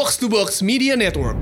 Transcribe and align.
Box 0.00 0.16
to 0.16 0.30
Box 0.32 0.62
Media 0.62 0.96
Network. 0.96 1.36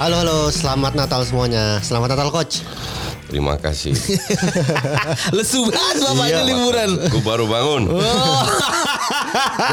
Halo 0.00 0.24
halo, 0.24 0.48
selamat 0.48 0.96
Natal 0.96 1.20
semuanya. 1.28 1.84
Selamat 1.84 2.16
Natal 2.16 2.32
coach. 2.32 2.64
Terima 3.26 3.58
kasih. 3.58 3.90
Lesu 5.36 5.66
banget 5.66 5.96
bapak 5.98 6.26
Iya, 6.30 6.46
ini 6.46 6.54
liburan. 6.54 6.90
Aku 7.10 7.18
baru 7.26 7.44
bangun. 7.50 7.90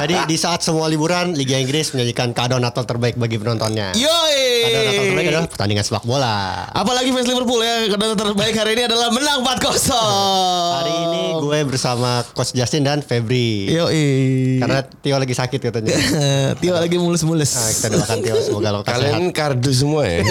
Jadi 0.04 0.16
di 0.28 0.38
saat 0.38 0.60
semua 0.62 0.86
liburan, 0.92 1.34
Liga 1.34 1.56
Inggris 1.58 1.94
menyajikan 1.96 2.36
kado 2.36 2.60
Natal 2.60 2.84
terbaik 2.84 3.16
bagi 3.16 3.40
penontonnya. 3.40 3.96
Yoi. 3.96 4.44
Kado 4.64 4.80
Natal 4.84 5.04
terbaik 5.10 5.28
adalah 5.32 5.48
pertandingan 5.50 5.84
sepak 5.84 6.04
bola. 6.04 6.68
Apalagi 6.72 7.10
fans 7.12 7.28
Liverpool 7.28 7.62
ya 7.64 7.88
Karena 7.92 8.16
terbaik 8.16 8.56
hari 8.56 8.72
ini 8.76 8.84
adalah 8.88 9.08
menang 9.14 9.40
4-0 9.44 9.94
Hari 10.80 10.94
ini 11.08 11.24
gue 11.40 11.60
bersama 11.68 12.24
Coach 12.34 12.56
Justin 12.56 12.84
dan 12.88 13.00
Febri. 13.04 13.70
Yoi 13.72 14.06
Karena 14.60 14.80
Tio 14.84 15.16
lagi 15.20 15.36
sakit 15.36 15.60
katanya. 15.60 15.96
Tio 16.62 16.74
lagi 16.76 16.98
mulus-mulus 16.98 17.52
Nah, 17.54 17.70
kita 17.70 17.88
doakan 17.94 18.18
Tio 18.24 18.36
semoga 18.42 18.70
lo 18.74 18.80
sehat. 18.82 18.98
Kalian 18.98 19.24
kardu 19.30 19.72
semua 19.72 20.04
ya. 20.08 20.24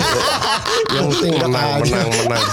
Yang 0.94 1.06
penting 1.16 1.32
menang, 1.40 1.80
menang, 1.84 2.08
menang. 2.26 2.46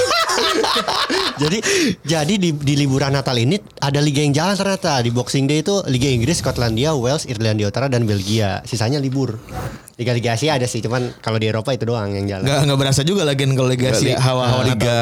Jadi 1.39 1.57
jadi 2.03 2.33
di, 2.35 2.51
di 2.51 2.73
liburan 2.75 3.15
Natal 3.15 3.35
ini 3.39 3.55
ada 3.79 3.99
liga 4.03 4.19
yang 4.19 4.35
jalan 4.35 4.55
ternyata 4.59 4.99
di 4.99 5.09
Boxing 5.09 5.47
Day 5.47 5.63
itu 5.63 5.79
Liga 5.87 6.11
Inggris, 6.11 6.43
Skotlandia, 6.43 6.91
Wales, 6.95 7.23
Irlandia 7.25 7.71
Utara 7.71 7.87
dan 7.87 8.03
Belgia. 8.03 8.59
Sisanya 8.67 8.99
libur. 8.99 9.39
Liga-liga 9.99 10.35
Asia 10.35 10.55
ada 10.55 10.63
sih, 10.63 10.79
cuman 10.79 11.11
kalau 11.19 11.35
di 11.39 11.51
Eropa 11.51 11.75
itu 11.75 11.83
doang 11.83 12.11
yang 12.15 12.27
jalan. 12.27 12.47
Gak, 12.47 12.59
nggak 12.67 12.79
berasa 12.79 13.01
juga 13.03 13.27
lagi 13.27 13.43
kalau 13.51 13.67
Liga 13.71 13.91
Asia 13.91 14.15
hawa-hawa. 14.19 14.63
Liga 14.67 14.99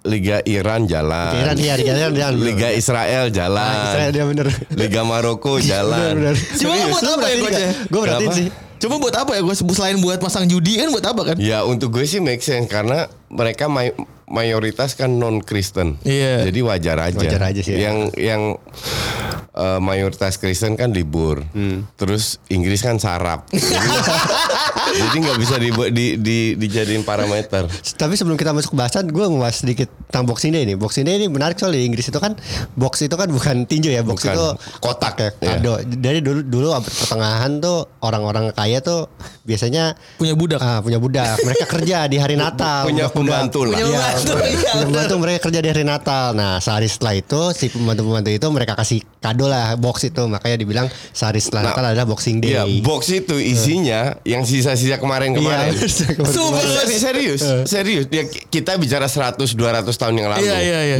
Liga 0.00 0.40
Iran 0.48 0.88
jalan. 0.88 1.32
Iran 1.36 1.56
iya, 1.60 1.74
Liga 1.76 1.92
Iran 1.92 2.12
jalan. 2.16 2.40
Liga 2.40 2.68
Israel 2.72 3.24
jalan. 3.28 3.60
Nah, 3.60 3.84
Israel 3.92 4.10
dia 4.10 4.24
bener. 4.24 4.46
Liga 4.72 5.00
Maroko 5.04 5.60
jalan. 5.60 6.16
Bener, 6.16 6.32
bener. 6.32 6.36
Cuma 6.56 6.72
Serius, 6.72 6.88
buat 6.88 7.04
apa 7.04 7.26
ya, 7.28 7.36
Coach, 7.36 7.60
ya? 7.60 7.70
Gue 7.92 8.00
berarti 8.00 8.26
sih. 8.32 8.48
Coba 8.80 8.94
buat 8.96 9.12
apa 9.12 9.36
ya 9.36 9.44
gue 9.44 9.52
selain 9.76 10.00
buat 10.00 10.16
pasang 10.16 10.48
judi 10.48 10.80
kan 10.80 10.88
buat 10.88 11.04
apa 11.04 11.22
kan? 11.32 11.36
Ya 11.36 11.60
untuk 11.68 11.92
gue 11.92 12.08
sih 12.08 12.16
make 12.16 12.40
sense 12.40 12.64
karena 12.64 13.12
mereka 13.28 13.68
may- 13.68 13.92
mayoritas 14.30 14.94
kan 14.94 15.10
non 15.12 15.42
Kristen. 15.42 15.98
Iya. 16.00 16.46
Jadi 16.46 16.60
wajar 16.62 16.96
aja. 17.02 17.18
Wajar 17.18 17.42
aja 17.44 17.60
sih 17.60 17.74
ya. 17.74 17.90
Yang 17.90 17.96
yang 18.16 18.42
eh, 19.52 19.78
mayoritas 19.78 20.38
Kristen 20.38 20.74
kan 20.74 20.90
libur. 20.90 21.42
Hmm. 21.50 21.84
Terus 21.94 22.38
Inggris 22.46 22.80
kan 22.80 22.96
sarap. 22.96 23.50
Jadi- 23.50 23.90
Jadi 24.90 25.16
nggak 25.22 25.38
bisa 25.38 25.54
di, 25.54 25.70
di, 25.92 26.06
di, 26.18 26.38
dijadiin 26.56 27.02
parameter. 27.02 27.62
Tapi 27.94 28.14
sebelum 28.14 28.34
kita 28.34 28.50
masuk 28.50 28.74
bahasan, 28.74 29.06
gue 29.06 29.22
mau 29.24 29.38
bahas 29.40 29.62
sedikit 29.62 29.86
tentang 30.08 30.26
Boxing 30.26 30.50
Day 30.50 30.62
ini. 30.64 30.74
Boxing 30.74 31.06
Day 31.06 31.14
ini 31.14 31.30
menarik 31.30 31.54
soalnya 31.56 31.78
di 31.78 31.86
Inggris 31.86 32.10
itu 32.10 32.18
kan 32.18 32.34
box 32.74 32.98
itu 33.00 33.14
kan 33.14 33.30
bukan 33.30 33.64
tinju 33.64 33.86
ya, 33.86 34.02
box 34.02 34.26
Bukan. 34.26 34.34
itu 34.34 34.46
kotak 34.82 35.14
ya, 35.16 35.30
Iya. 35.30 35.50
kado. 35.56 35.72
Dari 35.86 36.18
dulu 36.18 36.40
dulu 36.42 36.68
abad 36.72 36.90
pertengahan 36.90 37.62
tuh 37.62 37.86
orang-orang 38.02 38.50
kaya 38.50 38.82
tuh 38.82 39.06
biasanya 39.46 39.94
Punya 40.18 40.34
budak. 40.34 40.58
ah, 40.58 40.82
punya 40.82 40.98
budak. 40.98 41.38
Mereka 41.38 41.64
kerja 41.70 42.10
di 42.10 42.18
hari 42.18 42.34
Natal. 42.34 42.90
Punya 42.90 43.06
pembantu 43.06 43.70
lah. 43.70 43.78
Punya 43.78 44.02
Iya, 44.20 44.28
pembantu, 44.30 44.46
iya, 44.46 44.70
bener. 44.70 44.84
pembantu 44.84 45.14
mereka 45.18 45.38
kerja 45.42 45.60
di 45.60 45.68
hari 45.68 45.84
Natal. 45.84 46.24
Nah, 46.32 46.52
sehari 46.58 46.86
setelah 46.86 47.14
itu 47.14 47.40
si 47.50 47.66
pembantu-pembantu 47.68 48.30
itu 48.30 48.46
mereka 48.48 48.72
kasih 48.74 49.00
kado 49.16 49.46
lah 49.46 49.74
box 49.74 50.04
itu. 50.04 50.22
Makanya 50.22 50.56
dibilang 50.56 50.86
sehari 51.10 51.38
setelah 51.38 51.62
Nah, 51.62 51.70
Natal 51.72 51.84
adalah 51.86 52.06
Boxing 52.06 52.38
Day. 52.38 52.52
Iya, 52.52 52.62
box 52.80 53.02
itu 53.08 53.36
isinya 53.36 54.16
yang 54.22 54.42
sisa-sisa 54.42 54.96
kemarin-kemarin. 54.96 55.72
Iya, 55.72 55.84
kemarin-kemarin. 56.14 56.34
Super. 56.36 56.62
Seri- 56.62 57.00
serius, 57.00 57.40
serius. 57.64 58.04
Ya, 58.08 58.22
kita 58.26 58.76
bicara 58.76 59.06
100 59.06 59.36
200 59.52 59.88
tahun 59.90 60.14
yang 60.14 60.28
lalu. 60.28 60.44
Iya 60.44 60.56
iya 60.58 60.80
iya. 60.86 60.98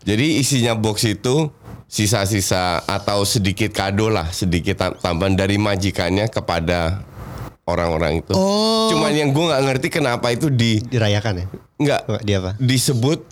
Jadi 0.00 0.40
isinya 0.40 0.72
box 0.72 1.04
itu 1.04 1.52
sisa-sisa 1.84 2.80
atau 2.80 3.22
sedikit 3.22 3.68
kado 3.70 4.08
lah, 4.08 4.30
sedikit 4.30 4.78
tam- 4.78 4.96
tambahan 4.96 5.34
dari 5.34 5.58
majikannya 5.58 6.26
kepada 6.26 7.02
orang-orang 7.70 8.20
itu. 8.20 8.34
Oh. 8.34 8.90
Cuman 8.90 9.14
yang 9.14 9.30
gue 9.30 9.44
nggak 9.46 9.62
ngerti 9.70 9.86
kenapa 9.88 10.34
itu 10.34 10.50
di 10.50 10.82
Dirayakan 10.82 11.34
ya? 11.40 11.46
nggak 11.80 12.02
Dia 12.28 12.44
apa? 12.44 12.50
disebut 12.60 13.24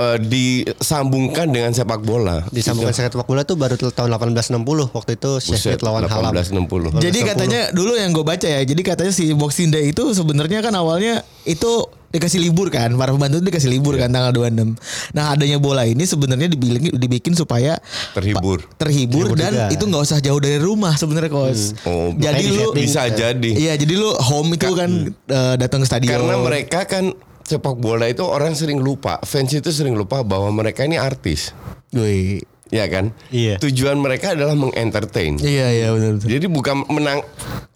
eh, 0.00 0.16
disambungkan 0.16 1.52
dengan 1.52 1.76
sepak 1.76 2.00
bola. 2.00 2.40
Disambungkan 2.48 2.96
sepak 2.96 3.28
bola 3.28 3.44
tuh 3.44 3.60
baru 3.60 3.76
tahun 3.76 4.08
1860 4.16 4.96
waktu 4.96 5.10
itu 5.20 5.30
Sheffield 5.44 5.84
lawan 5.84 6.08
Hallam. 6.08 6.32
1860. 6.32 7.04
Jadi 7.04 7.18
1860. 7.20 7.30
katanya 7.34 7.60
dulu 7.76 7.92
yang 8.00 8.16
gue 8.16 8.24
baca 8.24 8.48
ya, 8.48 8.64
jadi 8.64 8.80
katanya 8.80 9.12
si 9.12 9.28
Boxing 9.36 9.68
Day 9.68 9.92
itu 9.92 10.02
sebenarnya 10.16 10.64
kan 10.64 10.72
awalnya 10.72 11.20
itu 11.44 11.84
dikasih 12.10 12.40
libur 12.40 12.68
kan, 12.68 12.90
para 12.92 13.10
pembantu 13.10 13.38
itu 13.38 13.46
dikasih 13.46 13.70
libur 13.70 13.94
Iya. 13.94 14.06
kan 14.06 14.10
tanggal 14.10 14.32
26. 14.34 14.74
Nah 15.10 15.30
adanya 15.30 15.56
bola 15.56 15.82
ini 15.82 16.02
sebenarnya 16.02 16.46
dibikin, 16.46 16.90
dibikin 16.92 17.32
supaya 17.32 17.78
Terhibur. 18.12 18.66
terhibur, 18.74 19.24
Terhibur 19.24 19.38
dan 19.38 19.52
juga. 19.52 19.66
itu 19.70 19.84
nggak 19.84 20.02
usah 20.04 20.18
jauh 20.18 20.38
dari 20.38 20.58
rumah 20.58 20.92
sebenarnya 20.92 21.30
kos. 21.30 21.78
Oh, 21.84 22.10
jadi 22.12 22.42
lu 22.48 22.70
bisa 22.72 23.06
jadi. 23.06 23.50
Iya, 23.52 23.72
jadi 23.76 23.94
lu 23.94 24.10
home 24.12 24.54
itu 24.54 24.70
kan 24.72 24.90
eh, 25.08 25.54
datang 25.56 25.80
ke 25.80 25.86
stadion. 25.86 26.10
Karena 26.12 26.34
mereka 26.36 26.82
kan 26.84 27.14
sepak 27.40 27.76
bola 27.76 28.04
itu 28.04 28.22
orang 28.22 28.52
sering 28.52 28.78
lupa, 28.78 29.18
fans 29.20 29.50
itu 29.50 29.70
sering 29.70 29.94
lupa 29.94 30.20
bahwa 30.20 30.50
mereka 30.50 30.82
ini 30.82 30.94
artis. 30.94 31.54
Wih. 31.90 32.42
Ya 32.70 32.86
kan? 32.86 33.10
Iya. 33.28 33.58
Tujuan 33.58 33.98
mereka 33.98 34.32
adalah 34.32 34.54
mengentertain. 34.54 35.36
Iya 35.36 35.66
iya 35.70 35.86
benar 35.90 36.16
benar. 36.16 36.30
Jadi 36.30 36.46
bukan 36.46 36.86
menang 36.86 37.18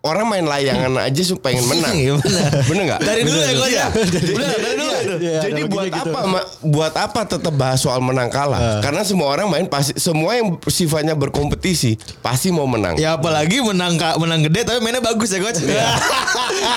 orang 0.00 0.26
main 0.28 0.44
layangan 0.44 1.00
aja 1.00 1.22
supaya 1.24 1.54
pengen 1.54 1.66
menang. 1.66 1.94
Iya, 1.94 2.12
benar. 2.16 2.50
Bener 2.62 2.82
nggak? 2.86 3.00
Dari 3.00 3.20
dulu 3.22 3.38
ya, 3.38 3.50
Coach, 3.50 3.72
ya? 3.72 3.86
Iya. 3.86 3.86
Dari 4.54 4.74
dulu. 4.76 4.92
Iya, 5.14 5.38
Jadi 5.40 5.60
ada 5.60 5.70
buat 5.70 5.84
gitu. 5.86 6.10
apa 6.10 6.20
ma- 6.24 6.48
buat 6.62 6.94
apa 6.94 7.20
tetap 7.26 7.54
bahas 7.54 7.78
soal 7.78 7.98
menang 7.98 8.28
kalah? 8.28 8.80
Karena 8.80 9.02
semua 9.02 9.28
orang 9.28 9.46
main 9.46 9.66
pasti 9.66 9.96
semua 9.96 10.34
yang 10.34 10.56
sifatnya 10.64 11.14
berkompetisi 11.14 11.94
pasti 12.20 12.48
mau 12.48 12.64
menang. 12.64 12.94
Ya 12.94 13.14
apalagi 13.14 13.60
menang 13.60 13.94
Kak, 13.94 14.16
menang 14.16 14.42
gede 14.42 14.62
tapi 14.64 14.78
mainnya 14.78 15.00
bagus 15.00 15.28
ya 15.28 15.40
coach. 15.40 15.60
Iya. 15.60 15.88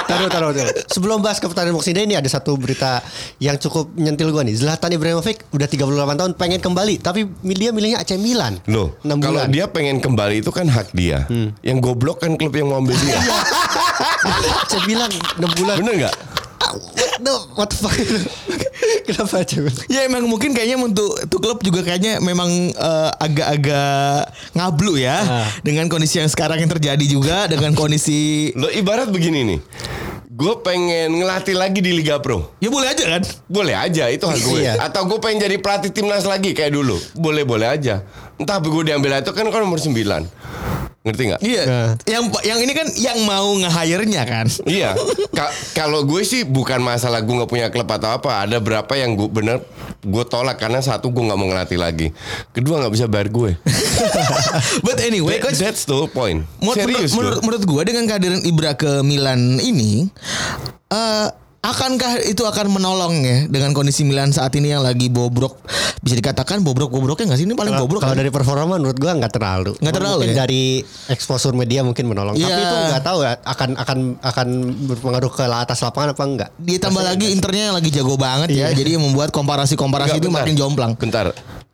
Taruh, 0.07 0.27
taruh, 0.27 0.51
taruh. 0.51 0.73
Sebelum 0.87 1.19
bahas 1.19 1.37
ke 1.37 1.45
pertandingan 1.45 1.75
Boxing 1.75 1.93
Day 1.93 2.03
ini 2.03 2.15
ada 2.15 2.27
satu 2.27 2.55
berita 2.55 2.99
yang 3.37 3.55
cukup 3.57 3.91
nyentil 3.93 4.31
gue 4.31 4.43
nih. 4.43 4.55
Zlatan 4.57 4.89
Ibrahimovic 4.89 5.43
udah 5.51 5.67
38 5.67 5.83
tahun 6.15 6.31
pengen 6.33 6.59
kembali, 6.59 6.99
tapi 6.99 7.27
dia 7.53 7.69
milihnya 7.69 7.99
AC 8.07 8.15
Milan. 8.15 8.55
Loh, 8.71 8.95
6 9.03 9.19
kalau 9.19 9.43
bulan. 9.43 9.51
dia 9.51 9.67
pengen 9.67 9.99
kembali 9.99 10.39
itu 10.39 10.47
kan 10.47 10.63
hak 10.63 10.95
dia. 10.95 11.27
Yang 11.59 11.77
goblok 11.83 12.23
kan 12.23 12.39
klub 12.39 12.55
yang 12.55 12.71
mau 12.71 12.79
ambil 12.79 12.95
dia. 12.95 13.19
AC 14.63 14.73
Milan 14.87 15.11
6 15.35 15.59
bulan. 15.59 15.75
Bener 15.75 15.93
nggak? 16.07 16.15
Ah, 16.57 16.73
what 16.73 17.19
the, 17.19 17.33
what 17.53 17.67
the 17.67 17.77
fuck? 17.77 17.91
Kenapa 19.07 19.43
Milan? 19.43 19.75
Ya 19.87 20.07
emang 20.07 20.23
mungkin 20.25 20.55
kayaknya 20.55 20.79
untuk 20.79 21.19
tuh 21.27 21.39
klub 21.39 21.59
juga 21.59 21.83
kayaknya 21.83 22.17
memang 22.17 22.47
eh, 22.71 23.09
agak-agak 23.19 24.31
ngablu 24.55 24.95
ya 24.95 25.17
Ah. 25.19 25.47
dengan 25.59 25.85
kondisi 25.87 26.17
yang 26.17 26.31
sekarang 26.31 26.63
yang 26.63 26.71
terjadi 26.71 27.05
juga 27.05 27.45
dengan 27.45 27.75
kondisi 27.75 28.51
Lo 28.55 28.71
ibarat 28.71 29.11
begini 29.11 29.43
nih. 29.43 29.59
Gue 30.37 30.53
pengen 30.61 31.17
ngelatih 31.17 31.57
lagi 31.57 31.81
di 31.81 31.97
Liga 31.97 32.21
Pro. 32.21 32.53
ya 32.61 32.69
boleh 32.69 32.93
aja 32.93 33.09
kan. 33.09 33.25
Boleh 33.49 33.73
aja 33.73 34.05
itu 34.05 34.21
hak 34.21 34.37
gue. 34.37 34.59
Iya. 34.61 34.77
Atau 34.85 35.09
gue 35.09 35.17
pengen 35.17 35.49
jadi 35.49 35.57
pelatih 35.57 35.89
timnas 35.89 36.29
lagi 36.29 36.53
kayak 36.53 36.77
dulu. 36.77 36.93
Boleh-boleh 37.17 37.65
aja. 37.65 38.05
Entah 38.37 38.61
gue 38.61 38.85
diambil 38.85 39.17
itu 39.17 39.33
kan 39.33 39.49
kan 39.49 39.65
nomor 39.65 39.81
9. 39.81 39.97
Ngerti 41.07 41.23
nggak? 41.25 41.41
Iya. 41.41 41.63
Nah. 41.63 41.89
Yang 42.03 42.23
yang 42.43 42.59
ini 42.59 42.73
kan 42.75 42.87
yang 42.93 43.17
mau 43.23 43.47
nge-hire-nya 43.55 44.23
kan. 44.23 44.45
Iya. 44.67 44.91
Ka- 45.31 45.53
kalau 45.73 46.03
gue 46.03 46.21
sih 46.21 46.43
bukan 46.43 46.77
masalah 46.77 47.23
gue 47.23 47.31
nggak 47.31 47.47
punya 47.47 47.67
klub 47.71 47.87
atau 47.87 48.11
apa. 48.11 48.43
Ada 48.43 48.59
berapa 48.59 48.91
yang 48.93 49.15
gue 49.15 49.31
bener 49.31 49.63
gue 50.03 50.23
tolak 50.23 50.57
karena 50.57 50.77
satu 50.77 51.07
gue 51.07 51.23
nggak 51.23 51.39
mau 51.39 51.47
ngelatih 51.47 51.79
lagi. 51.79 52.07
Kedua 52.51 52.83
nggak 52.83 52.91
bisa 52.91 53.05
bayar 53.07 53.29
gue. 53.29 53.55
But 54.85 54.99
anyway 54.99 55.39
That- 55.39 55.47
coach 55.47 55.59
that's 55.59 55.83
the 55.83 55.95
whole 55.95 56.11
point. 56.11 56.43
Menurut, 56.59 56.75
Serius 56.77 57.11
menurut, 57.13 57.31
gue. 57.33 57.43
menurut 57.43 57.63
gue 57.63 57.81
dengan 57.85 58.03
kehadiran 58.05 58.41
Ibra 58.43 58.71
ke 58.73 58.99
Milan 59.01 59.57
ini 59.57 60.11
eh 60.87 61.27
akankah 61.59 62.23
itu 62.23 62.45
akan 62.45 62.69
menolong 62.69 63.13
ya 63.21 63.37
dengan 63.49 63.73
kondisi 63.73 64.05
Milan 64.05 64.31
saat 64.31 64.53
ini 64.55 64.71
yang 64.71 64.85
lagi 64.85 65.09
bobrok 65.09 65.57
bisa 65.99 66.15
dikatakan 66.15 66.61
bobrok 66.61 66.87
bobroknya 66.87 67.33
nggak 67.33 67.39
sih 67.41 67.47
ini 67.49 67.57
paling 67.57 67.75
bobrok 67.75 67.99
kalau 67.99 68.13
kan? 68.15 68.21
dari 68.21 68.31
performa 68.31 68.77
menurut 68.77 68.95
gua 68.95 69.17
nggak 69.17 69.33
terlalu. 69.33 69.71
Nggak 69.81 69.95
terlalu 69.97 70.17
Mungkin 70.21 70.31
ya? 70.31 70.37
dari 70.45 70.63
exposure 71.09 71.51
media 71.51 71.81
mungkin 71.83 72.05
menolong. 72.07 72.37
Tapi 72.37 72.47
Iya. 72.47 72.63
itu 72.63 72.75
nggak 72.93 73.03
tahu 73.03 73.19
ya 73.25 73.31
akan 73.41 73.69
akan 73.75 73.97
akan 74.21 74.47
berpengaruh 74.87 75.31
ke 75.33 75.43
atas 75.43 75.79
lapangan 75.83 76.13
apa 76.13 76.23
enggak. 76.23 76.49
ditambah 76.57 77.03
lagi 77.03 77.25
internya 77.33 77.63
yang 77.73 77.75
lagi 77.75 77.89
jago 77.91 78.15
banget 78.15 78.49
ya 78.53 78.71
Iya. 78.71 78.77
jadi 78.77 78.89
yang 78.95 79.03
membuat 79.03 79.33
komparasi-komparasi 79.33 80.17
Enggak, 80.17 80.23
itu 80.23 80.29
bentar. 80.29 80.43
makin 80.45 80.55
jomplang 80.55 80.91
Bentar. 80.95 81.25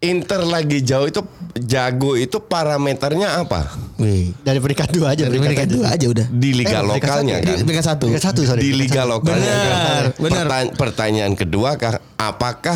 Inter 0.04 0.44
lagi 0.44 0.84
jauh 0.84 1.08
itu 1.08 1.24
jago 1.56 2.14
itu 2.14 2.36
parameternya 2.38 3.40
apa? 3.40 3.72
Wih. 3.96 4.36
Dari 4.38 4.60
peringkat 4.60 4.92
dua 4.92 5.16
aja. 5.16 5.24
Dari 5.24 5.40
peringkat 5.40 5.70
dua 5.70 5.88
aja 5.90 6.06
udah 6.06 6.28
Di 6.28 6.52
liga 6.52 6.78
Eh, 6.78 6.84
lokalnya 6.84 7.36
satu. 7.38 7.46
kan? 7.46 7.56
di 7.56 7.64
peringkat 7.64 7.86
satu 7.86 8.04
Peringkat 8.06 8.26
satu 8.26 8.42
sorry. 8.44 8.62
di 8.62 8.72
liga 8.74 9.02
lokalnya 9.06 9.48
Benar, 9.48 9.64
kan. 9.64 10.04
benar. 10.20 10.44
Pertanya- 10.44 10.74
pertanyaan 10.76 11.34
kedua 11.34 11.70
kah 11.76 11.94
apakah 12.16 12.76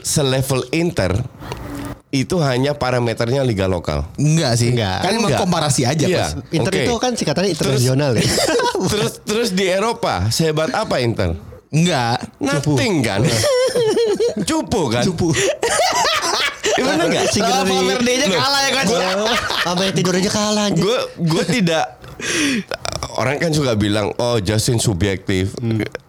selevel 0.00 0.64
Inter 0.72 1.12
itu 2.10 2.40
hanya 2.40 2.72
parameternya 2.72 3.44
liga 3.44 3.68
lokal. 3.68 4.02
Enggak 4.16 4.56
sih. 4.56 4.72
Enggak. 4.72 4.98
Kan 4.98 5.10
emang 5.12 5.30
Enggak. 5.30 5.40
komparasi 5.44 5.82
aja, 5.84 6.04
Iya. 6.04 6.26
Inter 6.50 6.72
Oke. 6.72 6.82
itu 6.82 6.92
kan 6.96 7.12
singkatannya 7.14 7.50
internasional 7.52 8.10
ya. 8.16 8.24
terus 8.90 9.12
terus 9.22 9.48
di 9.52 9.68
Eropa 9.68 10.26
sehebat 10.28 10.72
apa 10.72 10.98
Inter? 10.98 11.36
Enggak. 11.70 12.18
Nothing 12.40 13.04
kan? 13.04 13.20
Cupu 14.42 14.90
kan? 14.90 15.04
Cupu. 15.04 15.30
Gimana 16.80 17.02
enggak? 17.04 17.24
Single 17.28 17.52
dari- 17.60 17.70
Valverde-nya 17.70 18.26
Loh, 18.26 18.40
kalah 18.40 18.60
ya 18.64 18.70
kan. 18.72 18.84
Sama 19.60 19.80
yang 19.84 19.94
tidur 19.94 20.14
aja 20.16 20.30
kalah 20.32 20.66
gue 20.72 20.98
gue 21.20 21.44
tidak 21.46 22.00
orang 23.16 23.40
kan 23.40 23.50
suka 23.52 23.72
bilang 23.76 24.12
oh 24.16 24.36
Justin 24.40 24.76
subjektif. 24.76 25.56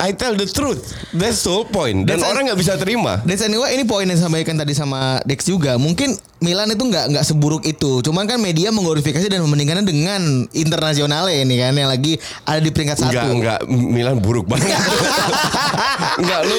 I 0.00 0.12
tell 0.12 0.36
the 0.36 0.48
truth. 0.48 0.92
That's 1.12 1.40
the 1.44 1.50
whole 1.52 1.68
point. 1.68 2.04
Dan 2.04 2.20
That's 2.20 2.28
orang 2.28 2.52
nggak 2.52 2.60
bisa 2.60 2.76
terima. 2.76 3.20
Dan 3.24 3.36
anyway 3.42 3.76
ini 3.76 3.84
poin 3.88 4.04
yang 4.04 4.16
disampaikan 4.16 4.56
tadi 4.56 4.76
sama 4.76 5.20
Dex 5.24 5.44
juga. 5.48 5.76
Mungkin 5.80 6.16
Milan 6.42 6.68
itu 6.68 6.82
nggak 6.82 7.04
nggak 7.08 7.24
seburuk 7.24 7.62
itu. 7.62 8.02
Cuman 8.02 8.26
kan 8.26 8.36
media 8.36 8.68
mengglorifikasi 8.68 9.24
dan 9.24 9.40
membandingkannya 9.40 9.82
dengan 9.82 10.20
internasional 10.50 11.26
ini 11.26 11.54
kan 11.56 11.72
yang 11.72 11.86
lagi 11.86 12.18
ada 12.42 12.58
di 12.58 12.68
peringkat 12.68 12.98
Enggak, 13.00 13.14
satu. 13.16 13.32
enggak 13.32 13.58
Milan 13.70 14.18
buruk 14.18 14.44
banget. 14.44 14.68
enggak 16.20 16.40
lu 16.44 16.56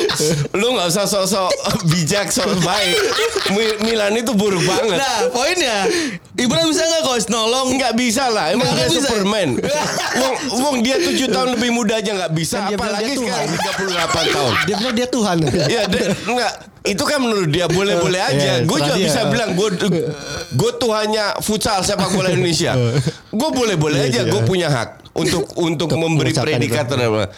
lu 0.55 0.67
nggak 0.73 0.87
usah 0.87 1.05
sosok 1.05 1.51
bijak 1.85 2.27
sok 2.29 2.47
baik. 2.59 2.95
Mi- 3.51 3.77
Milan 3.83 4.15
itu 4.15 4.31
buruk 4.31 4.63
banget. 4.63 4.97
Nah 4.97 5.29
poinnya 5.29 5.85
Ibra 6.33 6.63
bisa 6.63 6.81
nggak 6.81 7.03
coach 7.03 7.27
nolong? 7.27 7.69
Enggak 7.69 7.93
bisa 7.93 8.25
lah, 8.25 8.49
emang 8.49 8.65
Nggak 8.65 8.79
dia 8.79 8.89
bisa. 8.89 9.05
Superman. 9.05 9.49
wong, 10.15 10.33
wong 10.55 10.75
dia 10.79 10.97
7 10.97 11.29
tahun 11.29 11.49
lebih 11.53 11.69
muda 11.69 11.93
aja 11.95 12.09
nggak 12.15 12.33
bisa, 12.33 12.57
Kan 12.63 12.73
apalagi 12.73 13.05
dia 13.05 13.19
sekarang 13.19 13.49
38 13.53 14.33
tahun. 14.33 14.53
Dia 14.63 14.75
bilang 14.75 14.95
dia 14.95 15.07
Tuhan. 15.07 15.35
Iya, 15.45 15.81
dia- 15.85 16.15
enggak. 16.23 16.53
Itu 16.83 17.03
kan 17.03 17.17
menurut 17.17 17.47
dia 17.47 17.65
boleh-boleh 17.65 18.21
aja. 18.29 18.59
Iya, 18.59 18.67
gue 18.67 18.77
juga 18.77 18.95
dia. 18.95 19.07
bisa 19.07 19.21
bilang 19.27 19.55
gue 19.55 19.67
gue 20.51 20.71
Tuhannya 20.75 21.39
futsal 21.39 21.79
sepak 21.81 22.11
bola 22.11 22.27
Indonesia. 22.27 22.75
Gue 23.33 23.49
boleh-boleh 23.49 23.99
aja. 24.03 24.23
Gue 24.23 24.43
punya 24.43 24.67
hak 24.67 25.09
untuk 25.13 25.47
untuk 25.55 25.89
memberi 25.93 26.29
predikat. 26.29 26.85
terhadap- 26.85 27.31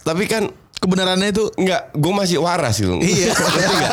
Tapi 0.00 0.24
kan 0.24 0.48
Kebenarannya 0.80 1.28
itu 1.28 1.44
Enggak, 1.60 1.92
gue 1.92 2.08
masih 2.08 2.40
waras 2.40 2.80
gitu. 2.80 2.96
Iya. 2.96 3.36
ngerti 3.52 3.74
nggak? 3.76 3.92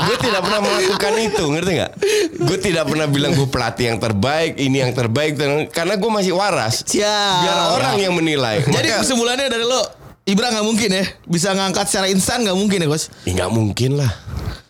Gue 0.00 0.16
tidak 0.18 0.40
pernah 0.40 0.60
melakukan 0.64 1.12
itu, 1.20 1.44
ngerti 1.52 1.70
nggak? 1.76 1.92
Gue 2.40 2.58
tidak 2.58 2.84
pernah 2.88 3.04
bilang 3.04 3.36
gue 3.36 3.44
pelatih 3.44 3.92
yang 3.92 4.00
terbaik, 4.00 4.56
ini 4.56 4.80
yang 4.80 4.96
terbaik, 4.96 5.36
karena 5.68 5.94
gue 5.94 6.10
masih 6.10 6.32
waras. 6.32 6.80
Siap. 6.80 7.44
Biar 7.44 7.56
orang 7.76 8.00
yang 8.00 8.16
menilai. 8.16 8.64
Jadi 8.64 8.72
Maka- 8.88 9.04
kesimpulannya 9.04 9.52
dari 9.52 9.68
lo 9.68 9.84
Ibra 10.24 10.48
nggak 10.48 10.64
mungkin 10.64 10.88
ya 10.88 11.04
bisa 11.28 11.52
ngangkat 11.52 11.84
secara 11.84 12.08
instan 12.08 12.40
nggak 12.42 12.56
mungkin 12.56 12.78
ya. 12.80 12.88
Ya, 12.88 13.32
nggak 13.34 13.50
mungkin 13.52 13.90
lah. 14.00 14.08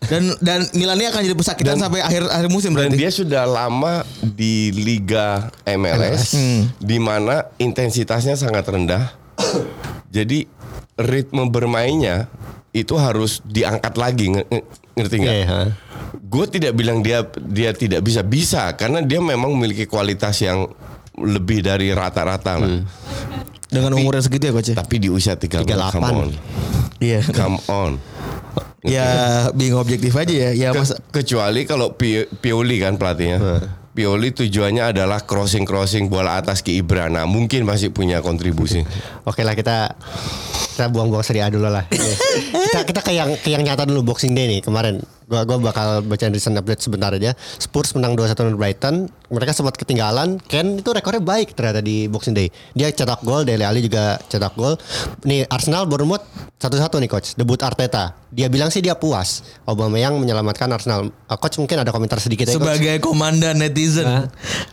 Dan 0.04 0.34
dan 0.42 0.66
Milan 0.74 0.98
ini 0.98 1.06
akan 1.06 1.22
jadi 1.22 1.32
pesakitan 1.32 1.78
Dan- 1.78 1.82
sampai 1.86 2.02
akhir 2.02 2.26
akhir 2.26 2.48
musim 2.50 2.74
Dan 2.74 2.90
berarti. 2.90 2.98
dia 2.98 3.08
sudah 3.08 3.46
lama 3.46 4.02
di 4.20 4.74
Liga 4.74 5.48
MLS, 5.64 6.34
di 6.76 6.98
mana 6.98 7.48
intensitasnya 7.56 8.34
sangat 8.34 8.66
rendah. 8.66 9.14
Jadi 10.10 10.44
ritme 10.96 11.46
bermainnya 11.46 12.26
itu 12.70 12.98
harus 12.98 13.38
diangkat 13.40 13.94
lagi, 13.94 14.26
nge- 14.30 14.48
nge- 14.50 14.66
ngerti 14.92 15.16
nggak? 15.16 15.36
Ha. 15.46 15.60
Gue 16.20 16.44
tidak 16.46 16.74
bilang 16.74 16.98
dia 16.98 17.22
dia 17.40 17.70
tidak 17.70 18.02
bisa 18.02 18.20
bisa 18.20 18.74
karena 18.74 19.00
dia 19.00 19.22
memang 19.22 19.54
memiliki 19.54 19.86
kualitas 19.86 20.34
yang 20.40 20.66
lebih 21.14 21.62
dari 21.62 21.94
rata-rata 21.94 22.58
lah. 22.58 22.82
Dengan 23.74 23.92
umur 23.92 24.14
yang 24.14 24.22
segitu 24.22 24.44
ya 24.44 24.52
coach. 24.52 24.70
ya? 24.70 24.76
Tapi 24.76 24.96
di 24.96 25.08
usia 25.08 25.34
38, 25.34 25.66
38. 25.66 25.90
come 25.92 26.06
on, 26.14 26.28
Iya. 26.98 27.20
come 27.28 27.58
on. 27.66 27.92
ya 28.84 29.06
being 29.50 29.74
objektif 29.74 30.14
aja 30.14 30.30
ya. 30.30 30.50
Ya 30.52 30.68
Ke- 30.70 30.78
mas 30.78 30.92
kecuali 31.10 31.64
kalau 31.64 31.92
Pi- 31.92 32.30
Pioli 32.32 32.78
kan 32.78 32.94
pelatihnya. 32.94 33.40
Pioli 33.90 34.30
tujuannya 34.30 34.90
adalah 34.90 35.22
crossing-crossing 35.22 36.10
bola 36.10 36.34
atas 36.34 36.60
ke 36.60 36.74
Ibra. 36.74 37.06
Nah, 37.06 37.24
mungkin 37.24 37.62
masih 37.62 37.90
punya 37.90 38.18
kontribusi. 38.18 38.82
Oke 39.24 39.40
lah 39.40 39.54
kita 39.54 39.94
kita 40.68 40.90
buang-buang 40.90 41.22
Serie 41.22 41.42
A 41.42 41.48
dulu 41.48 41.66
lah. 41.66 41.86
Kita 42.66 42.82
kita 42.82 43.00
ke 43.00 43.14
yang 43.14 43.30
ke 43.32 43.46
yang 43.46 43.62
nyata 43.62 43.86
dulu 43.86 44.02
Boxing 44.04 44.34
Day 44.34 44.48
nih 44.48 44.60
kemarin. 44.60 44.98
Gua 45.24 45.42
gua 45.48 45.56
bakal 45.60 46.04
baca 46.04 46.26
recent 46.28 46.56
update 46.56 46.84
sebentar 46.84 47.10
aja. 47.12 47.32
Spurs 47.56 47.96
menang 47.96 48.12
2-1 48.14 48.36
lawan 48.44 48.56
Brighton. 48.60 48.94
Mereka 49.32 49.56
sempat 49.56 49.74
ketinggalan. 49.74 50.36
Ken 50.46 50.78
itu 50.78 50.90
rekornya 50.92 51.24
baik 51.24 51.56
ternyata 51.56 51.80
di 51.80 52.06
Boxing 52.06 52.36
Day. 52.36 52.52
Dia 52.76 52.92
cetak 52.92 53.24
gol, 53.24 53.42
Dele 53.42 53.64
Alli 53.64 53.80
juga 53.82 54.20
cetak 54.28 54.52
gol. 54.54 54.76
Nih 55.24 55.48
Arsenal 55.48 55.88
Bournemouth 55.88 56.22
satu-satu 56.60 56.96
nih 57.00 57.10
coach. 57.10 57.36
Debut 57.36 57.60
Arteta. 57.60 58.16
Dia 58.34 58.50
bilang 58.50 58.66
sih 58.72 58.82
dia 58.82 58.98
puas. 58.98 59.46
Aubameyang 59.62 60.18
menyelamatkan 60.18 60.66
Arsenal. 60.72 61.12
Uh, 61.30 61.38
coach 61.38 61.60
mungkin 61.60 61.78
ada 61.80 61.94
komentar 61.94 62.18
sedikit 62.18 62.50
ya 62.50 62.56
coach. 62.56 62.62
sebagai 62.62 62.98
komandan 62.98 63.60
netizen. 63.60 64.04
Hah? 64.08 64.24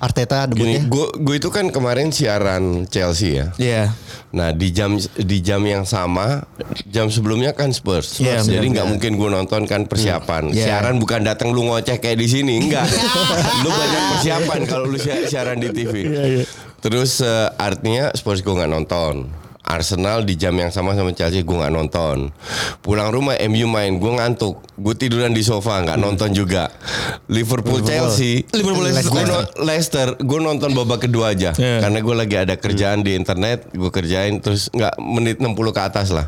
Arteta 0.01 0.49
Gini, 0.49 0.81
debutnya. 0.81 0.81
gue 0.89 1.07
gue 1.21 1.35
itu 1.37 1.49
kan 1.53 1.69
kemarin 1.69 2.09
siaran 2.09 2.89
Chelsea 2.89 3.37
ya. 3.37 3.47
Iya. 3.61 3.83
Nah 4.31 4.55
di 4.55 4.71
jam 4.71 4.95
di 4.99 5.37
jam 5.43 5.61
yang 5.67 5.83
sama 5.83 6.47
jam 6.87 7.11
sebelumnya 7.11 7.51
kan 7.53 7.69
Spurs. 7.75 8.17
Iya, 8.17 8.41
Jadi 8.41 8.71
nggak 8.71 8.87
mungkin 8.87 9.19
gue 9.19 9.29
nonton 9.29 9.67
kan 9.67 9.85
persiapan. 9.85 10.40
Iya. 10.40 10.40
Siaran 10.49 10.97
bukan 10.97 11.21
datang 11.21 11.53
lu 11.53 11.61
ngoceh 11.63 12.01
kayak 12.01 12.17
di 12.17 12.25
sini, 12.25 12.57
enggak. 12.57 12.89
lu 13.63 13.69
banyak 13.69 14.03
persiapan 14.11 14.59
kalau 14.65 14.89
lu 14.89 14.97
si- 14.97 15.29
siaran 15.29 15.61
di 15.61 15.69
TV. 15.69 15.93
Terus 16.81 17.21
eh, 17.21 17.47
artinya 17.55 18.09
Spurs 18.11 18.41
gue 18.41 18.49
nggak 18.51 18.71
nonton. 18.71 19.29
Arsenal 19.61 20.27
di 20.27 20.35
jam 20.35 20.51
yang 20.51 20.67
sama 20.67 20.91
sama 20.91 21.13
Chelsea 21.13 21.45
gue 21.45 21.53
nggak 21.53 21.71
nonton. 21.71 22.33
Pulang 22.81 23.07
rumah 23.07 23.39
MU 23.45 23.69
main 23.69 23.93
gue 23.93 24.11
ngantuk. 24.11 24.59
Gue 24.75 24.91
tiduran 24.91 25.31
di 25.31 25.45
sofa 25.45 25.79
nggak 25.79 25.95
nonton 25.95 26.33
juga. 26.33 26.67
Liverpool, 27.29 27.79
Chelsea. 27.79 28.43
Liverpool, 28.51 28.83
Leicester. 28.83 29.13
Gue 29.13 29.23
no- 29.23 29.47
Leicester. 29.63 30.07
Gue 30.19 30.39
nonton 30.41 30.73
babak 30.73 31.05
kedua 31.05 31.31
aja. 31.31 31.53
Iya. 31.53 31.87
Karena 31.87 31.99
gue 32.01 32.15
lagi 32.17 32.35
ada 32.35 32.55
kerjaan 32.57 32.99
di 32.99 33.15
internet. 33.15 33.71
Gue 33.71 33.87
kerjain 33.87 34.41
terus 34.43 34.67
nggak 34.73 34.97
menit 34.99 35.37
60 35.39 35.55
ke 35.71 35.81
atas 35.81 36.11
lah. 36.11 36.27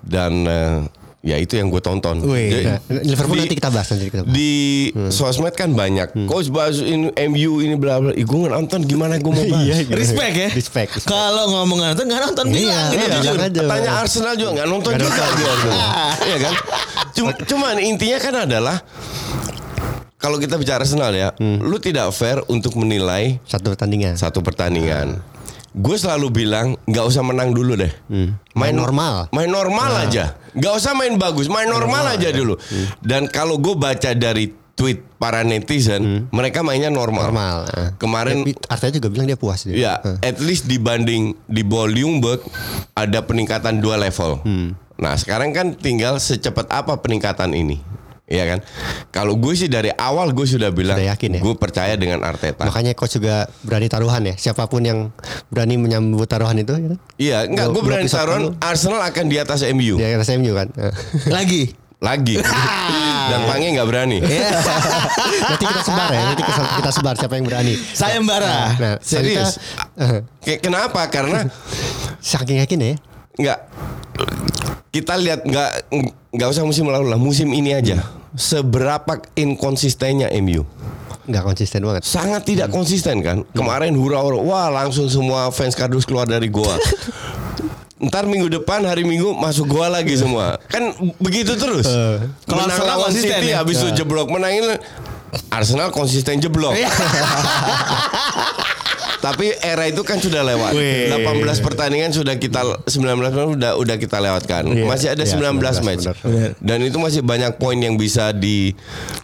Dan 0.00 0.32
eh, 0.46 0.78
ya 1.24 1.36
itu 1.36 1.56
yang 1.56 1.66
gue 1.66 1.80
tonton. 1.80 2.20
Wih. 2.20 2.52
Jadi, 2.52 2.64
Nah, 2.66 2.78
Liverpool 3.02 3.34
di- 3.34 3.42
nanti 3.42 3.56
kita 3.56 3.68
bahas 3.68 3.88
nanti 3.88 4.04
kita 4.06 4.20
bahas. 4.20 4.30
di 4.30 4.52
sosmed 5.08 5.52
kan 5.52 5.72
banyak. 5.72 6.08
Coach 6.24 6.48
bahas 6.48 6.76
ini 6.78 7.08
MU 7.24 7.58
ini 7.58 7.74
bla 7.74 7.96
bla. 7.98 8.12
Ih, 8.12 8.22
gue 8.22 8.38
nggak 8.38 8.52
nonton 8.52 8.80
gimana 8.82 9.16
gue 9.16 9.26
mau 9.26 9.40
bahas. 9.50 9.64
Iya, 9.64 9.76
iya. 9.82 9.94
Respect 9.94 10.34
ya. 10.34 10.48
Respect, 10.50 10.90
respect. 10.94 11.08
Kalau 11.08 11.44
ngomong 11.50 11.76
nggak 11.78 11.90
nonton 11.94 12.06
nggak 12.06 12.22
nonton 12.22 12.44
Iya, 12.46 12.54
bilang. 12.54 12.84
gitu, 12.86 12.94
iya. 12.94 13.08
jujur. 13.10 13.32
bilang 13.32 13.48
aja. 13.48 13.60
Tanya 13.66 13.90
Arsenal 13.98 14.34
juga 14.34 14.50
nggak 14.52 14.68
nonton 14.68 14.90
Nggak 14.90 15.00
juga 15.02 15.22
nonton. 15.24 15.72
Iya 16.22 16.36
kan? 16.44 16.54
Cuma, 17.10 17.30
cuman 17.40 17.74
intinya 17.80 18.18
kan 18.18 18.34
adalah 18.44 18.76
kalau 20.16 20.36
kita 20.36 20.56
bicara 20.56 20.80
Arsenal 20.80 21.12
ya, 21.12 21.32
lu 21.38 21.76
tidak 21.76 22.08
fair 22.10 22.40
untuk 22.46 22.72
menilai 22.74 23.36
Satu 23.44 23.68
pertandingan. 23.70 24.16
satu 24.16 24.40
pertandingan. 24.40 25.20
Gue 25.74 25.98
selalu 25.98 26.30
bilang 26.30 26.78
nggak 26.86 27.02
usah 27.02 27.26
menang 27.26 27.50
dulu 27.50 27.74
deh. 27.74 27.90
Main 28.54 28.74
normal. 28.78 29.26
Main 29.34 29.50
normal 29.50 30.06
aja. 30.06 30.38
Nggak 30.54 30.74
usah 30.78 30.94
main 30.94 31.18
bagus, 31.18 31.50
main 31.50 31.66
normal, 31.66 32.14
aja 32.14 32.30
dulu. 32.30 32.54
Dan 33.02 33.26
kalau 33.26 33.58
gue 33.58 33.74
baca 33.74 34.14
dari 34.14 34.54
tweet 34.78 35.02
para 35.18 35.42
netizen, 35.42 36.30
mereka 36.30 36.62
mainnya 36.62 36.94
normal. 36.94 37.30
Normal. 37.30 37.58
Nah. 37.66 37.90
Kemarin 37.98 38.46
Arteta 38.70 39.02
juga 39.02 39.10
bilang 39.10 39.26
dia 39.26 39.38
puas 39.38 39.66
dia. 39.66 39.74
Ya, 39.74 39.94
at 40.22 40.38
least 40.38 40.70
dibanding 40.70 41.34
di 41.50 41.66
Bollingburg 41.66 42.46
ada 42.94 43.22
peningkatan 43.26 43.82
dua 43.82 43.98
level. 43.98 44.46
Nah, 44.94 45.18
sekarang 45.18 45.50
kan 45.50 45.74
tinggal 45.74 46.22
secepat 46.22 46.70
apa 46.70 47.02
peningkatan 47.02 47.50
ini. 47.50 47.82
Iya 48.24 48.44
kan? 48.48 48.58
Kalau 49.12 49.36
gue 49.36 49.52
sih 49.52 49.68
dari 49.68 49.92
awal 49.92 50.32
gue 50.32 50.48
sudah 50.48 50.72
bilang 50.72 50.96
Sudah 50.96 51.12
yakin 51.12 51.30
ya? 51.36 51.40
gue 51.44 51.54
percaya 51.54 51.92
dengan 51.92 52.24
Arteta. 52.24 52.64
Makanya 52.64 52.96
coach 52.96 53.20
juga 53.20 53.44
berani 53.60 53.84
taruhan 53.84 54.24
ya. 54.24 54.34
Siapa 54.34 54.64
pun 54.64 54.80
yang 54.80 55.12
berani 55.52 55.76
menyambut 55.76 56.24
taruhan 56.24 56.56
itu 56.56 56.72
ya? 56.72 56.96
Iya, 57.20 57.38
enggak 57.44 57.68
gue 57.68 57.82
berani 57.84 58.08
taruhan 58.08 58.40
dulu. 58.48 58.56
Arsenal 58.64 59.04
akan 59.04 59.24
di 59.28 59.36
atas 59.36 59.60
MU. 59.68 60.00
Dia 60.00 60.16
kata 60.16 60.40
MU 60.40 60.56
kan. 60.56 60.68
Nah. 60.72 60.92
Lagi. 61.36 61.76
Lagi. 62.00 62.36
Dan 63.32 63.40
Pange 63.44 63.68
nggak 63.72 63.88
berani. 63.88 64.18
nanti 64.20 65.64
kita 65.64 65.80
sebar 65.80 66.08
ya. 66.08 66.22
Nanti 66.24 66.42
kita, 66.44 66.62
kita 66.80 66.90
sebar 66.92 67.14
siapa 67.16 67.34
yang 67.36 67.44
berani. 67.44 67.74
Sayembara. 67.76 68.56
Nah, 68.76 68.94
Serius. 69.04 69.56
selanjutnya, 69.96 70.24
Kayak 70.40 70.60
kenapa? 70.60 71.00
Karena 71.08 71.44
saking 72.20 72.60
yakin 72.60 72.78
ya. 72.80 72.94
nggak 73.34 73.58
kita 74.90 75.14
lihat 75.18 75.42
nggak 75.42 75.70
nggak 76.34 76.48
usah 76.48 76.62
musim 76.62 76.86
lalu 76.86 77.10
lah 77.10 77.18
musim 77.18 77.50
ini 77.50 77.74
aja. 77.74 77.98
Seberapa 78.34 79.22
inkonsistennya 79.38 80.26
MU 80.42 80.66
Nggak 81.24 81.42
konsisten 81.54 81.80
banget. 81.86 82.02
sangat 82.04 82.42
tidak 82.44 82.68
konsisten 82.68 83.22
kan? 83.24 83.46
Kemarin 83.54 83.94
hura 83.96 84.20
hura 84.20 84.42
wah 84.42 84.68
langsung 84.68 85.08
semua 85.08 85.48
fans 85.54 85.72
kardus 85.72 86.04
keluar 86.04 86.28
dari 86.28 86.50
goa. 86.52 86.74
Ntar 88.10 88.28
minggu 88.28 88.52
depan 88.52 88.84
hari 88.84 89.06
minggu 89.06 89.32
masuk 89.32 89.70
goa 89.70 89.88
lagi 89.88 90.12
semua. 90.18 90.60
Kan 90.68 90.92
begitu 91.16 91.56
terus. 91.56 91.88
Kalau 92.44 92.68
menang 92.68 92.84
lawan 92.84 93.08
City 93.14 93.54
ya? 93.54 93.64
habis 93.64 93.80
itu 93.80 94.04
jeblok 94.04 94.28
menangin 94.28 94.76
Arsenal 95.50 95.90
konsisten 95.90 96.38
jeblok 96.38 96.74
Tapi 99.24 99.56
era 99.56 99.88
itu 99.88 100.04
kan 100.04 100.20
sudah 100.20 100.44
lewat. 100.44 100.72
Wih. 100.72 101.08
18 101.08 101.24
pertandingan 101.58 102.12
sudah 102.12 102.36
kita 102.36 102.60
19 102.84 103.56
udah 103.56 103.72
udah 103.74 103.96
kita 103.96 104.20
lewatkan. 104.20 104.68
Iya. 104.68 104.84
Masih 104.84 105.08
ada 105.08 105.24
Iya, 105.24 105.32
19 105.32 105.80
match. 105.80 106.04
benar. 106.20 106.52
Dan 106.60 106.78
itu 106.82 106.98
masih 106.98 107.24
banyak 107.24 107.56
poin 107.56 107.76
yang 107.76 107.96
bisa 107.96 108.30
di 108.30 108.76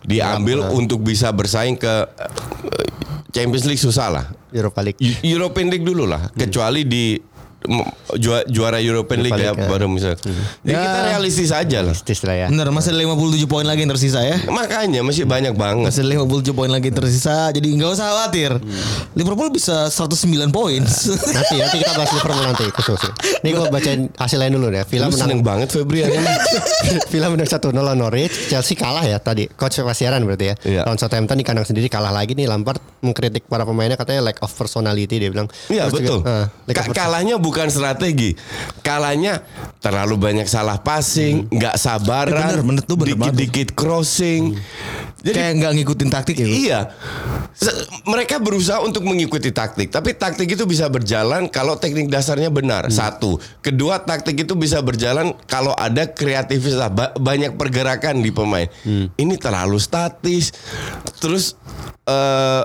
diambil 0.03 0.73
untuk 0.73 1.01
bisa 1.01 1.29
bersaing 1.29 1.77
ke 1.77 1.95
eh, 2.17 2.89
Champions 3.31 3.63
League 3.65 3.79
susah 3.79 4.09
lah. 4.09 4.27
Europa 4.51 4.81
League. 4.81 4.99
Eu- 4.99 5.39
European 5.39 5.69
League 5.69 5.85
dulu 5.85 6.03
lah, 6.03 6.33
kecuali 6.33 6.83
di 6.83 7.15
m- 7.63 7.85
jua- 8.15 8.47
juara 8.47 8.79
European 8.79 9.21
League 9.21 9.37
ya 9.37 9.53
ya. 9.53 9.67
baru 9.67 9.87
misal. 9.87 10.17
Jadi 10.17 10.33
Ya. 10.67 10.81
kita 10.81 11.01
realistis 11.07 11.51
aja 11.51 11.79
lah. 11.81 11.93
Realistis 11.93 12.21
lah 12.23 12.35
ya. 12.35 12.47
Bener 12.47 12.69
masih 12.69 12.91
ada 12.91 13.01
57 13.01 13.45
poin 13.47 13.63
lagi 13.63 13.81
yang 13.81 13.91
tersisa 13.91 14.21
ya. 14.21 14.37
Makanya 14.45 15.01
masih 15.01 15.25
banyak 15.25 15.53
banget. 15.53 15.85
Masih 15.87 16.01
ada 16.03 16.11
57 16.17 16.51
poin 16.51 16.69
lagi 16.69 16.89
yang 16.89 16.99
tersisa 16.99 17.51
jadi 17.51 17.67
nggak 17.67 17.91
usah 17.91 18.07
khawatir. 18.09 18.51
Liverpool 19.13 19.51
bisa 19.51 19.87
109 19.87 20.21
poin. 20.51 20.81
Nanti 20.81 21.55
nanti 21.57 21.77
kita 21.77 21.93
bahas 21.95 22.11
Liverpool 22.11 22.45
nanti 22.45 22.65
khusus. 22.71 23.01
Nih 23.41 23.53
gue 23.53 23.67
bacain 23.67 24.01
hasilnya 24.15 24.49
dulu 24.49 24.69
ya. 24.69 24.85
Villa 24.85 25.07
menang 25.07 25.21
seneng 25.21 25.41
banget 25.41 25.69
Febri. 25.69 26.07
Villa 27.11 27.29
menang 27.29 27.47
1-0 27.47 27.61
lawan 27.73 27.99
Norwich, 27.99 28.49
Chelsea 28.49 28.75
kalah 28.75 29.03
ya 29.03 29.19
tadi. 29.19 29.49
Coach 29.51 29.81
Pasiaran 29.81 30.23
berarti 30.23 30.47
ya. 30.47 30.55
Iya. 30.63 30.83
Lawan 30.85 30.97
Southampton 30.97 31.35
di 31.35 31.43
kandang 31.43 31.65
sendiri 31.65 31.87
kalah 31.87 32.11
lagi 32.11 32.33
nih 32.33 32.47
Lampard 32.47 32.79
mengkritik 33.01 33.45
para 33.45 33.65
pemainnya 33.65 33.97
katanya 33.97 34.21
lack 34.23 34.39
of 34.39 34.51
personality 34.51 35.17
dia 35.17 35.29
bilang. 35.29 35.49
Iya 35.67 35.89
juga, 35.89 35.99
betul. 35.99 36.19
eh, 36.23 36.47
Ka- 36.69 36.85
person- 36.85 36.95
kalahnya 36.95 37.35
bukan 37.37 37.50
strategi, 37.67 38.39
kalahnya 38.81 39.43
terlalu 39.77 40.15
banyak 40.15 40.45
salah 40.45 40.77
passing, 40.77 41.49
nggak 41.49 41.75
sabaran, 41.75 42.33
Eh, 42.33 42.45
bener, 42.53 42.63
bener 42.63 42.83
tuh, 42.83 42.95
bener 42.95 43.17
banget. 43.17 43.35
dikit-dikit 43.35 43.69
crossing. 43.73 44.55
Jadi 45.21 45.37
Kayak 45.37 45.53
nggak 45.55 45.73
ngikutin 45.75 46.09
taktik 46.09 46.37
ya. 46.37 46.47
Iya. 46.47 46.81
Se- 47.53 47.77
Mereka 48.03 48.39
berusaha 48.39 48.81
untuk 48.81 49.03
mengikuti 49.03 49.51
taktik, 49.51 49.89
tapi 49.89 50.13
taktik 50.13 50.49
itu 50.49 50.65
bisa 50.65 50.87
berjalan 50.87 51.45
kalau 51.47 51.75
teknik 51.75 52.07
dasarnya 52.07 52.49
benar. 52.49 52.89
Satu, 52.89 53.37
kedua 53.61 54.01
taktik 54.01 54.39
itu 54.39 54.55
bisa 54.55 54.81
berjalan 54.81 55.33
kalau 55.45 55.73
ada 55.73 56.07
kreativitas, 56.07 56.81
ba- 56.89 57.13
banyak 57.13 57.55
pergerakan 57.55 58.19
di 58.19 58.31
pemain. 58.31 58.69
Ini 59.13 59.35
terlalu 59.37 59.77
statis. 59.77 60.53
Terus 61.17 61.57
eh 62.03 62.65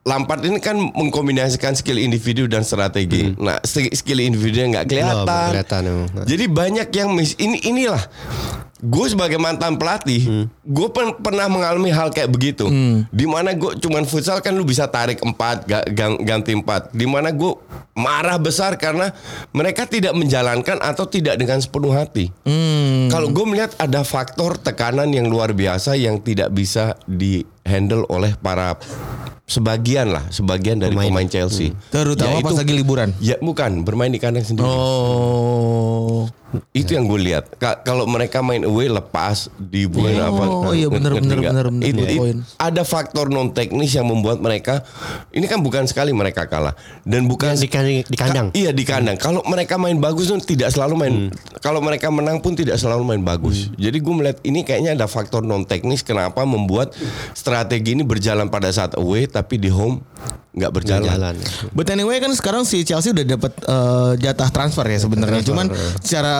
Lampard 0.00 0.40
ini 0.40 0.56
kan 0.56 0.72
mengkombinasikan 0.72 1.76
skill 1.76 2.00
individu 2.00 2.48
dan 2.48 2.64
strategi. 2.64 3.28
Nah, 3.36 3.60
sk- 3.60 3.92
skill 4.18 4.26
individunya 4.26 4.66
nggak 4.74 4.86
kelihatan. 4.90 5.22
Belum 5.24 5.50
kelihatan 5.54 5.80
emang. 5.86 6.08
Jadi 6.26 6.44
banyak 6.44 6.88
yang 6.90 7.08
mis 7.14 7.32
ini 7.38 7.58
inilah 7.62 8.02
gue 8.78 9.06
sebagai 9.10 9.42
mantan 9.42 9.74
pelatih, 9.74 10.22
gue 10.62 10.88
pen- 10.88 11.18
pernah 11.18 11.50
mengalami 11.50 11.90
hal 11.90 12.14
kayak 12.14 12.30
begitu. 12.30 12.70
Di 13.10 13.26
mana 13.26 13.50
gue 13.50 13.74
cuman 13.74 14.06
futsal 14.06 14.38
kan 14.38 14.54
lu 14.54 14.62
bisa 14.62 14.86
tarik 14.86 15.18
empat, 15.18 15.66
ga- 15.66 15.82
gang- 15.84 16.22
ganti 16.22 16.54
empat. 16.54 16.94
Di 16.94 17.02
mana 17.02 17.34
gue 17.34 17.58
marah 17.94 18.38
besar 18.38 18.78
karena 18.78 19.10
mereka 19.50 19.82
tidak 19.82 20.14
menjalankan 20.14 20.78
atau 20.78 21.10
tidak 21.10 21.34
dengan 21.34 21.58
sepenuh 21.58 21.90
hati. 21.90 22.30
Kalau 23.10 23.28
gue 23.28 23.44
melihat 23.44 23.74
ada 23.76 24.06
faktor 24.06 24.54
tekanan 24.54 25.10
yang 25.10 25.26
luar 25.26 25.50
biasa 25.50 25.98
yang 25.98 26.22
tidak 26.22 26.54
bisa 26.54 26.94
di 27.02 27.42
handle 27.68 28.08
oleh 28.08 28.32
para 28.34 28.74
sebagian 29.44 30.08
lah, 30.08 30.24
sebagian 30.28 30.76
dari 30.76 30.92
Pemain. 30.92 31.08
pemain, 31.08 31.28
Chelsea. 31.28 31.72
Terutama 31.88 32.40
pas 32.40 32.52
Yaitu- 32.52 32.60
lagi 32.64 32.72
liburan. 32.72 33.08
Ya 33.20 33.36
bukan 33.38 33.84
bermain 33.84 34.08
di 34.08 34.16
kandang 34.16 34.44
sendiri. 34.44 34.64
Oh. 34.64 36.28
Itu 36.70 36.96
yang 36.96 37.04
gue 37.04 37.20
lihat. 37.22 37.44
Ka- 37.54 37.82
kalau 37.82 38.04
mereka 38.04 38.40
main 38.40 38.64
away 38.64 38.88
lepas 38.88 39.52
di 39.54 39.84
bulan 39.84 40.16
Oh, 40.24 40.64
apa? 40.64 40.72
iya, 40.72 40.88
bener, 40.88 41.12
Itu, 41.12 41.20
bener. 41.20 41.68
it- 41.82 42.16
Poin. 42.16 42.36
ada 42.56 42.82
faktor 42.82 43.28
non 43.28 43.52
teknis 43.52 43.92
yang 43.92 44.04
membuat 44.04 44.38
mereka 44.38 44.80
ini 45.28 45.44
kan 45.44 45.60
bukan 45.60 45.84
sekali 45.84 46.10
mereka 46.10 46.48
kalah 46.48 46.72
dan 47.02 47.24
bukan 47.24 47.52
Di 47.52 47.68
kandang- 47.68 48.00
di 48.02 48.16
kandang. 48.16 48.46
Ka- 48.48 48.56
iya 48.56 48.70
di 48.72 48.80
kandang. 48.82 49.16
Kalau 49.16 49.44
mereka 49.44 49.76
main 49.76 49.96
bagus 49.96 50.26
tuh 50.26 50.40
tidak 50.40 50.70
selalu 50.70 50.94
main. 50.96 51.14
Kalau 51.58 51.78
mereka 51.78 52.08
menang 52.08 52.40
pun 52.40 52.52
tidak 52.52 52.76
selalu 52.76 53.04
main 53.04 53.20
bagus. 53.20 53.68
Jadi 53.74 53.98
gue 53.98 54.14
melihat 54.14 54.38
ini 54.40 54.62
kayaknya 54.62 54.94
ada 54.94 55.04
faktor 55.04 55.42
non 55.42 55.62
teknis 55.62 56.00
kenapa 56.00 56.42
membuat 56.42 56.96
strategi 57.32 57.92
ini 57.92 58.02
berjalan 58.02 58.48
pada 58.48 58.68
saat 58.68 58.94
away 58.94 59.26
tapi 59.26 59.56
di 59.56 59.68
home 59.68 60.00
nggak 60.50 60.72
berjalan. 60.72 61.06
jalan. 61.06 61.34
But 61.70 61.86
anyway 61.88 62.18
kan 62.18 62.32
sekarang 62.32 62.64
si 62.64 62.82
Chelsea 62.82 63.12
udah 63.12 63.26
dapat 63.28 63.52
eh, 63.58 64.12
jatah 64.18 64.48
transfer 64.48 64.82
ya 64.84 64.98
sebenarnya. 64.98 65.42
Cuman 65.44 65.70
secara 65.98 66.37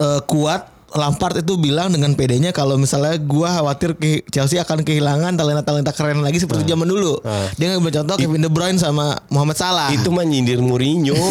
eh, 0.00 0.20
kuat 0.26 0.78
Lampard 0.88 1.36
itu 1.36 1.60
bilang 1.60 1.92
dengan 1.92 2.16
PD-nya 2.16 2.48
kalau 2.56 2.80
misalnya 2.80 3.20
gua 3.20 3.60
khawatir 3.60 3.92
ke 4.00 4.24
Chelsea 4.32 4.56
akan 4.56 4.80
kehilangan 4.88 5.36
talenta-talenta 5.36 5.92
keren 5.92 6.24
lagi 6.24 6.40
seperti 6.40 6.64
zaman 6.64 6.88
dulu. 6.88 7.20
Dia 7.60 7.76
ngambil 7.76 7.92
contoh 8.00 8.16
Kevin 8.16 8.40
De 8.40 8.48
Bruyne 8.48 8.80
sama 8.80 9.20
Muhammad 9.28 9.60
Salah. 9.60 9.92
Itu 9.92 10.08
mah 10.08 10.24
nyindir 10.24 10.64
Mourinho. 10.64 11.12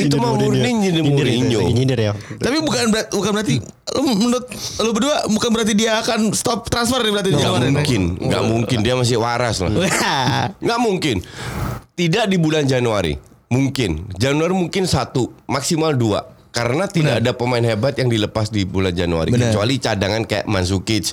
itu 0.00 0.16
mah 0.16 0.32
murni 0.32 0.70
nyindir 0.80 1.04
Mourinho. 1.04 1.60
Lagi 1.60 1.74
nyindir 1.76 1.98
ya. 2.00 2.12
Tapi 2.16 2.56
bukan 2.64 2.88
berarti 2.88 3.10
bukan 3.12 3.30
berarti 3.36 3.54
lu 3.92 4.00
menurut 4.16 4.44
lu 4.80 4.90
berdua 4.96 5.16
bukan 5.28 5.50
berarti 5.52 5.72
dia 5.76 6.00
akan 6.00 6.32
stop 6.32 6.72
transfer 6.72 7.04
nih 7.04 7.12
berarti 7.12 7.30
Nggak 7.36 7.52
mungkin, 7.68 8.02
nggak 8.16 8.44
mungkin 8.48 8.78
dia 8.80 8.94
masih 8.96 9.20
waras 9.20 9.60
lah. 9.60 9.68
Wah. 9.76 10.56
Nggak 10.64 10.80
mungkin. 10.80 11.16
Tidak 11.92 12.24
di 12.32 12.36
bulan 12.40 12.64
Januari. 12.64 13.12
Mungkin. 13.48 14.12
Januari 14.20 14.52
mungkin 14.52 14.84
satu, 14.84 15.32
maksimal 15.48 15.96
dua. 15.96 16.36
Karena 16.48 16.88
tidak 16.88 17.22
ada 17.22 17.32
pemain 17.36 17.62
hebat 17.62 17.94
yang 18.00 18.08
dilepas 18.08 18.48
di 18.48 18.64
bulan 18.64 18.90
Januari. 18.90 19.30
Benar. 19.30 19.52
Kecuali 19.52 19.78
cadangan 19.78 20.22
kayak 20.24 20.48
Mandzukic. 20.48 21.12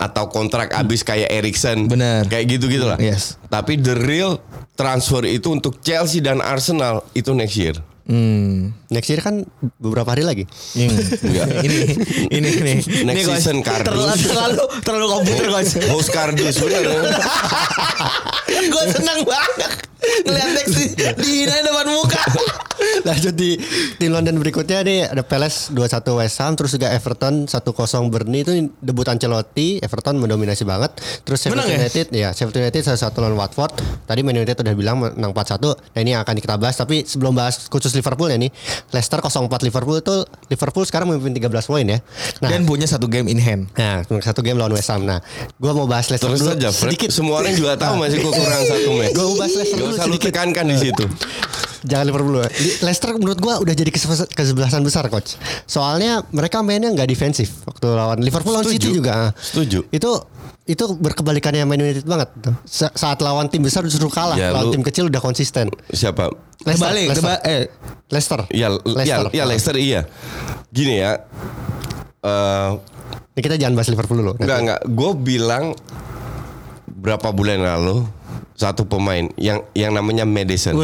Atau 0.00 0.32
kontrak 0.32 0.72
habis 0.72 1.04
kayak 1.04 1.30
Erikson. 1.30 1.86
Kayak 2.26 2.44
gitu-gitu 2.58 2.88
lah. 2.88 2.98
Yes. 2.98 3.36
Tapi 3.52 3.78
the 3.78 3.94
real 3.94 4.40
transfer 4.74 5.22
itu 5.28 5.52
untuk 5.52 5.78
Chelsea 5.84 6.24
dan 6.24 6.40
Arsenal 6.40 7.04
itu 7.12 7.30
next 7.36 7.56
year. 7.60 7.76
Hmm. 8.10 8.74
Next 8.90 9.06
year 9.06 9.22
kan 9.22 9.46
beberapa 9.78 10.10
hari 10.10 10.26
lagi. 10.26 10.44
Enggak. 10.74 11.62
ini 11.66 11.78
ini 12.34 12.48
ini 12.58 12.72
Next 13.06 13.22
ini, 13.22 13.36
season 13.38 13.62
Kardus. 13.62 13.86
terlalu 13.86 14.14
terlalu 14.18 14.64
terlalu 14.82 15.06
komputer 15.06 15.46
coach 15.46 15.72
Host 15.86 16.10
Kardus 16.10 16.58
bener. 16.58 16.82
gue 18.74 18.84
senang 18.90 19.22
banget 19.22 19.72
ngeliat 20.00 20.48
Dex 20.56 20.66
di 20.72 20.84
dihinain 21.18 21.64
depan 21.64 21.86
muka 21.90 22.22
Lanjut 22.80 23.36
di 23.36 23.60
tim 24.00 24.08
London 24.08 24.40
berikutnya 24.40 24.80
nih 24.80 25.12
ada 25.12 25.20
Palace 25.20 25.68
2-1 25.68 26.00
West 26.16 26.40
Ham 26.40 26.56
terus 26.56 26.72
juga 26.72 26.88
Everton 26.88 27.44
1-0 27.44 28.08
Burnley 28.08 28.40
itu 28.40 28.52
debut 28.80 29.04
Ancelotti 29.04 29.80
Everton 29.84 30.16
mendominasi 30.16 30.64
banget 30.64 30.96
terus 31.24 31.44
Sheffield 31.44 31.60
Menang 31.60 31.76
ya? 31.76 31.78
United 31.84 32.06
ya 32.08 32.28
Sheffield 32.32 32.56
United 32.56 32.80
1-1 32.80 33.20
lawan 33.20 33.36
Watford 33.36 33.72
tadi 34.08 34.20
Man 34.24 34.40
United 34.40 34.56
udah 34.64 34.74
bilang 34.76 34.96
menang 34.96 35.32
4-1 35.36 35.60
nah 35.92 36.00
ini 36.00 36.16
yang 36.16 36.24
akan 36.24 36.34
kita 36.40 36.56
bahas 36.56 36.76
tapi 36.80 37.04
sebelum 37.04 37.36
bahas 37.36 37.68
khusus 37.68 37.92
Liverpool 37.92 38.32
ya 38.32 38.40
nih 38.40 38.48
Leicester 38.96 39.20
0-4 39.20 39.44
Liverpool 39.68 40.00
itu 40.00 40.16
Liverpool 40.48 40.84
sekarang 40.88 41.12
memimpin 41.12 41.36
13 41.36 41.52
poin 41.68 41.84
ya 41.84 41.98
nah 42.40 42.48
dan 42.48 42.64
punya 42.64 42.88
satu 42.88 43.08
game 43.08 43.28
in 43.28 43.40
hand 43.40 43.68
Nah, 43.76 44.04
satu 44.20 44.44
game 44.44 44.60
lawan 44.60 44.76
West 44.76 44.92
Ham. 44.92 45.08
Nah, 45.08 45.24
gua 45.56 45.72
mau 45.72 45.88
bahas 45.88 46.12
Leicester 46.12 46.28
Terus 46.28 46.44
dulu 46.44 46.52
Fred. 46.52 46.92
sedikit. 46.92 47.08
Semua 47.08 47.40
orang 47.40 47.56
juga 47.56 47.80
tahu 47.80 47.96
masih 47.96 48.18
kurang 48.20 48.62
satu 48.68 48.90
match. 48.92 49.12
Gue 49.16 49.26
bahas 49.40 49.52
Leicester 49.56 49.78
Gak 49.90 49.92
dulu 49.92 49.96
usah 49.96 50.06
lu 50.06 50.14
sedikit. 50.14 50.28
tekankan 50.30 50.64
di 50.64 50.76
situ. 50.78 51.04
Jangan 51.80 52.04
Liverpool 52.06 52.36
Leicester 52.80 53.10
menurut 53.14 53.38
gua 53.38 53.56
udah 53.56 53.72
jadi 53.72 53.88
kesebelasan, 54.28 54.80
besar 54.80 55.08
coach. 55.08 55.40
Soalnya 55.64 56.20
mereka 56.28 56.60
mainnya 56.60 56.88
nggak 56.88 57.08
defensif 57.08 57.64
waktu 57.64 57.86
lawan 57.88 58.20
Liverpool 58.20 58.52
lawan. 58.52 58.68
City 58.68 58.92
juga. 58.92 59.32
Setuju. 59.34 59.88
Itu 59.88 60.10
itu 60.64 60.84
berkebalikannya 60.92 61.64
Man 61.64 61.80
United 61.80 62.04
banget. 62.04 62.30
Sa- 62.62 62.92
saat 62.92 63.18
lawan 63.18 63.48
tim 63.48 63.58
besar 63.58 63.82
justru 63.82 64.06
kalah, 64.06 64.36
Ya, 64.36 64.52
lawan 64.52 64.68
lu- 64.68 64.72
tim 64.72 64.84
kecil 64.84 65.08
udah 65.08 65.18
konsisten. 65.18 65.72
Siapa? 65.88 66.28
Leicester, 66.62 66.92
Leicester. 66.92 67.32
eh 67.42 67.62
Leicester. 68.06 68.40
Ya, 68.52 68.68
Leicester. 68.70 69.26
ya, 69.26 69.34
ya 69.34 69.44
Leicester 69.48 69.74
iya. 69.74 70.00
Gini 70.68 71.00
ya. 71.00 71.16
Eh 72.20 72.70
Ini 73.30 73.40
kita 73.40 73.56
jangan 73.56 73.72
bahas 73.72 73.88
Liverpool 73.88 74.20
dulu. 74.20 74.32
enggak 74.36 74.58
enggak. 74.60 74.80
Gue 74.86 75.10
bilang 75.16 75.64
berapa 76.86 77.32
bulan 77.32 77.56
lalu 77.58 78.04
satu 78.60 78.84
pemain 78.84 79.24
yang 79.40 79.64
yang 79.72 79.96
namanya 79.96 80.28
Madison. 80.28 80.76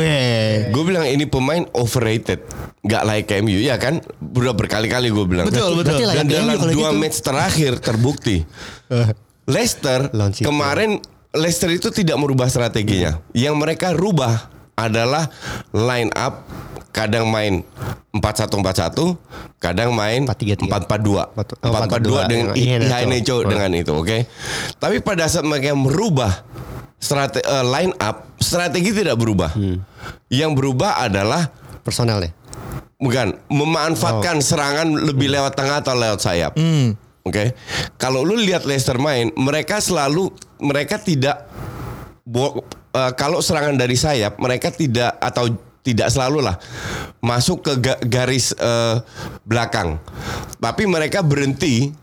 Gue 0.72 0.82
bilang 0.88 1.04
ini 1.04 1.28
pemain 1.28 1.68
overrated, 1.76 2.40
nggak 2.80 3.02
like 3.04 3.28
MU 3.44 3.60
ya 3.60 3.76
kan? 3.76 4.00
Udah 4.16 4.56
berkali-kali 4.56 5.12
gue 5.12 5.26
bilang. 5.28 5.44
Betul, 5.52 5.76
betul. 5.76 6.00
Layak 6.00 6.24
Dan 6.24 6.26
dalam 6.32 6.56
dua 6.72 6.88
gitu. 6.88 6.96
match 6.96 7.20
terakhir 7.20 7.76
terbukti 7.84 8.48
Leicester 9.52 10.08
kemarin 10.40 11.04
Leicester 11.36 11.68
itu 11.68 11.92
tidak 11.92 12.16
merubah 12.16 12.48
strateginya. 12.48 13.20
Yang 13.36 13.54
mereka 13.60 13.92
rubah 13.92 14.48
adalah 14.72 15.28
line 15.76 16.08
up 16.16 16.48
kadang 16.96 17.28
main 17.28 17.60
4-1-4-1, 18.16 19.60
kadang 19.60 19.92
main 19.92 20.24
4-3-3. 20.24 20.64
4-4-2. 20.88 21.28
Oh, 21.60 21.68
4-4-2 21.68 22.24
dengan 22.24 22.56
Oh. 22.56 23.44
dengan 23.44 23.70
itu, 23.76 23.92
oke. 23.92 24.24
Tapi 24.80 25.04
pada 25.04 25.28
saat 25.28 25.44
mereka 25.44 25.76
merubah 25.76 26.32
strate 26.96 27.40
eh, 27.40 27.64
line 27.64 27.92
up, 27.98 28.36
strategi 28.40 28.90
tidak 28.92 29.16
berubah. 29.16 29.52
Hmm. 29.52 29.80
Yang 30.28 30.52
berubah 30.56 31.00
adalah 31.00 31.48
Personal 31.82 32.18
ya. 32.18 32.34
bukan 32.98 33.38
memanfaatkan 33.46 34.42
serangan 34.42 34.88
lebih 34.90 35.30
lewat 35.30 35.54
tengah 35.54 35.84
atau 35.84 35.94
lewat 35.94 36.18
sayap. 36.18 36.52
Oke. 37.22 37.54
Kalau 37.98 38.22
lu 38.22 38.34
lihat 38.34 38.66
Leicester 38.66 38.96
main, 38.96 39.30
mereka 39.34 39.78
selalu 39.78 40.30
mereka 40.58 40.98
tidak 40.98 41.46
bo- 42.22 42.62
eh, 42.90 43.12
kalau 43.14 43.38
serangan 43.38 43.74
dari 43.74 43.94
sayap 43.94 44.38
mereka 44.38 44.74
tidak 44.74 45.14
atau 45.18 45.50
tidak 45.86 46.10
selalu 46.10 46.42
lah 46.42 46.58
masuk 47.22 47.62
ke 47.62 47.72
ga- 47.78 48.02
garis 48.02 48.50
eh, 48.58 48.98
belakang. 49.46 50.02
Tapi 50.58 50.90
mereka 50.90 51.22
berhenti 51.22 51.94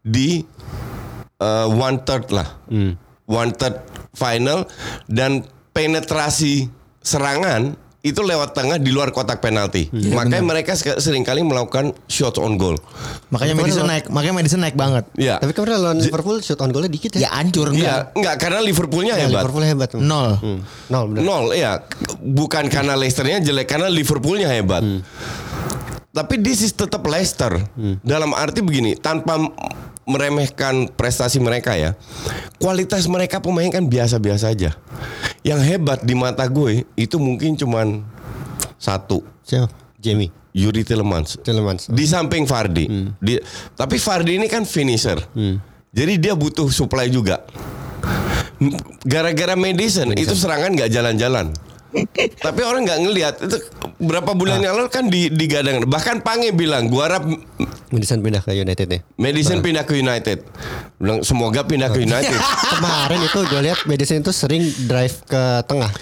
di 0.00 0.40
eh, 1.36 1.66
one 1.68 2.00
third 2.04 2.32
lah. 2.32 2.48
One 3.22 3.52
third 3.52 3.91
final 4.12 4.68
dan 5.06 5.42
penetrasi 5.72 6.68
serangan 7.00 7.74
itu 8.02 8.18
lewat 8.18 8.50
tengah 8.50 8.82
di 8.82 8.90
luar 8.90 9.14
kotak 9.14 9.38
penalti. 9.38 9.86
Makanya 9.86 10.42
mereka 10.42 10.74
sek- 10.74 10.98
sering 10.98 11.22
kali 11.22 11.38
melakukan 11.40 11.94
shots 12.04 12.34
on 12.34 12.58
goal. 12.58 12.74
Makanya 13.30 13.54
Madison 13.54 13.86
naik, 13.86 14.10
makanya 14.10 14.34
Madison 14.34 14.58
naik 14.58 14.74
banget. 14.74 15.06
Ya. 15.14 15.38
Tapi 15.38 15.54
kemarin 15.54 15.78
lawan 15.78 15.98
Liverpool 16.02 16.42
shoot 16.42 16.58
on 16.58 16.74
goalnya 16.74 16.90
dikit 16.90 17.14
Ya 17.14 17.30
ya. 17.30 17.30
hancur 17.30 17.70
Iya, 17.70 17.78
enggak? 17.78 18.02
enggak 18.18 18.34
karena 18.42 18.58
Liverpoolnya 18.58 19.14
Ya, 19.14 19.30
hebat. 19.30 19.46
Liverpool 19.46 19.62
hebat. 19.62 19.88
Nol. 19.94 20.34
Hmm. 20.34 20.58
Nol 20.90 21.04
benar. 21.08 21.22
Nol, 21.22 21.44
ya. 21.54 21.72
Bukan 22.18 22.66
karena 22.66 22.98
Leicesternya 22.98 23.38
jelek, 23.38 23.70
karena 23.70 23.86
Liverpoolnya 23.86 24.50
hebat. 24.50 24.82
Tapi 26.10 26.34
this 26.42 26.60
is 26.60 26.74
tetap 26.74 27.06
Leicester. 27.06 27.54
Dalam 28.02 28.34
arti 28.34 28.60
begini, 28.60 28.98
tanpa 28.98 29.38
meremehkan 30.02 30.90
prestasi 30.92 31.38
mereka 31.38 31.78
ya, 31.78 31.94
kualitas 32.58 33.06
mereka 33.06 33.38
pemain 33.38 33.70
kan 33.70 33.86
biasa-biasa 33.86 34.50
aja. 34.50 34.74
Yang 35.42 35.60
hebat 35.66 36.02
di 36.06 36.14
mata 36.14 36.46
gue 36.46 36.86
itu 36.94 37.16
mungkin 37.18 37.58
cuman 37.58 38.02
satu, 38.78 39.22
Siapa? 39.42 39.70
Jamie. 39.98 40.30
Yuri 40.52 40.84
Tillemans. 40.84 41.40
Tillemans. 41.40 41.88
Di 41.88 42.04
samping 42.04 42.44
Fardi. 42.44 42.84
Di, 43.16 43.40
tapi 43.72 43.96
Fardi 43.96 44.36
ini 44.36 44.46
kan 44.52 44.68
finisher. 44.68 45.16
Jadi 45.92 46.14
dia 46.20 46.36
butuh 46.36 46.68
supply 46.68 47.08
juga. 47.08 47.40
Gara-gara 49.02 49.56
Madison, 49.56 50.12
itu 50.14 50.36
serangan 50.36 50.76
nggak 50.76 50.92
jalan-jalan. 50.92 51.50
Tapi 52.40 52.60
orang 52.64 52.88
nggak 52.88 53.00
ngelihat 53.04 53.34
itu 53.44 53.56
berapa 54.00 54.32
bulan 54.32 54.64
yang 54.64 54.74
lalu 54.80 54.88
kan 54.88 55.06
di 55.06 55.28
digadang 55.28 55.84
bahkan 55.84 56.24
Pange 56.24 56.50
bilang 56.50 56.88
gua 56.88 57.08
harap 57.08 57.24
Madison 57.92 58.24
pindah 58.24 58.40
ke 58.40 58.56
United 58.56 58.88
nih. 58.88 59.00
Madison 59.20 59.60
pindah 59.60 59.84
ke 59.84 60.00
United 60.00 60.48
bilang 60.96 61.20
semoga 61.20 61.60
pindah 61.62 61.92
ke 61.92 62.00
United 62.00 62.32
Kemarin 62.72 63.20
itu 63.20 63.38
gue 63.44 63.60
lihat 63.60 63.84
Madison 63.84 64.24
itu 64.24 64.32
sering 64.32 64.64
drive 64.88 65.20
ke 65.28 65.60
tengah. 65.68 65.92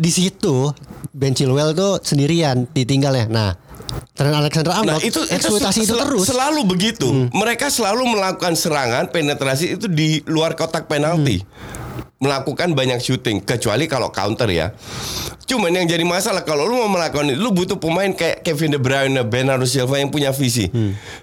Di 0.00 0.08
situ 0.08 0.72
Ben 1.12 1.36
Chilwell 1.36 1.76
tuh 1.76 2.00
sendirian 2.00 2.64
ditinggalnya. 2.72 3.28
Nah, 3.28 3.50
Trent 4.16 4.34
Alexander 4.34 4.72
Nah 4.72 4.80
Arnold 4.80 5.04
itu 5.04 5.20
eksploitasi 5.20 5.84
itu 5.84 5.94
sel- 5.94 6.02
terus. 6.02 6.24
selalu 6.26 6.60
begitu. 6.64 7.06
Mereka 7.30 7.68
selalu 7.68 8.08
melakukan 8.08 8.56
serangan 8.56 9.12
penetrasi 9.12 9.76
itu 9.76 9.86
di 9.86 10.24
luar 10.24 10.56
kotak 10.56 10.88
penalti. 10.88 11.44
Melakukan 12.14 12.72
banyak 12.72 12.98
shooting 12.98 13.38
kecuali 13.38 13.84
kalau 13.84 14.08
counter 14.08 14.48
ya. 14.48 14.72
Cuman 15.44 15.68
yang 15.70 15.84
jadi 15.84 16.00
masalah 16.02 16.40
kalau 16.40 16.64
lu 16.64 16.78
mau 16.78 16.88
melakukan 16.88 17.28
itu 17.28 17.36
lu 17.36 17.52
butuh 17.52 17.76
pemain 17.76 18.08
kayak 18.08 18.40
Kevin 18.40 18.72
De 18.72 18.80
Bruyne, 18.80 19.20
Bernardo 19.22 19.68
Silva 19.68 19.98
yang 19.98 20.08
punya 20.08 20.32
visi. 20.32 20.72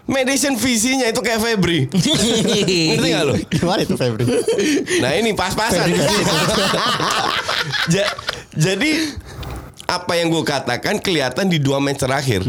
Madison 0.06 0.54
visinya 0.54 1.10
itu 1.10 1.18
kayak 1.18 1.42
Febri. 1.42 1.90
Ngerti 2.94 3.08
gak 3.10 3.24
lu? 3.24 3.34
Gimana 3.50 3.82
itu 3.82 3.96
Febri? 3.96 4.30
Nah 5.02 5.12
ini 5.14 5.32
pas-pasan. 5.32 5.90
Ja- 7.90 8.14
jadi 8.52 9.16
apa 9.88 10.14
yang 10.16 10.30
gue 10.30 10.44
katakan 10.44 11.00
kelihatan 11.00 11.48
di 11.48 11.58
dua 11.58 11.80
match 11.80 12.00
terakhir. 12.00 12.44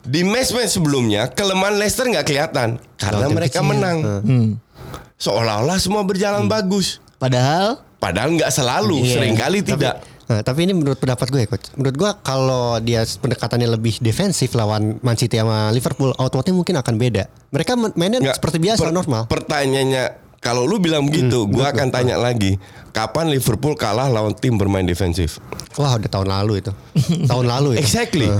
Di 0.00 0.20
match-match 0.22 0.74
sebelumnya 0.74 1.28
kelemahan 1.28 1.76
Leicester 1.76 2.04
nggak 2.04 2.24
kelihatan 2.24 2.68
karena 2.96 3.26
Tim 3.26 3.36
mereka 3.36 3.60
kecil. 3.60 3.68
menang. 3.68 3.96
Seolah-olah 5.16 5.76
semua 5.76 6.02
berjalan 6.02 6.48
bagus. 6.48 6.98
Padahal 7.20 7.84
Padahal 8.00 8.32
nggak 8.32 8.48
selalu, 8.48 9.04
Iya. 9.04 9.12
sering 9.12 9.36
kali 9.36 9.60
tidak. 9.60 10.00
Nah, 10.24 10.40
tapi 10.40 10.62
ini 10.62 10.72
menurut 10.72 10.96
pendapat 10.96 11.26
gue, 11.28 11.42
coach. 11.44 11.68
Menurut 11.74 11.96
gue 11.98 12.10
kalau 12.22 12.78
dia 12.78 13.04
pendekatannya 13.04 13.68
lebih 13.68 13.98
defensif 13.98 14.54
lawan 14.54 14.96
Man 15.00 15.12
City 15.14 15.36
sama 15.36 15.68
Liverpool, 15.68 16.14
outputnya 16.14 16.54
mungkin 16.54 16.74
akan 16.76 16.94
beda. 16.96 17.28
Mereka 17.50 17.74
ma- 17.74 17.92
mainnya 17.92 18.22
Nggak, 18.22 18.40
seperti 18.40 18.56
biasa 18.58 18.80
per- 18.80 18.94
normal. 18.94 19.22
Pertanyaannya 19.26 20.04
kalau 20.38 20.64
lu 20.64 20.78
bilang 20.78 21.04
begitu, 21.04 21.44
Hmm, 21.44 21.52
gue 21.52 21.66
akan 21.66 21.88
tanya 21.90 22.16
lagi, 22.16 22.56
kapan 22.88 23.28
Liverpool 23.28 23.74
kalah 23.74 24.06
lawan 24.06 24.32
tim 24.32 24.54
bermain 24.54 24.86
defensif? 24.86 25.36
Wah, 25.74 25.92
udah 25.92 26.08
tahun 26.08 26.30
lalu 26.30 26.64
itu. 26.64 26.72
tahun 27.26 27.44
lalu 27.44 27.68
itu. 27.74 27.84
Exactly. 27.84 28.30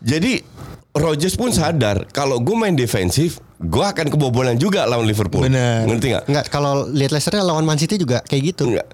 Jadi 0.00 0.40
Rodgers 0.92 1.34
pun 1.34 1.50
sadar 1.50 2.08
kalau 2.08 2.38
gue 2.38 2.56
main 2.56 2.72
defensif, 2.72 3.36
gue 3.60 3.84
akan 3.84 4.08
kebobolan 4.08 4.56
juga 4.56 4.88
lawan 4.88 5.04
Liverpool. 5.04 5.44
Bener. 5.44 5.84
Ngerti 5.84 6.06
nggak? 6.16 6.24
Enggak, 6.32 6.44
kalau 6.48 6.88
lihat 6.88 7.12
Leicester 7.12 7.36
lawan 7.36 7.68
Man 7.68 7.76
City 7.76 8.00
juga 8.00 8.24
kayak 8.24 8.56
gitu. 8.56 8.72
Enggak. 8.72 8.88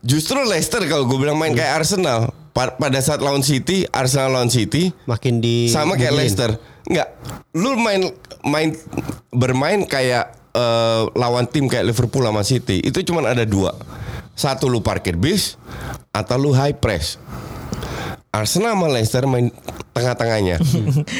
Justru 0.00 0.40
Leicester 0.40 0.80
kalau 0.88 1.04
gue 1.04 1.20
bilang 1.20 1.36
main 1.36 1.52
kayak 1.52 1.84
Arsenal, 1.84 2.32
pa- 2.50 2.72
pada 2.72 2.96
saat 2.98 3.20
lawan 3.20 3.44
City, 3.44 3.84
Arsenal 3.92 4.32
lawan 4.32 4.48
City, 4.48 4.88
Makin 5.04 5.44
di 5.44 5.68
sama 5.68 6.00
kayak. 6.00 6.16
Leicester. 6.16 6.56
Enggak. 6.88 7.12
Lu 7.52 7.76
main 7.76 8.08
main 8.40 8.72
bermain 9.28 9.84
kayak 9.84 10.32
eh, 10.56 11.02
lawan 11.12 11.44
tim 11.44 11.68
kayak 11.68 11.84
Liverpool 11.84 12.24
sama 12.24 12.40
City, 12.40 12.80
itu 12.80 13.04
cuma 13.04 13.20
ada 13.20 13.44
dua. 13.44 13.76
Satu 14.32 14.68
lu 14.68 14.80
parkir 14.80 15.20
bis 15.20 15.60
atau 16.08 16.40
lu 16.40 16.56
high 16.56 16.72
press. 16.72 17.20
Arsenal 18.32 18.76
sama 18.76 18.88
Leicester 18.88 19.24
main 19.24 19.52
tengah-tengahnya. 19.96 20.56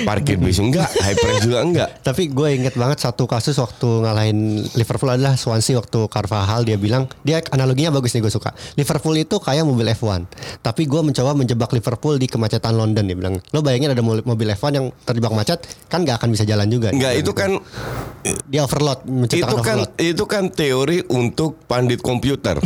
Parkir 0.04 0.36
bis 0.36 0.58
enggak, 0.58 0.92
high 1.04 1.16
press 1.16 1.40
juga 1.40 1.58
enggak. 1.60 1.88
Tapi 2.00 2.28
gue 2.28 2.48
inget 2.52 2.74
banget 2.74 3.00
satu 3.00 3.24
kasus 3.24 3.56
waktu 3.56 4.04
ngalahin 4.04 4.38
Liverpool 4.72 5.08
adalah 5.08 5.34
Swansea 5.34 5.74
waktu 5.74 6.04
Carvajal 6.06 6.62
dia 6.62 6.76
bilang 6.76 7.08
dia 7.22 7.40
analoginya 7.48 7.88
bagus 7.90 8.12
nih 8.12 8.20
gue 8.20 8.30
suka. 8.30 8.52
Liverpool 8.74 9.16
itu 9.16 9.36
kayak 9.36 9.64
mobil 9.64 9.88
F1. 9.88 10.28
Tapi 10.60 10.84
gue 10.84 11.00
mencoba 11.00 11.32
menjebak 11.32 11.72
Liverpool 11.72 12.16
di 12.16 12.26
kemacetan 12.26 12.72
London 12.72 13.02
dia 13.02 13.16
bilang. 13.16 13.34
Lo 13.50 13.60
bayangin 13.60 13.90
ada 13.90 14.00
mo- 14.00 14.20
mobil 14.22 14.48
F1 14.50 14.70
yang 14.74 14.86
terjebak 15.02 15.32
macet 15.32 15.58
kan 15.86 16.02
nggak 16.02 16.18
akan 16.18 16.28
bisa 16.28 16.44
jalan 16.44 16.66
juga. 16.66 16.90
Enggak, 16.90 17.16
itu 17.16 17.32
kan 17.32 17.56
dia 18.44 18.60
overload 18.60 19.02
menciptakan 19.02 19.46
itu 19.46 19.56
kan 19.56 19.76
overload. 19.78 19.90
itu 19.96 20.24
kan 20.26 20.44
teori 20.48 20.98
untuk 21.08 21.62
pandit 21.64 22.00
komputer. 22.00 22.58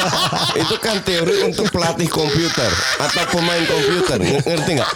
itu 0.62 0.76
kan 0.78 1.00
teori 1.00 1.44
untuk 1.44 1.68
pelatih 1.68 2.08
komputer 2.08 2.70
atau 2.98 3.22
pemain 3.30 3.62
komputer. 3.62 4.18
Ng- 4.18 4.42
Ngerti 4.44 4.70
nggak? 4.74 4.90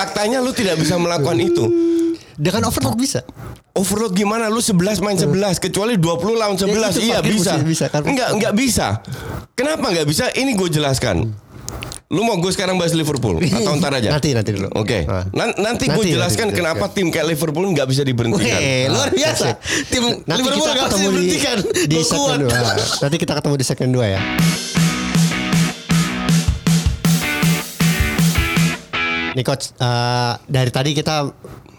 Faktanya 0.00 0.40
lu 0.40 0.56
tidak 0.56 0.80
bisa 0.80 0.96
melakukan 0.96 1.36
itu. 1.36 1.64
Dengan 2.40 2.72
overload 2.72 2.96
bisa. 2.96 3.20
Overload 3.76 4.16
gimana? 4.16 4.48
Lu 4.48 4.64
11 4.64 4.96
main 5.04 5.12
11 5.12 5.60
kecuali 5.60 6.00
20 6.00 6.40
lawan 6.40 6.56
11. 6.56 6.72
itu 6.96 7.00
iya 7.04 7.20
bisa. 7.20 7.60
bisa, 7.60 7.92
kan? 7.92 8.00
Enggak, 8.08 8.32
enggak 8.32 8.52
bisa. 8.56 9.04
Kenapa 9.52 9.92
enggak 9.92 10.08
bisa? 10.08 10.32
Ini 10.32 10.56
gue 10.56 10.72
jelaskan. 10.72 11.28
Lu 12.10 12.24
mau 12.24 12.40
gue 12.40 12.48
sekarang 12.48 12.80
bahas 12.80 12.96
Liverpool 12.96 13.38
atau 13.60 13.76
ntar 13.76 13.92
aja? 13.94 14.08
Nanti 14.08 14.32
nanti 14.32 14.56
dulu. 14.56 14.72
Oke. 14.72 15.04
Ah. 15.04 15.28
Nan- 15.36 15.54
Nanti, 15.60 15.84
gue 15.86 15.94
Nanti, 15.94 16.16
jelaskan 16.16 16.48
nanti, 16.48 16.58
kenapa 16.64 16.84
oke. 16.88 16.96
tim 16.96 17.12
kayak 17.12 17.36
Liverpool 17.36 17.68
nggak 17.70 17.86
bisa 17.86 18.02
diberhentikan. 18.02 18.56
Weh, 18.56 18.88
luar 18.88 19.12
biasa. 19.12 19.46
Tim 19.86 20.02
Nanti 20.24 20.40
Liverpool 20.40 20.64
kita 20.64 20.72
gak 20.72 20.88
bisa 20.88 20.96
di, 20.96 21.04
diberhentikan. 21.04 21.56
di 21.92 21.96
segmen 22.00 22.38
kuat. 22.48 22.76
2. 22.80 23.02
Nanti 23.04 23.16
kita 23.20 23.32
ketemu 23.36 23.54
di 23.54 23.66
segmen 23.68 23.90
2 23.92 24.14
ya. 24.16 24.20
Nih 29.40 29.48
coach, 29.48 29.72
eh, 29.72 30.36
dari 30.44 30.68
tadi 30.68 30.92
kita 30.92 31.24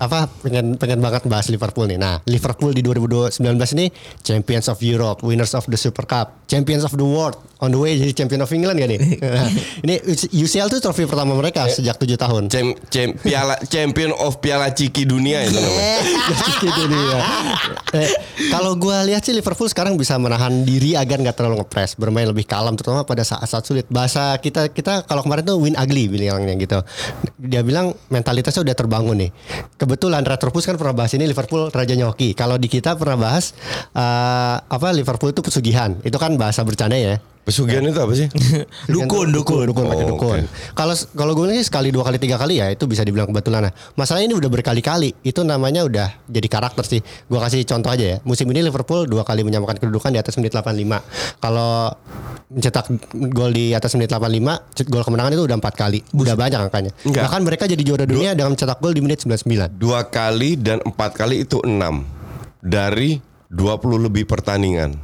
apa 0.02 0.26
pengen 0.42 0.82
pengen 0.82 0.98
banget 0.98 1.30
bahas 1.30 1.46
Liverpool 1.54 1.86
nih. 1.86 2.02
Nah, 2.02 2.18
Liverpool 2.26 2.74
di 2.74 2.82
2019 2.82 3.38
ini 3.78 3.94
Champions 4.26 4.66
of 4.66 4.82
Europe, 4.82 5.22
winners 5.22 5.54
of 5.54 5.70
the 5.70 5.78
Super 5.78 6.10
Cup, 6.10 6.50
Champions 6.50 6.82
of 6.82 6.98
the 6.98 7.06
World, 7.06 7.38
on 7.62 7.70
the 7.70 7.78
way 7.78 7.94
jadi 7.94 8.10
Champion 8.18 8.42
of 8.42 8.50
England 8.50 8.82
gak 8.82 8.90
nih? 8.90 9.00
Nah, 9.22 9.48
ini 9.86 9.96
UCL 10.34 10.68
tuh 10.68 10.82
trofi 10.82 11.06
pertama 11.06 11.38
mereka 11.38 11.70
sejak 11.70 11.96
7 11.96 12.18
tahun. 12.18 12.44
Cem, 12.50 12.74
cem- 12.90 13.16
piala 13.22 13.56
champion 13.70 14.12
of 14.18 14.42
piala 14.42 14.74
ciki 14.74 15.06
dunia 15.06 15.46
itu 15.46 15.56
namanya. 15.56 15.98
gitu 16.66 16.84
dia. 16.90 17.20
Eh, 17.96 18.12
kalau 18.50 18.74
gue 18.76 18.98
lihat 19.14 19.22
sih 19.24 19.32
Liverpool 19.32 19.70
sekarang 19.70 19.96
bisa 19.96 20.18
menahan 20.18 20.66
diri 20.66 20.98
agar 20.98 21.22
nggak 21.22 21.38
terlalu 21.38 21.62
ngepres, 21.64 21.96
bermain 21.96 22.26
lebih 22.26 22.50
kalem 22.50 22.74
terutama 22.74 23.06
pada 23.06 23.22
saat-saat 23.22 23.64
sulit. 23.64 23.86
Bahasa 23.88 24.36
kita 24.42 24.74
kita 24.74 25.06
kalau 25.06 25.22
kemarin 25.22 25.46
tuh 25.46 25.62
win 25.62 25.78
ugly 25.78 26.10
bilangnya 26.10 26.58
gitu. 26.58 26.82
Dia 27.38 27.62
bilang 27.62 27.94
mentalitasnya 28.10 28.66
udah 28.66 28.76
terbangun 28.76 29.30
nih. 29.30 29.32
Kebetulan 29.92 30.24
Retropus 30.24 30.64
kan 30.64 30.80
pernah 30.80 30.96
bahas 30.96 31.12
ini 31.20 31.28
Liverpool 31.28 31.68
rajanya 31.68 32.08
hoki. 32.08 32.32
Kalau 32.32 32.56
di 32.56 32.72
kita 32.72 32.96
pernah 32.96 33.20
bahas 33.20 33.52
eh, 33.92 34.56
apa 34.64 34.88
Liverpool 34.96 35.36
itu 35.36 35.44
pesugihan. 35.44 36.00
Itu 36.08 36.16
kan 36.16 36.40
bahasa 36.40 36.64
bercanda 36.64 36.96
ya. 36.96 37.20
Pesugihan 37.42 37.82
itu 37.82 37.98
apa 37.98 38.14
sih? 38.14 38.30
Dukun, 38.94 39.34
dukun, 39.34 39.66
dukun, 39.66 39.86
pakai 39.90 40.06
Oh, 40.06 40.14
dukun. 40.14 40.46
Kalau 40.78 40.94
kalau 41.18 41.34
gue 41.34 41.58
sih 41.58 41.66
sekali 41.66 41.90
dua 41.90 42.06
kali 42.06 42.22
tiga 42.22 42.38
kali 42.38 42.62
ya 42.62 42.70
itu 42.70 42.86
bisa 42.86 43.02
dibilang 43.02 43.26
kebetulan. 43.34 43.70
Nah, 43.70 43.74
masalah 43.98 44.22
ini 44.22 44.38
udah 44.38 44.46
berkali-kali. 44.46 45.18
Itu 45.26 45.42
namanya 45.42 45.82
udah 45.82 46.22
jadi 46.30 46.46
karakter 46.46 46.86
sih. 46.86 47.02
Gue 47.02 47.40
kasih 47.42 47.66
contoh 47.66 47.90
aja 47.90 48.06
ya. 48.06 48.18
Musim 48.22 48.46
ini 48.54 48.62
Liverpool 48.62 49.10
dua 49.10 49.26
kali 49.26 49.42
menyamakan 49.42 49.82
kedudukan 49.82 50.14
di 50.14 50.20
atas 50.22 50.38
menit 50.38 50.54
85. 50.54 51.42
Kalau 51.42 51.98
mencetak 52.52 52.86
gol 53.32 53.52
di 53.56 53.74
atas 53.74 53.96
menit 53.98 54.12
85, 54.14 54.86
gol 54.92 55.04
kemenangan 55.08 55.32
itu 55.34 55.44
udah 55.48 55.58
empat 55.58 55.74
kali. 55.74 56.00
Udah 56.14 56.36
banyak 56.38 56.60
angkanya. 56.62 56.92
Enggak. 57.08 57.24
Bahkan 57.26 57.42
mereka 57.42 57.64
jadi 57.66 57.82
juara 57.82 58.06
dunia 58.06 58.38
dengan 58.38 58.54
mencetak 58.54 58.78
gol 58.78 58.94
di 58.94 59.02
menit 59.02 59.24
99. 59.26 59.82
Dua 59.82 60.06
kali 60.06 60.60
dan 60.60 60.78
empat 60.86 61.18
kali 61.18 61.42
itu 61.48 61.58
enam 61.66 62.06
dari 62.62 63.18
20 63.50 64.08
lebih 64.08 64.30
pertandingan. 64.30 64.96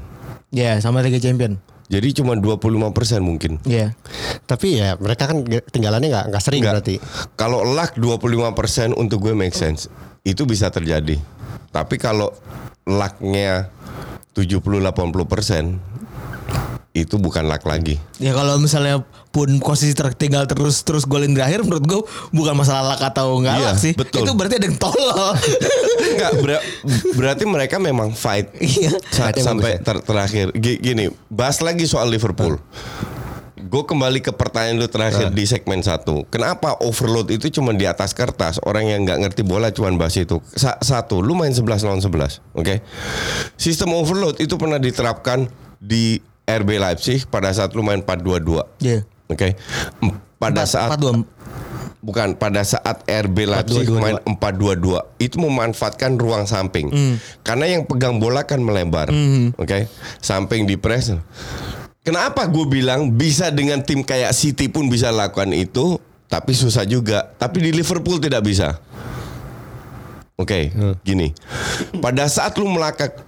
Ya, 0.53 0.79
sama 0.79 1.03
Liga 1.03 1.19
Champion. 1.19 1.59
Jadi 1.87 2.19
cuma 2.19 2.35
25% 2.35 3.23
mungkin. 3.23 3.63
Iya. 3.63 3.95
Tapi 4.43 4.75
ya 4.75 4.99
mereka 4.99 5.31
kan 5.31 5.39
tinggalannya 5.43 6.11
nggak 6.11 6.25
nggak 6.35 6.43
sering 6.43 6.59
Enggak. 6.63 6.83
berarti. 6.83 6.95
Kalau 7.39 7.63
luck 7.63 7.95
25% 7.95 8.91
untuk 8.99 9.23
gue 9.23 9.31
make 9.31 9.55
sense. 9.55 9.87
Itu 10.27 10.43
bisa 10.43 10.67
terjadi. 10.67 11.15
Tapi 11.71 11.95
kalau 11.95 12.35
lucknya 12.83 13.71
70-80% 14.35 16.06
itu 16.99 17.15
bukan 17.15 17.43
luck 17.43 17.61
lagi. 17.63 17.99
Ya 18.17 18.31
kalau 18.31 18.57
misalnya 18.57 19.01
pun 19.27 19.45
posisi 19.57 19.91
tertinggal 19.91 20.45
terus 20.45 20.81
terus 20.81 21.03
golin 21.03 21.31
di 21.31 21.39
akhir 21.39 21.61
menurut 21.61 21.83
gue 21.83 22.01
bukan 22.31 22.53
masalah 22.53 22.93
lak 22.93 23.05
atau 23.07 23.37
enggak 23.37 23.59
Iya, 23.59 23.71
sih. 23.73 23.93
betul. 23.93 24.25
Itu 24.25 24.33
berarti 24.33 24.57
ada 24.57 24.65
yang 24.65 24.77
tolol. 24.77 25.33
Enggak, 26.07 26.31
ber- 26.39 26.65
berarti 27.13 27.43
mereka 27.45 27.75
memang 27.77 28.09
fight 28.11 28.49
Iya. 28.57 28.97
sa- 29.07 29.29
sampai 29.31 29.77
ya. 29.77 29.83
ter- 29.83 30.01
terakhir. 30.01 30.49
Gi- 30.51 30.79
Gini, 30.79 31.05
bahas 31.27 31.59
lagi 31.59 31.85
soal 31.85 32.07
Liverpool. 32.07 32.57
Gue 33.59 33.83
kembali 33.83 34.23
ke 34.23 34.31
pertanyaan 34.31 34.79
lu 34.79 34.87
terakhir 34.87 35.27
di 35.27 35.43
segmen 35.43 35.81
satu. 35.81 36.23
Kenapa 36.25 36.79
overload 36.79 37.27
itu 37.27 37.51
cuma 37.51 37.75
di 37.75 37.83
atas 37.83 38.15
kertas? 38.15 38.63
Orang 38.63 38.87
yang 38.87 39.03
nggak 39.03 39.19
ngerti 39.19 39.41
bola 39.43 39.69
cuma 39.69 39.91
bahas 39.91 40.15
itu. 40.15 40.39
Sa- 40.55 40.79
satu, 40.79 41.19
lu 41.19 41.35
main 41.35 41.51
11 41.51 41.83
lawan 41.83 41.99
11, 41.99 42.39
oke? 42.53 42.79
Sistem 43.55 43.91
overload 43.91 44.39
itu 44.39 44.55
pernah 44.55 44.79
diterapkan 44.79 45.51
di 45.77 46.23
RB 46.47 46.79
Leipzig 46.79 47.27
pada 47.27 47.51
saat 47.51 47.75
lu 47.75 47.83
main 47.83 47.99
4-2-2. 47.99 48.63
Iya. 48.79 49.03
Oke. 49.27 49.59
Em- 49.99 50.15
Pada 50.37 50.63
Empat- 50.63 50.69
saat 50.69 50.89
empat 50.89 51.01
dua. 51.01 51.13
Bukan 51.97 52.37
pada 52.37 52.61
saat 52.61 53.03
RB 53.03 53.37
Leipzig 53.43 53.83
4-2-2. 53.83 53.99
main 53.99 54.15
4-2-2 54.23 55.17
itu 55.17 55.35
memanfaatkan 55.35 56.15
ruang 56.15 56.45
samping. 56.45 56.87
Karena 57.41 57.67
yang 57.67 57.83
pegang 57.83 58.15
bola 58.15 58.45
kan 58.45 58.61
melebar. 58.61 59.11
Oke. 59.57 59.91
Samping 60.17 60.63
di 60.63 60.77
press. 60.77 61.11
Kenapa 61.99 62.47
gue 62.47 62.63
bilang 62.63 63.11
bisa 63.11 63.51
dengan 63.51 63.83
tim 63.83 63.99
kayak 63.99 64.31
City 64.31 64.71
pun 64.71 64.87
bisa 64.87 65.11
lakukan 65.11 65.51
itu, 65.51 65.99
tapi 66.29 66.55
susah 66.55 66.87
juga. 66.87 67.33
Tapi 67.35 67.59
di 67.59 67.71
Liverpool 67.75 68.15
tidak 68.17 68.47
bisa. 68.47 68.79
Oke, 70.37 70.69
gini. 71.01 71.33
Pada 71.97 72.29
saat 72.29 72.55
lu 72.55 72.69
melakak 72.69 73.19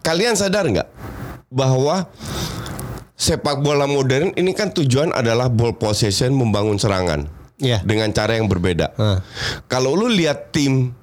kalian 0.00 0.36
sadar 0.36 0.66
nggak 0.68 0.88
bahwa 1.50 2.06
sepak 3.20 3.60
bola 3.60 3.84
modern 3.84 4.32
ini 4.38 4.56
kan 4.56 4.72
tujuan 4.72 5.12
adalah 5.12 5.52
ball 5.52 5.76
possession 5.76 6.32
membangun 6.32 6.80
serangan. 6.80 7.28
Iya. 7.60 7.84
Dengan 7.84 8.08
cara 8.16 8.40
yang 8.40 8.48
berbeda. 8.48 8.96
Hah. 8.96 9.20
Kalau 9.68 9.92
lu 9.92 10.08
lihat 10.08 10.48
tim 10.48 10.96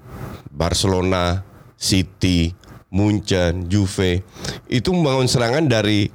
Barcelona, 0.49 1.45
City, 1.77 2.57
Munchen, 2.89 3.69
Juve 3.69 4.25
itu 4.65 4.89
membangun 4.89 5.29
serangan 5.29 5.69
dari 5.69 6.09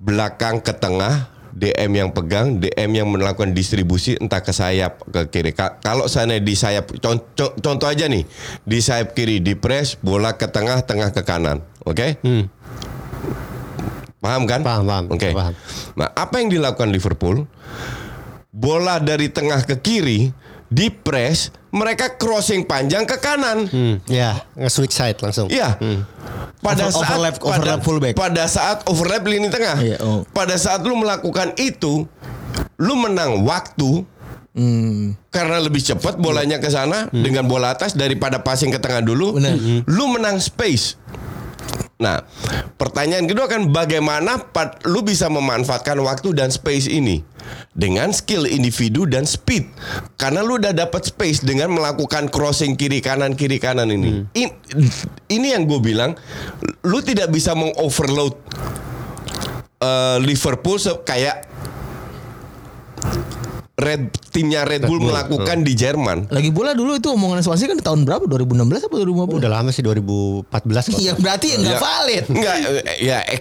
belakang 0.00 0.64
ke 0.64 0.72
tengah, 0.72 1.28
DM 1.56 1.90
yang 1.96 2.10
pegang, 2.12 2.60
DM 2.60 2.90
yang 2.92 3.08
melakukan 3.08 3.56
distribusi 3.56 4.12
entah 4.20 4.44
ke 4.44 4.52
sayap 4.52 5.00
ke 5.08 5.32
kiri. 5.32 5.56
Ka- 5.56 5.80
Kalau 5.80 6.04
sana 6.04 6.36
di 6.36 6.52
sayap 6.52 6.92
contoh, 7.00 7.56
contoh 7.56 7.88
aja 7.88 8.04
nih, 8.06 8.28
di 8.60 8.76
sayap 8.76 9.16
kiri 9.16 9.40
di 9.40 9.56
press, 9.56 9.96
bola 9.96 10.36
ke 10.36 10.44
tengah, 10.46 10.84
tengah 10.84 11.16
ke 11.16 11.24
kanan. 11.24 11.64
Oke? 11.82 12.20
Hmm. 12.20 12.52
Paham 14.20 14.44
kan? 14.44 14.60
Paham, 14.60 14.84
paham, 14.84 15.04
Oke. 15.08 15.32
paham. 15.32 15.54
Nah, 15.96 16.12
apa 16.12 16.44
yang 16.44 16.52
dilakukan 16.52 16.92
Liverpool? 16.92 17.48
Bola 18.52 19.00
dari 19.00 19.32
tengah 19.32 19.64
ke 19.64 19.80
kiri 19.80 20.32
di 20.66 20.90
press, 20.90 21.48
mereka 21.70 22.10
crossing 22.10 22.62
panjang 22.62 23.04
ke 23.04 23.16
kanan. 23.16 23.66
Hmm, 23.66 24.02
ya 24.04 24.34
nge-switch 24.54 24.90
side 24.90 25.18
langsung. 25.18 25.46
Iya. 25.46 25.78
Pada 26.58 26.88
Over- 26.88 26.92
saat 26.92 27.06
overlap- 27.08 27.40
overlap 27.40 27.78
pada, 27.78 27.84
fullback. 27.84 28.14
pada 28.14 28.44
saat 28.46 28.82
overlap 28.84 29.22
lini 29.22 29.46
tengah. 29.46 29.76
Iya, 29.78 29.96
oh. 30.00 30.26
Pada 30.28 30.56
saat 30.56 30.82
lu 30.82 30.94
melakukan 30.94 31.54
itu, 31.56 32.08
lu 32.76 32.94
menang 32.94 33.42
waktu 33.42 34.02
Hmm. 34.56 35.12
karena 35.28 35.60
lebih 35.60 35.84
cepat 35.84 36.16
bolanya 36.16 36.56
ke 36.56 36.66
sana 36.66 37.12
dengan 37.12 37.44
bola 37.44 37.70
atas 37.70 37.92
daripada 37.92 38.40
passing 38.40 38.72
ke 38.72 38.80
tengah 38.80 39.04
dulu. 39.04 39.36
Benar. 39.36 39.52
Lu 39.84 40.08
menang 40.08 40.40
space. 40.40 40.96
Nah, 41.96 42.20
pertanyaan 42.76 43.24
kedua 43.24 43.48
kan 43.48 43.72
bagaimana 43.72 44.36
pat- 44.52 44.84
lu 44.84 45.00
bisa 45.00 45.32
memanfaatkan 45.32 45.96
waktu 46.04 46.36
dan 46.36 46.52
space 46.52 46.92
ini 46.92 47.24
dengan 47.72 48.12
skill 48.12 48.44
individu 48.44 49.08
dan 49.08 49.24
speed. 49.24 49.64
Karena 50.20 50.44
lu 50.44 50.60
udah 50.60 50.76
dapat 50.76 51.08
space 51.08 51.40
dengan 51.40 51.72
melakukan 51.72 52.28
crossing 52.28 52.76
kiri 52.76 53.00
kanan 53.00 53.32
kiri 53.32 53.56
kanan 53.56 53.88
ini. 53.88 54.28
In- 54.36 54.56
ini 55.32 55.56
yang 55.56 55.64
gue 55.64 55.80
bilang, 55.80 56.12
lu 56.84 57.00
tidak 57.00 57.32
bisa 57.32 57.56
mengoverload 57.56 58.36
eh, 59.80 60.18
Liverpool 60.20 60.76
kayak 61.00 61.48
Red 63.76 64.08
timnya 64.32 64.64
Red 64.64 64.88
Bull 64.88 65.04
melakukan 65.04 65.60
di 65.60 65.76
Jerman. 65.76 66.32
Lagi 66.32 66.48
bola 66.48 66.72
dulu 66.72 66.96
itu 66.96 67.12
omongan 67.12 67.44
Swansea 67.44 67.68
kan 67.68 67.76
di 67.76 67.84
tahun 67.84 68.02
berapa? 68.02 68.24
2016 68.24 68.56
apa 68.82 68.94
2015? 68.96 69.36
Udah 69.36 69.50
lama 69.52 69.68
sih 69.68 69.84
2014 69.84 70.48
kok. 70.88 70.96
Iya 70.96 71.12
berarti 71.12 71.46
ya 71.46 71.56
nggak 71.58 71.70
Ya, 71.70 71.78
valid. 71.78 72.24
Enggak, 72.26 72.54
ya 72.96 73.18
eh, 73.26 73.40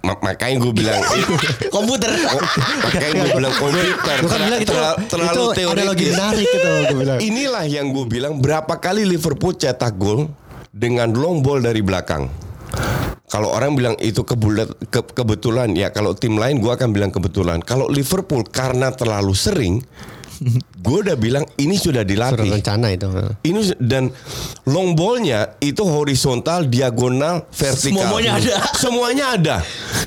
ma- 0.00 0.18
makanya 0.20 0.58
gue 0.58 0.72
bilang 0.82 0.98
Komputer. 1.70 2.10
makanya 2.80 3.10
gue 3.14 3.30
bilang 3.32 3.54
komputer 3.54 4.16
Gue 4.18 4.26
kan 4.26 4.40
bilang 4.42 4.60
itu, 4.60 4.72
terlalu, 4.74 4.96
terlalu 5.06 5.30
itu 5.30 5.42
teoritis. 5.54 6.12
menarik 6.12 6.46
itu 6.48 6.58
gue 6.66 6.96
bilang. 6.98 7.18
Inilah 7.20 7.64
yang 7.64 7.86
gue 7.88 8.04
bilang 8.04 8.34
berapa 8.38 8.74
kali 8.74 9.06
Liverpool 9.06 9.54
cetak 9.54 9.94
gol 9.94 10.26
dengan 10.68 11.10
long 11.10 11.38
ball 11.38 11.62
dari 11.62 11.78
belakang. 11.78 12.26
Kalau 13.28 13.52
orang 13.52 13.76
bilang 13.76 13.94
itu 14.00 14.24
kebulat, 14.24 14.72
ke- 14.88 15.12
kebetulan 15.12 15.76
ya 15.76 15.92
kalau 15.92 16.16
tim 16.16 16.40
lain 16.40 16.64
gue 16.64 16.72
akan 16.72 16.96
bilang 16.96 17.12
kebetulan. 17.12 17.60
Kalau 17.60 17.84
Liverpool 17.92 18.40
karena 18.48 18.88
terlalu 18.88 19.36
sering, 19.36 19.84
gue 20.78 20.98
udah 21.02 21.16
bilang 21.18 21.44
ini 21.58 21.74
sudah 21.74 22.06
Sudah 22.06 22.30
dilatih. 22.30 22.50
rencana 22.54 22.86
itu. 22.94 23.06
Ini 23.42 23.74
dan 23.82 24.14
long 24.64 24.94
ballnya 24.94 25.58
itu 25.58 25.82
horizontal, 25.82 26.70
diagonal, 26.70 27.42
vertikal. 27.50 28.06
Semuanya 28.06 28.32
ada. 28.38 28.54
Semuanya 28.82 29.24
ada. 29.34 29.56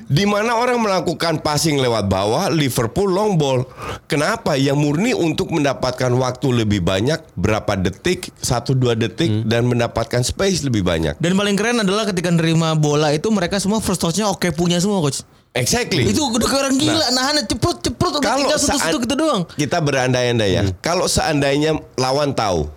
Di 0.08 0.24
mana 0.28 0.56
orang 0.56 0.80
melakukan 0.80 1.40
passing 1.40 1.80
lewat 1.80 2.08
bawah, 2.08 2.48
Liverpool 2.48 3.12
long 3.12 3.36
ball. 3.36 3.68
Kenapa? 4.08 4.56
Yang 4.56 4.78
murni 4.80 5.12
untuk 5.12 5.52
mendapatkan 5.52 6.12
waktu 6.16 6.64
lebih 6.64 6.84
banyak, 6.84 7.20
berapa 7.36 7.76
detik, 7.80 8.32
satu 8.40 8.76
dua 8.76 8.96
detik, 8.96 9.48
dan 9.48 9.68
mendapatkan 9.68 10.24
space 10.24 10.64
lebih 10.64 10.84
banyak. 10.84 11.16
Dan 11.20 11.36
paling 11.36 11.56
keren 11.56 11.84
adalah 11.84 12.08
ketika 12.08 12.32
nerima 12.32 12.76
bola 12.76 13.12
itu 13.12 13.28
mereka 13.32 13.60
semua 13.60 13.80
first 13.80 14.00
touch-nya 14.00 14.28
oke 14.28 14.52
punya 14.56 14.80
semua 14.80 15.00
coach. 15.00 15.24
Exactly. 15.52 16.08
Itu 16.08 16.24
udah 16.26 16.48
orang 16.50 16.76
gila, 16.76 17.12
nahannya 17.12 17.44
cepet 17.44 17.84
cepet 17.84 18.08
udah 18.10 18.22
kalau 18.22 18.40
tinggal 18.40 18.56
satu 18.56 18.72
saat- 18.72 18.88
satu 18.88 18.98
gitu 19.00 19.16
doang. 19.16 19.44
Kita 19.50 19.78
berandai-andai 19.78 20.50
ya. 20.50 20.64
Kalau 20.80 21.06
seandainya 21.06 21.76
lawan 21.94 22.32
tahu, 22.32 22.72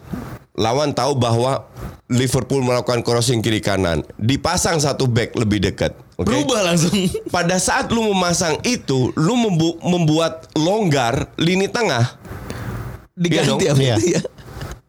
lawan 0.52 0.90
tahu 0.90 1.14
bahwa 1.14 1.70
Liverpool 2.06 2.60
melakukan 2.60 3.00
crossing 3.00 3.38
kiri 3.40 3.58
kanan, 3.58 4.02
dipasang 4.16 4.76
satu 4.76 5.06
back 5.06 5.32
lebih 5.34 5.62
dekat. 5.62 5.94
oke? 6.14 6.26
Berubah 6.26 6.62
langsung. 6.64 6.90
Pada 7.34 7.56
saat 7.56 7.88
lu 7.88 8.04
memasang 8.04 8.58
itu, 8.62 9.14
lu 9.14 9.34
membu- 9.34 9.78
membuat 9.80 10.50
longgar 10.52 11.30
lini 11.36 11.66
tengah. 11.66 12.18
Diganti 13.12 13.64
Iya 13.64 13.72
apa 13.72 13.80
Iya. 13.80 13.96
ya? 14.18 14.20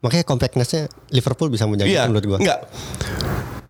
Makanya 0.02 0.22
compactness-nya 0.24 0.82
Liverpool 1.10 1.50
bisa 1.50 1.66
menjaga 1.66 1.86
Iya, 1.86 2.02
itu 2.02 2.10
menurut 2.10 2.26
gua. 2.28 2.38
enggak. 2.40 2.60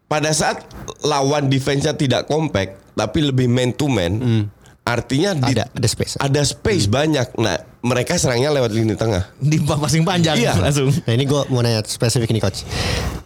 Pada 0.06 0.32
saat 0.32 0.64
lawan 1.02 1.48
defense-nya 1.48 1.92
tidak 1.92 2.24
compact, 2.26 2.80
tapi 2.96 3.20
lebih 3.22 3.46
man 3.46 3.70
to 3.70 3.86
man, 3.86 4.48
artinya 4.82 5.34
di- 5.36 5.52
Ada 5.52 5.66
ada 5.68 5.88
space. 5.88 6.14
ada 6.16 6.42
space 6.42 6.86
banyak. 6.86 7.36
Nah, 7.36 7.58
mereka 7.82 8.16
serangnya 8.16 8.50
lewat 8.50 8.70
lini 8.70 8.94
tengah. 8.94 9.30
Di 9.36 9.58
passing 9.60 10.02
panjang 10.02 10.38
Iya. 10.38 10.58
langsung. 10.58 10.90
Nah 10.90 11.12
ini 11.12 11.24
gue 11.24 11.42
mau 11.48 11.60
nanya 11.60 11.82
spesifik 11.82 12.30
nih 12.30 12.40
coach. 12.40 12.62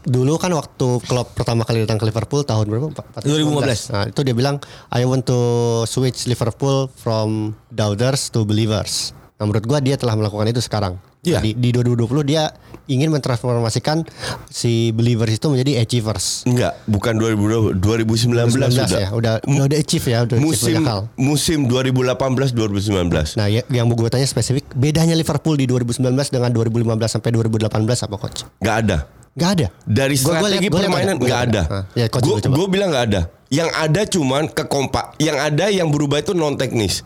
Dulu 0.02 0.36
kan 0.36 0.50
waktu 0.50 0.88
Klopp 1.02 1.32
pertama 1.34 1.62
kali 1.62 1.80
datang 1.80 1.96
ke 1.96 2.06
Liverpool 2.06 2.42
tahun 2.42 2.66
berapa? 2.66 2.88
Empat- 2.90 3.24
2015. 3.24 3.88
Nah 3.90 4.04
itu 4.06 4.20
dia 4.22 4.34
bilang 4.34 4.60
I 4.90 5.04
want 5.04 5.24
to 5.24 5.40
switch 5.86 6.26
Liverpool 6.26 6.88
from 6.94 7.54
doubters 7.70 8.28
to 8.30 8.44
believers. 8.44 9.12
Nah 9.36 9.46
menurut 9.46 9.64
gue 9.64 9.80
dia 9.82 9.96
telah 9.96 10.16
melakukan 10.16 10.48
itu 10.48 10.60
sekarang. 10.60 10.96
Iya. 11.20 11.40
Di, 11.40 11.52
di 11.52 11.70
2020 11.70 12.08
dia 12.26 12.48
ingin 12.90 13.14
mentransformasikan 13.14 14.02
si 14.50 14.90
believers 14.90 15.38
itu 15.38 15.48
menjadi 15.48 15.80
achievers. 15.80 16.42
Enggak, 16.44 16.74
bukan 16.84 17.14
2020, 17.16 17.78
2019, 17.78 18.50
2019 18.50 18.74
sudah. 18.74 19.00
ya, 19.00 19.10
udah 19.12 19.34
udah, 19.40 19.66
udah 19.70 19.78
achieve 19.78 20.06
ya, 20.08 20.26
udah 20.26 20.38
musim 20.42 20.82
hal. 20.82 21.06
musim 21.14 21.60
2018 21.64 22.52
2019. 22.52 23.38
Nah 23.38 23.48
ya- 23.48 23.66
yang 23.70 23.86
mau 23.86 23.94
gue 23.94 24.10
tanya 24.10 24.26
spesifik 24.26 24.66
bedanya 24.74 25.14
Liverpool 25.14 25.54
di 25.54 25.64
2019 25.64 26.02
dengan 26.28 26.50
2015 26.50 26.82
sampai 27.12 27.30
2018 27.30 27.70
apa 28.02 28.16
coach? 28.18 28.42
Enggak 28.58 28.78
ada. 28.84 28.98
Gak 29.40 29.52
ada. 29.56 29.68
Dari 29.82 30.20
Gua- 30.20 30.36
strategi 30.36 30.68
gua 30.68 30.76
liat 30.76 30.84
permainan 30.84 31.16
gua 31.16 31.28
liat 31.28 31.40
ada. 31.48 31.62
Ah, 31.66 31.84
ya. 31.96 32.06
Gue 32.52 32.68
bilang 32.68 32.92
enggak 32.92 33.06
ada. 33.08 33.22
Yang 33.48 33.70
ada 33.74 34.02
cuman 34.06 34.44
kekompak. 34.46 35.16
Yang 35.18 35.38
ada 35.40 35.66
yang 35.72 35.90
berubah 35.90 36.20
itu 36.20 36.36
non 36.36 36.54
teknis. 36.54 37.02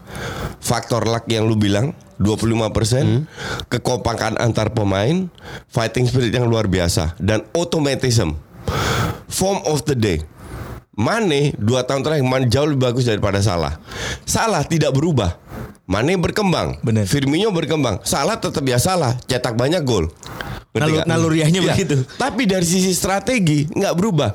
Faktor 0.57 1.05
luck 1.05 1.29
yang 1.29 1.45
lu 1.45 1.55
bilang 1.55 1.93
25%, 2.17 3.03
Hmm. 3.03 3.23
kekompakan 3.67 4.35
antar 4.37 4.71
pemain, 4.71 5.27
fighting 5.67 6.03
spirit 6.03 6.31
yang 6.31 6.47
luar 6.47 6.65
biasa 6.65 7.15
dan 7.17 7.45
automatism. 7.51 8.35
Form 9.27 9.61
of 9.65 9.83
the 9.83 9.93
day. 9.93 10.19
Mane 10.93 11.57
dua 11.57 11.81
tahun 11.81 12.05
terakhir 12.05 12.21
Mane 12.21 12.45
jauh 12.47 12.69
lebih 12.69 12.85
bagus 12.85 13.09
daripada 13.09 13.41
Salah. 13.41 13.81
Salah 14.23 14.61
tidak 14.61 14.93
berubah. 14.93 15.41
Mane 15.83 16.15
berkembang. 16.15 16.79
Bener. 16.79 17.03
Firmino 17.03 17.51
berkembang. 17.51 17.99
Salah 18.03 18.39
tetap 18.39 18.63
ya 18.63 18.77
salah, 18.77 19.17
cetak 19.25 19.57
banyak 19.57 19.83
gol. 19.83 20.07
Nalur- 20.73 21.05
naluriahnya 21.05 21.62
Iya. 21.62 21.69
begitu. 21.69 22.01
Tapi 22.17 22.49
dari 22.49 22.65
sisi 22.65 22.97
strategi 22.97 23.69
nggak 23.69 23.93
berubah. 23.93 24.33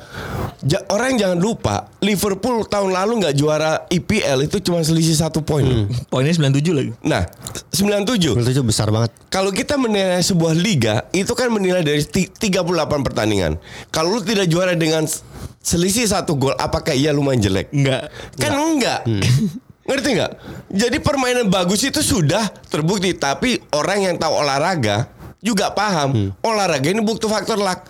Ja- 0.62 0.86
orang 0.88 1.18
jangan 1.18 1.34
lupa 1.34 1.90
Liverpool 1.98 2.62
tahun 2.62 2.94
lalu 2.94 3.12
nggak 3.18 3.34
juara 3.34 3.82
IPL 3.88 4.46
itu 4.46 4.62
cuma 4.62 4.78
selisih 4.80 5.18
satu 5.18 5.42
poin. 5.42 5.66
Poinnya 6.06 6.30
97 6.30 6.70
lagi. 6.70 6.90
Nah, 7.02 7.26
97. 7.74 8.38
Menurut 8.38 8.54
itu 8.54 8.62
besar 8.62 8.86
banget. 8.88 9.10
Kalau 9.28 9.50
kita 9.50 9.74
menilai 9.74 10.22
sebuah 10.22 10.54
liga 10.54 11.02
itu 11.10 11.34
kan 11.34 11.50
menilai 11.50 11.82
dari 11.82 12.06
ti- 12.06 12.30
38 12.30 13.02
pertandingan. 13.02 13.58
Kalau 13.90 14.14
lu 14.14 14.22
tidak 14.22 14.46
juara 14.46 14.78
dengan 14.78 15.10
selisih 15.58 16.06
satu 16.06 16.38
gol, 16.38 16.54
apakah 16.54 16.94
ia 16.94 17.10
lumayan 17.10 17.42
jelek? 17.42 17.74
Enggak. 17.74 18.14
Kan 18.38 18.54
enggak. 18.54 19.02
Ngerti 19.88 20.08
nggak? 20.14 20.32
Jadi 20.70 20.96
permainan 21.00 21.48
bagus 21.48 21.82
itu 21.82 21.98
sudah 21.98 22.46
terbukti, 22.68 23.10
tapi 23.10 23.58
orang 23.72 24.04
yang 24.04 24.14
tahu 24.14 24.38
olahraga 24.38 25.08
juga 25.38 25.70
paham. 25.70 26.34
Olahraga 26.42 26.88
ini 26.90 27.02
butuh 27.02 27.30
faktor 27.30 27.58
luck. 27.58 27.86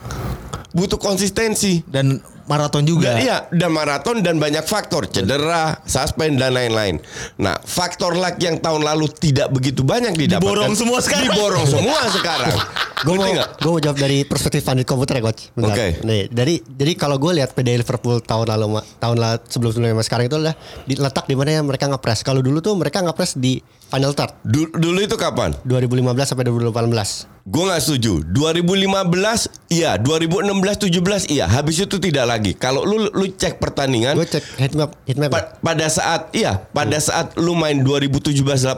Butuh 0.76 1.00
konsistensi. 1.00 1.80
Dan 1.88 2.20
maraton 2.48 2.82
juga. 2.84 3.14
Dan, 3.14 3.24
iya, 3.24 3.38
dan 3.52 3.70
maraton 3.70 4.24
dan 4.24 4.40
banyak 4.40 4.64
faktor, 4.64 5.04
cedera, 5.08 5.80
suspend 5.84 6.40
dan 6.40 6.56
lain-lain. 6.56 7.00
Nah, 7.36 7.60
faktor 7.60 8.16
luck 8.16 8.40
yang 8.40 8.56
tahun 8.58 8.82
lalu 8.82 9.12
tidak 9.12 9.52
begitu 9.52 9.84
banyak 9.84 10.16
didapatkan. 10.16 10.44
Diborong 10.44 10.74
semua 10.74 10.98
sekarang. 11.04 11.28
Diborong 11.28 11.66
semua 11.68 12.00
sekarang. 12.08 12.56
Gue 12.98 13.14
mau, 13.14 13.30
gue 13.30 13.70
mau 13.70 13.78
jawab 13.78 13.94
dari 13.94 14.26
perspektif 14.26 14.66
pandit 14.66 14.82
komputer 14.82 15.22
ya 15.22 15.30
coach. 15.30 15.54
Oke. 15.54 16.02
Nih, 16.02 16.26
dari 16.26 16.58
jadi 16.58 16.98
kalau 16.98 17.14
gue 17.14 17.30
lihat 17.38 17.54
PD 17.54 17.78
Liverpool 17.78 18.18
tahun 18.18 18.50
lalu 18.50 18.82
tahun 18.98 19.16
lalu 19.22 19.38
sebelum 19.46 19.70
sebelumnya 19.70 20.02
sekarang 20.02 20.26
itu 20.26 20.34
adalah 20.34 20.58
diletak 20.82 21.30
di 21.30 21.38
mana 21.38 21.50
ya 21.54 21.62
mereka 21.62 21.86
ngepres. 21.86 22.26
Kalau 22.26 22.42
dulu 22.42 22.58
tuh 22.58 22.74
mereka 22.74 22.98
ngepres 23.06 23.38
di 23.38 23.62
final 23.88 24.12
third 24.12 24.30
Du- 24.44 24.70
dulu 24.70 25.00
itu 25.00 25.16
kapan? 25.16 25.56
2015 25.64 26.28
sampai 26.28 26.44
2018. 26.44 27.26
Gue 27.42 27.64
nggak 27.64 27.80
setuju. 27.80 28.20
2015 28.28 29.48
iya, 29.68 29.96
2016 29.96 30.76
17 30.84 31.24
iya. 31.26 31.48
Habis 31.48 31.82
itu 31.82 31.96
tidak 31.96 32.28
lagi. 32.28 32.52
Kalau 32.52 32.84
lu 32.84 33.08
lu 33.08 33.26
cek 33.26 33.56
pertandingan 33.56 34.14
Gue 34.14 34.28
cek 34.28 34.44
heatmap 34.60 34.92
heatmap. 35.04 35.30
Pa- 35.32 35.48
pada 35.58 35.88
saat 35.88 36.28
iya, 36.32 36.60
pada 36.68 37.00
saat 37.00 37.32
lu 37.34 37.52
main 37.52 37.80
2017 37.80 38.36
18 38.44 38.76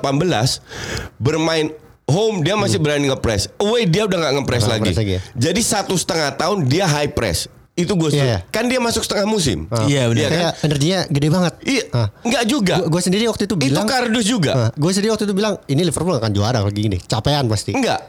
bermain 1.18 1.74
home 2.06 2.42
dia 2.42 2.54
masih 2.54 2.78
berani 2.78 3.10
ngepres. 3.10 3.50
Away 3.58 3.86
dia 3.86 4.06
udah 4.06 4.18
nggak 4.18 4.34
ngepres 4.42 4.64
lagi. 4.66 4.90
lagi 4.90 5.18
ya? 5.18 5.20
Jadi 5.34 5.60
satu 5.60 5.94
setengah 5.94 6.34
tahun 6.34 6.66
dia 6.66 6.86
high 6.86 7.10
press. 7.10 7.46
Itu 7.80 7.96
gue 7.96 8.08
Iya, 8.12 8.24
iya. 8.26 8.38
Kan 8.48 8.68
dia 8.68 8.76
masuk 8.76 9.00
setengah 9.00 9.24
musim. 9.24 9.64
Iya, 9.88 10.06
benar. 10.06 10.16
Iya 10.16 10.28
kan? 10.28 10.36
Kayak 10.36 10.52
energinya 10.62 10.98
gede 11.08 11.28
banget. 11.28 11.52
Iya, 11.64 11.84
Ah. 11.90 12.08
nggak 12.20 12.44
juga. 12.44 12.74
Gue 12.84 13.00
sendiri 13.00 13.24
waktu 13.26 13.48
itu 13.48 13.54
itu 13.54 13.56
bilang 13.56 13.88
kardus 13.88 14.26
juga. 14.28 14.52
gue 14.70 14.90
sendiri 14.92 15.10
waktu 15.10 15.24
itu 15.24 15.34
bilang 15.34 15.54
ini 15.66 15.80
Liverpool 15.82 16.14
akan 16.14 16.30
juara 16.30 16.60
lagi 16.60 16.80
gini. 16.84 16.98
Capean 17.00 17.48
pasti. 17.48 17.72
Enggak. 17.72 18.04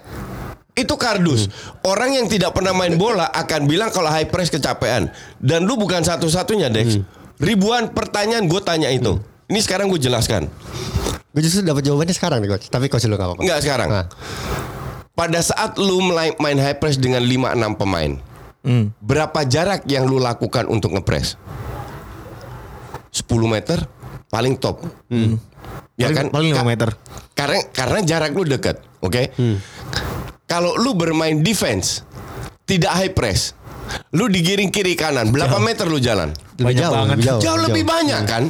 Itu 0.72 0.96
kardus. 0.96 1.48
Hmm. 1.48 1.88
Orang 1.88 2.12
yang 2.12 2.28
tidak 2.28 2.52
pernah 2.52 2.72
main 2.72 2.96
bola 2.96 3.28
akan 3.28 3.68
bilang 3.68 3.92
kalau 3.92 4.08
high 4.08 4.28
press 4.28 4.48
kecapean. 4.48 5.12
Dan 5.36 5.68
lu 5.68 5.76
bukan 5.76 6.00
satu-satunya, 6.00 6.72
Dex. 6.72 6.96
Hmm. 6.96 7.04
Ribuan 7.42 7.92
pertanyaan 7.92 8.46
gue 8.46 8.62
tanya 8.62 8.88
itu. 8.88 9.20
Ini 9.52 9.60
sekarang 9.60 9.92
gue 9.92 10.00
jelaskan. 10.00 10.48
Gue 11.32 11.42
justru 11.42 11.64
dapat 11.64 11.84
jawabannya 11.84 12.16
sekarang 12.16 12.40
nih 12.40 12.50
coach. 12.52 12.68
Tapi 12.68 12.88
coach 12.88 13.04
lu 13.04 13.16
gak 13.16 13.24
apa-apa. 13.26 13.42
Enggak 13.44 13.60
sekarang. 13.64 13.90
Nah. 13.92 14.06
Pada 15.12 15.40
saat 15.44 15.76
lu 15.76 16.00
main 16.40 16.58
high 16.58 16.80
press 16.80 16.96
dengan 16.96 17.20
5-6 17.20 17.76
pemain. 17.76 18.16
Hmm. 18.62 18.94
Berapa 18.98 19.42
jarak 19.44 19.84
yang 19.86 20.06
lu 20.06 20.18
lakukan 20.18 20.66
untuk 20.66 20.94
ngepres? 20.94 21.34
10 23.10 23.26
meter 23.46 23.84
paling 24.28 24.56
top. 24.56 24.86
Ya 25.98 26.08
Paling- 26.08 26.16
kan? 26.16 26.26
paling 26.30 26.50
lima 26.50 26.62
Ka- 26.62 26.68
meter. 26.68 26.90
Karena 27.34 27.60
karena 27.68 28.00
jarak 28.02 28.32
lu 28.32 28.44
dekat, 28.44 28.80
oke? 29.00 29.24
Kalau 30.46 30.76
lu 30.76 30.94
bermain 30.94 31.38
defense 31.38 32.04
tidak 32.64 32.92
high 32.92 33.12
press, 33.12 33.56
lu 34.12 34.28
digiring 34.28 34.70
kiri 34.70 34.94
kanan, 34.94 35.30
berapa 35.30 35.58
meter 35.58 35.86
lu 35.86 35.98
jalan? 35.98 36.32
Lebih 36.56 36.66
Banyak 36.68 36.80
jauh, 36.80 36.94
banget. 36.94 37.10
lebih 37.12 37.26
jauh, 37.26 37.42
Jauh 37.42 37.60
lebih 37.60 37.84
banyak 37.84 38.22
kan? 38.24 38.44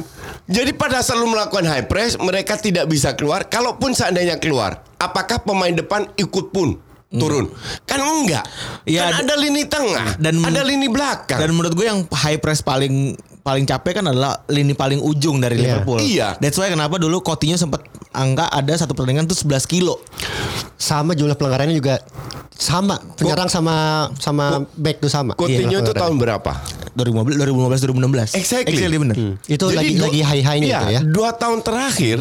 Jadi 0.44 0.70
pada 0.72 1.00
saat 1.00 1.16
lu 1.16 1.26
melakukan 1.26 1.64
high 1.64 1.86
press, 1.86 2.18
mereka 2.18 2.54
tidak 2.54 2.84
bisa 2.84 3.14
keluar. 3.14 3.46
Kalaupun 3.46 3.92
seandainya 3.92 4.36
keluar, 4.36 4.84
apakah 4.96 5.40
pemain 5.40 5.72
depan 5.72 6.10
ikut 6.14 6.50
pun 6.50 6.76
turun? 7.12 7.46
Kan 7.84 8.00
enggak. 8.00 8.44
Ya, 8.82 9.06
kan 9.06 9.22
ada 9.22 9.34
lini 9.34 9.62
tengah, 9.64 10.16
dan- 10.16 10.40
ada 10.40 10.62
lini 10.62 10.86
belakang. 10.86 11.36
Dan 11.36 11.52
menurut 11.52 11.72
gue 11.72 11.84
yang 11.84 12.04
high 12.08 12.36
press 12.36 12.60
paling 12.60 13.12
paling 13.38 13.64
capek 13.64 13.98
kan 13.98 14.06
adalah 14.06 14.46
lini 14.46 14.72
paling 14.72 14.98
ujung 14.98 15.36
dari 15.36 15.56
Iya. 15.56 15.62
Liverpool. 15.76 15.98
Iya. 15.98 16.28
That's 16.38 16.54
why 16.54 16.68
kenapa 16.68 16.96
dulu 16.96 17.20
Coutinho 17.20 17.54
sempat 17.54 17.82
angka 18.10 18.46
ada 18.46 18.72
satu 18.72 18.92
pertandingan 18.92 19.26
tuh 19.26 19.34
11 19.36 19.66
kilo. 19.66 19.98
Sama 20.76 21.12
jumlah 21.12 21.34
pelanggarannya 21.34 21.74
juga 21.74 21.98
sama. 22.52 23.02
Penyerang 23.14 23.46
sama 23.46 23.74
sama 24.16 24.62
back 24.72 24.98
tuh 24.98 25.10
sama. 25.10 25.34
Coutinho 25.34 25.58
Iya, 25.68 25.80
itu 25.80 25.90
pelanggaran. 25.90 26.00
tahun 26.00 26.14
berapa? 26.16 26.52
2015 26.92 27.40
2015 27.40 27.80
2016. 27.82 28.30
Exactly. 28.32 28.72
Exactly 28.72 28.98
bener. 29.00 29.16
Itu 29.42 29.64
lagi 29.68 29.96
dua- 29.96 30.06
lagi 30.06 30.20
high-highnya 30.22 30.62
iya, 30.62 30.78
gitu 30.78 30.86
ya. 30.90 31.00
Dua 31.02 31.30
tahun 31.32 31.58
terakhir 31.60 32.18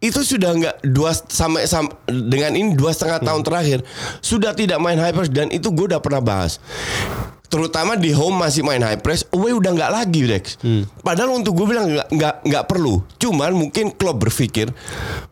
itu 0.00 0.20
sudah 0.20 0.50
nggak 0.50 0.76
dua 0.86 1.12
sampai 1.12 1.64
sam- 1.64 1.92
dengan 2.08 2.52
ini 2.52 2.72
dua 2.72 2.90
setengah 2.90 3.20
Hmm. 3.20 3.28
tahun 3.28 3.42
terakhir 3.42 3.78
sudah 4.18 4.52
tidak 4.52 4.76
main 4.76 4.96
high 4.96 5.12
press 5.12 5.28
dan 5.28 5.48
itu 5.48 5.68
gue 5.68 5.86
udah 5.86 6.00
pernah 6.00 6.18
bahas. 6.18 6.56
Terutama 7.44 7.98
di 7.98 8.08
home 8.08 8.38
masih 8.38 8.62
main 8.62 8.78
high 8.78 8.96
press, 8.96 9.26
away 9.28 9.50
udah 9.50 9.74
nggak 9.74 9.90
lagi 9.90 10.22
Dex. 10.22 10.54
Hmm. 10.60 10.86
Padahal 11.02 11.34
untuk 11.34 11.52
gue 11.52 11.66
bilang 11.66 11.90
nggak 11.90 12.08
nggak 12.08 12.34
nggak 12.46 12.64
perlu. 12.64 13.02
Cuman 13.18 13.50
mungkin 13.52 13.90
klub 13.90 14.16
berpikir 14.16 14.70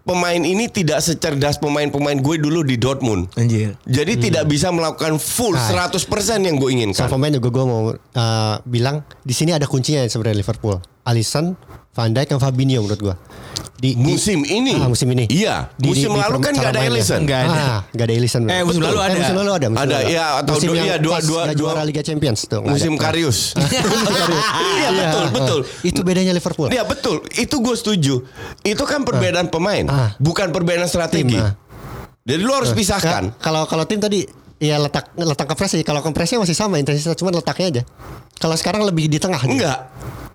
pemain 0.03 0.37
ini 0.37 0.67
tidak 0.67 0.99
secerdas 0.99 1.57
pemain-pemain 1.57 2.19
gue 2.19 2.37
dulu 2.37 2.61
di 2.61 2.75
Dortmund. 2.75 3.31
Anjir. 3.37 3.79
Jadi 3.85 4.19
tidak 4.21 4.51
bisa 4.51 4.69
melakukan 4.69 5.15
full 5.17 5.55
Hmm. 5.55 5.63
Nah. 5.71 5.87
100% 5.87 6.43
yang 6.43 6.59
gue 6.59 6.69
inginkan. 6.69 7.07
Pemain 7.07 7.31
juga 7.31 7.49
gue 7.49 7.65
mau 7.65 7.95
uh, 7.95 8.55
bilang 8.65 9.01
di 9.23 9.33
sini 9.33 9.55
ada 9.55 9.65
kuncinya 9.65 10.03
sebenarnya 10.03 10.43
Liverpool. 10.43 10.77
Alisson, 11.07 11.55
Van 11.99 12.15
Dijk, 12.15 12.31
dan 12.31 12.39
Fabinho 12.39 12.79
menurut 12.79 13.03
gue. 13.03 13.15
Di, 13.75 13.91
di- 13.93 14.15
Musim 14.15 14.43
ini. 14.43 14.71
Ah, 14.73 14.87
musim 14.87 15.07
ini. 15.09 15.27
Iya. 15.27 15.67
Di- 15.75 15.91
musim 15.91 16.07
di- 16.07 16.15
di 16.15 16.21
lalu 16.21 16.39
kan 16.39 16.53
nggak 16.53 16.67
ada 16.69 16.79
mainnya. 16.79 16.95
Alisson. 16.95 17.21
Nggak 17.21 17.41
ada. 17.41 17.59
Ah, 17.59 17.79
ada 17.89 18.13
Alisson. 18.13 18.43
Eh, 18.45 18.63
musim 18.63 18.81
lalu 18.81 18.99
ada. 19.01 19.17
musim 19.17 19.35
lalu 19.35 19.51
ada. 19.53 19.67
musim 19.67 19.83
Ada, 19.83 19.97
lalu 19.97 20.07
iya, 20.09 20.27
atau 20.39 20.53
musim 20.55 20.69
dua- 20.69 20.77
yang 20.77 20.87
iya, 20.87 20.97
dua- 20.97 21.19
dua- 21.21 21.45
dua- 21.45 21.59
juara 21.59 21.83
Liga 21.83 21.99
Champions 22.01 22.39
tuh. 22.45 22.63
Musim 22.63 22.95
ada. 22.95 23.03
Karius. 23.05 23.39
Iya 23.57 23.83
betul 23.83 25.23
Iya, 25.25 25.31
betul. 25.33 25.61
ah. 25.61 25.83
Itu 25.85 26.01
bedanya 26.01 26.33
Liverpool. 26.33 26.69
Iya 26.69 26.83
betul. 26.85 27.17
Itu 27.35 27.59
gue 27.59 27.75
setuju. 27.75 28.15
Itu 28.63 28.83
kan 28.85 29.03
perbedaan 29.03 29.47
pemain, 29.49 29.85
Ah. 29.85 30.11
bukan 30.17 30.49
perbedaan 30.49 30.87
strategi. 30.87 31.35
Tim, 31.35 31.43
ah. 31.45 31.59
Jadi 32.23 32.39
lu 32.39 32.53
harus 32.53 32.71
pisahkan. 32.71 33.31
Ka- 33.33 33.41
Kalau 33.41 33.63
kalau 33.65 33.85
tim 33.85 33.99
tadi 33.99 34.23
ya 34.57 34.77
letak 34.77 35.11
letak 35.15 35.47
kepres 35.49 35.71
sih. 35.73 35.83
Kalau 35.83 35.99
kompresnya 35.99 36.37
masih 36.37 36.53
sama 36.53 36.77
intensitas 36.77 37.15
cuma 37.15 37.31
letaknya 37.31 37.67
aja. 37.71 37.83
Kalau 38.37 38.55
sekarang 38.55 38.85
lebih 38.85 39.07
di 39.07 39.19
tengah. 39.19 39.41
Enggak. 39.41 39.91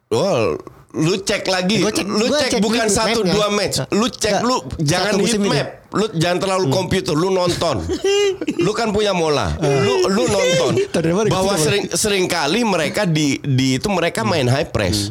Oh, 0.10 0.58
lu 0.94 1.18
cek 1.18 1.44
lagi. 1.46 1.82
Gua 1.82 1.90
cek- 1.90 2.06
lu 2.06 2.26
gua 2.28 2.40
cek, 2.40 2.50
cek 2.52 2.62
bukan 2.62 2.86
satu 2.88 3.20
dua 3.24 3.50
match. 3.50 3.82
Lu 3.90 4.06
cek 4.06 4.42
lu 4.42 4.62
jangan 4.78 5.12
heat 5.12 5.20
musim 5.20 5.42
ini. 5.42 5.50
Hmm. 5.50 5.58
map. 5.58 5.70
Lu 5.92 6.06
jangan 6.12 6.38
terlalu 6.40 6.66
komputer, 6.70 7.14
lu 7.14 7.30
nonton. 7.30 7.82
lu 8.66 8.72
kan 8.72 8.90
punya 8.90 9.10
mola. 9.12 9.58
Lu 9.58 10.06
lu 10.08 10.24
nonton. 10.24 10.72
Bahwa 11.34 11.54
gitu, 11.54 11.64
sering 11.64 11.84
sering 11.92 12.26
kali 12.26 12.62
mereka 12.62 13.04
di 13.04 13.38
di 13.40 13.78
itu 13.78 13.90
mereka 13.90 14.22
main 14.22 14.46
high 14.46 14.66
press. 14.66 15.10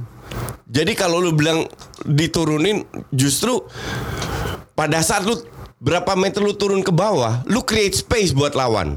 Jadi 0.65 0.95
kalau 0.95 1.19
lu 1.19 1.31
bilang 1.31 1.67
diturunin 2.03 2.81
justru 3.11 3.61
pada 4.73 4.99
saat 5.01 5.23
lu 5.23 5.37
berapa 5.77 6.15
meter 6.15 6.39
lu 6.39 6.53
turun 6.53 6.81
ke 6.81 6.89
bawah, 6.89 7.43
lu 7.45 7.61
create 7.61 7.93
space 7.95 8.31
buat 8.31 8.55
lawan. 8.55 8.97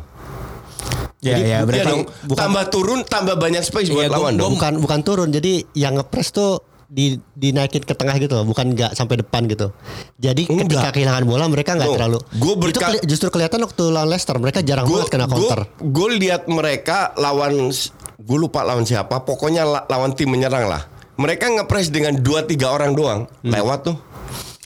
Ya, 1.19 1.33
Jadi, 1.33 1.41
ya, 1.41 1.47
iya 1.49 1.59
berarti 1.59 1.89
dong. 1.89 2.03
bukan- 2.23 2.37
tambah 2.37 2.63
turun, 2.69 2.99
tambah 3.01 3.35
banyak 3.35 3.63
space 3.63 3.89
buat 3.89 4.05
Iya, 4.05 4.09
gua- 4.09 4.17
lawan 4.21 4.31
gua 4.31 4.39
dong. 4.39 4.51
bukan 4.53 4.73
bukan 4.77 4.99
turun 5.01 5.29
jadi 5.29 5.65
yang 5.73 5.97
ngepres 5.97 6.29
tuh 6.29 6.61
di 6.85 7.17
dinaikin 7.33 7.81
ke 7.81 7.91
tengah 7.91 8.13
gitu 8.15 8.33
loh 8.33 8.45
bukan 8.45 8.71
nggak 8.71 8.93
sampai 8.93 9.19
depan 9.19 9.45
gitu 9.45 9.73
jadi 10.15 10.45
ketika 10.45 10.63
Enggak. 10.85 10.93
kehilangan 10.93 11.23
bola 11.23 11.45
mereka 11.45 11.73
nggak 11.73 11.89
terlalu 11.91 12.19
gua 12.35 12.53
itu 12.53 12.61
berka- 12.61 12.87
keli- 12.87 13.03
justru 13.05 13.27
kelihatan 13.27 13.59
waktu 13.59 13.83
lawan 13.87 14.07
Leicester 14.07 14.35
mereka 14.35 14.59
jarang 14.61 14.85
banget 14.85 15.09
kena 15.09 15.25
counter 15.25 15.61
Gue 15.77 16.09
lihat 16.15 16.45
mereka 16.45 17.11
lawan 17.15 17.73
gue 18.15 18.37
lupa 18.39 18.63
lawan 18.63 18.83
siapa, 18.83 19.21
pokoknya 19.21 19.61
la- 19.61 19.85
lawan 19.85 20.11
tim 20.11 20.27
menyerang 20.27 20.65
lah. 20.65 20.87
Mereka 21.15 21.51
ngepres 21.51 21.87
dengan 21.87 22.15
dua 22.15 22.41
tiga 22.41 22.69
orang 22.69 22.91
doang, 22.91 23.27
lewat 23.41 23.79
tuh. 23.83 23.97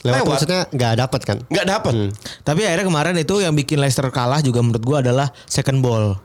lewat, 0.00 0.16
Lewat. 0.16 0.30
maksudnya 0.32 0.60
nggak 0.66 0.94
dapat 0.96 1.20
kan 1.20 1.38
Nggak 1.44 1.66
dapat. 1.68 1.92
Tapi 2.40 2.60
akhirnya 2.62 2.86
kemarin 2.86 3.14
itu 3.14 3.34
yang 3.36 3.52
bikin 3.52 3.76
Leicester 3.76 4.08
kalah 4.08 4.40
juga 4.40 4.58
menurut 4.58 4.80
gua 4.80 5.04
adalah 5.04 5.28
second 5.44 5.78
ball. 5.78 6.16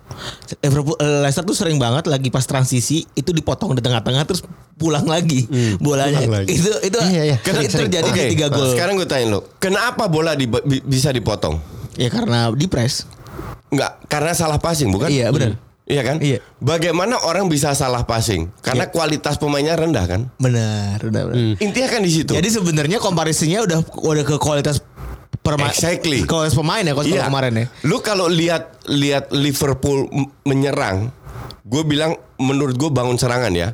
Liverpool 0.61 0.95
eh, 0.95 1.19
Leicester 1.21 1.43
tuh 1.43 1.51
sering 1.53 1.75
banget 1.75 2.07
lagi 2.07 2.29
pas 2.29 2.41
transisi 2.41 3.03
itu 3.11 3.29
dipotong 3.29 3.73
di 3.73 3.81
tengah-tengah 3.81 4.23
terus 4.23 4.47
pulang 4.75 5.03
lagi 5.03 5.47
bolanya. 5.77 6.19
pulang 6.19 6.43
lagi. 6.43 6.51
Itu 6.51 6.71
itu 6.81 6.97
Iya, 6.99 7.23
iya. 7.25 7.37
itu 7.37 7.49
Sering, 7.65 7.87
terjadi 7.87 8.09
Oke, 8.09 8.21
di 8.21 8.31
tiga 8.33 8.47
gol. 8.47 8.69
Sekarang 8.69 8.93
gue 8.95 9.05
tanya 9.05 9.25
lo, 9.31 9.39
kenapa 9.55 10.05
bola 10.05 10.33
di, 10.33 10.45
bi- 10.45 10.61
bisa 10.81 11.09
dipotong? 11.09 11.55
Ya 11.95 12.07
karena 12.07 12.51
di 12.51 12.67
press. 12.67 13.07
Nggak, 13.67 14.07
karena 14.07 14.31
salah 14.31 14.59
passing 14.59 14.91
bukan? 14.91 15.07
Iya 15.07 15.31
benar. 15.31 15.55
Iya 15.85 16.01
kan? 16.01 16.17
Iya. 16.17 16.41
Bagaimana 16.57 17.21
orang 17.21 17.45
bisa 17.45 17.71
salah 17.71 18.03
passing? 18.03 18.49
Karena 18.59 18.89
kualitas 18.89 19.37
pemainnya 19.37 19.73
rendah 19.73 20.05
kan? 20.05 20.21
Benar, 20.35 20.97
benar, 20.99 21.29
benar. 21.29 21.55
Intinya 21.57 21.87
kan 21.87 22.01
di 22.01 22.11
situ. 22.11 22.33
Jadi 22.33 22.49
sebenarnya 22.49 22.97
komparisinya 22.97 23.61
udah 23.61 23.79
udah 23.95 24.23
ke 24.25 24.35
kualitas 24.35 24.81
perma- 25.39 25.69
Exactly. 25.69 26.25
Kualitas 26.25 26.57
pemain 26.57 26.81
ya 26.81 26.91
kalau 26.91 27.05
Iya. 27.07 27.29
kemarin 27.29 27.53
ya. 27.53 27.65
Lu 27.85 28.01
kalau 28.01 28.25
lihat 28.25 28.81
lihat 28.87 29.29
Liverpool 29.29 30.09
menyerang, 30.41 31.13
gue 31.65 31.81
bilang 31.81 32.13
menurut 32.37 32.77
gue 32.77 32.89
bangun 32.93 33.17
serangan 33.17 33.49
ya. 33.51 33.73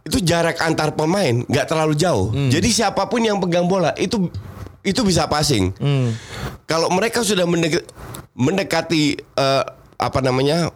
Itu 0.00 0.24
jarak 0.24 0.56
antar 0.64 0.96
pemain 0.96 1.44
nggak 1.44 1.66
terlalu 1.68 1.92
jauh. 1.94 2.32
Hmm. 2.32 2.48
Jadi 2.48 2.72
siapa 2.72 3.04
pun 3.06 3.20
yang 3.20 3.36
pegang 3.38 3.68
bola 3.68 3.92
itu 4.00 4.32
itu 4.80 5.00
bisa 5.04 5.28
passing. 5.28 5.76
Hmm. 5.76 6.16
Kalau 6.64 6.88
mereka 6.88 7.20
sudah 7.20 7.44
mendek- 7.44 7.84
mendekati 8.32 9.20
eh, 9.20 9.64
apa 10.00 10.20
namanya 10.24 10.72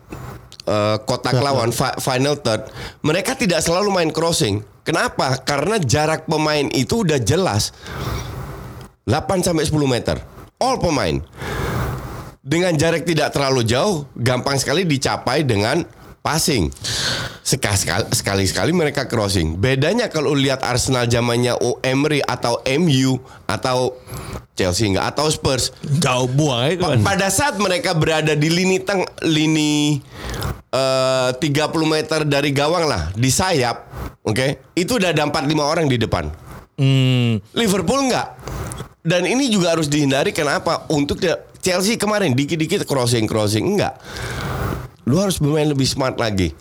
eh, 0.69 0.97
kotak 1.09 1.41
lawan 1.41 1.73
fi- 1.73 1.97
final 1.97 2.37
third, 2.37 2.69
mereka 3.01 3.33
tidak 3.33 3.65
selalu 3.65 3.89
main 3.89 4.13
crossing. 4.13 4.61
Kenapa? 4.85 5.41
Karena 5.41 5.81
jarak 5.81 6.29
pemain 6.29 6.69
itu 6.69 7.09
udah 7.09 7.17
jelas. 7.17 7.73
8 9.09 9.41
sampai 9.41 9.65
10 9.65 9.81
meter. 9.89 10.17
All 10.61 10.77
pemain. 10.77 11.25
Dengan 12.45 12.77
jarak 12.77 13.09
tidak 13.09 13.33
terlalu 13.33 13.65
jauh, 13.65 14.05
gampang 14.13 14.61
sekali 14.61 14.85
dicapai 14.85 15.41
dengan 15.41 15.81
passing. 16.25 16.73
Sekali 17.45 17.77
sekali 18.09 18.45
sekali 18.49 18.73
mereka 18.73 19.05
crossing. 19.05 19.61
Bedanya 19.61 20.09
kalau 20.09 20.33
lihat 20.33 20.65
Arsenal 20.65 21.05
zamannya 21.05 21.53
Emery 21.85 22.25
atau 22.25 22.65
MU 22.81 23.21
atau 23.45 24.01
Chelsea 24.57 24.89
enggak 24.89 25.13
atau 25.13 25.29
Spurs. 25.29 25.77
Jauh 25.85 26.25
buang 26.25 26.73
ya 26.73 26.81
Pa- 26.81 26.97
pada 27.05 27.29
saat 27.29 27.61
mereka 27.61 27.93
berada 27.93 28.33
di 28.33 28.49
lini 28.49 28.81
teng 28.81 29.05
lini 29.21 30.01
eh 30.73 31.31
30 31.37 31.45
meter 31.85 32.25
dari 32.25 32.51
gawang 32.57 32.89
lah 32.89 33.13
di 33.13 33.29
sayap, 33.29 33.85
oke? 34.25 34.73
Itu 34.73 34.97
udah 34.97 35.13
ada 35.13 35.29
4 35.29 35.45
5 35.45 35.61
orang 35.61 35.87
di 35.93 36.01
depan. 36.01 36.33
Hmm. 36.81 37.37
Liverpool 37.53 38.09
enggak. 38.09 38.33
Dan 39.05 39.29
ini 39.29 39.53
juga 39.53 39.77
harus 39.77 39.93
dihindari 39.93 40.33
kenapa? 40.33 40.89
Untuk 40.89 41.21
Chelsea 41.61 42.01
kemarin 42.01 42.33
dikit-dikit 42.33 42.89
crossing 42.89 43.29
crossing 43.29 43.77
enggak. 43.77 44.01
Lu 45.05 45.17
harus 45.17 45.37
bermain 45.37 45.64
lebih 45.64 45.85
smart 45.85 46.17
lagi. 46.17 46.53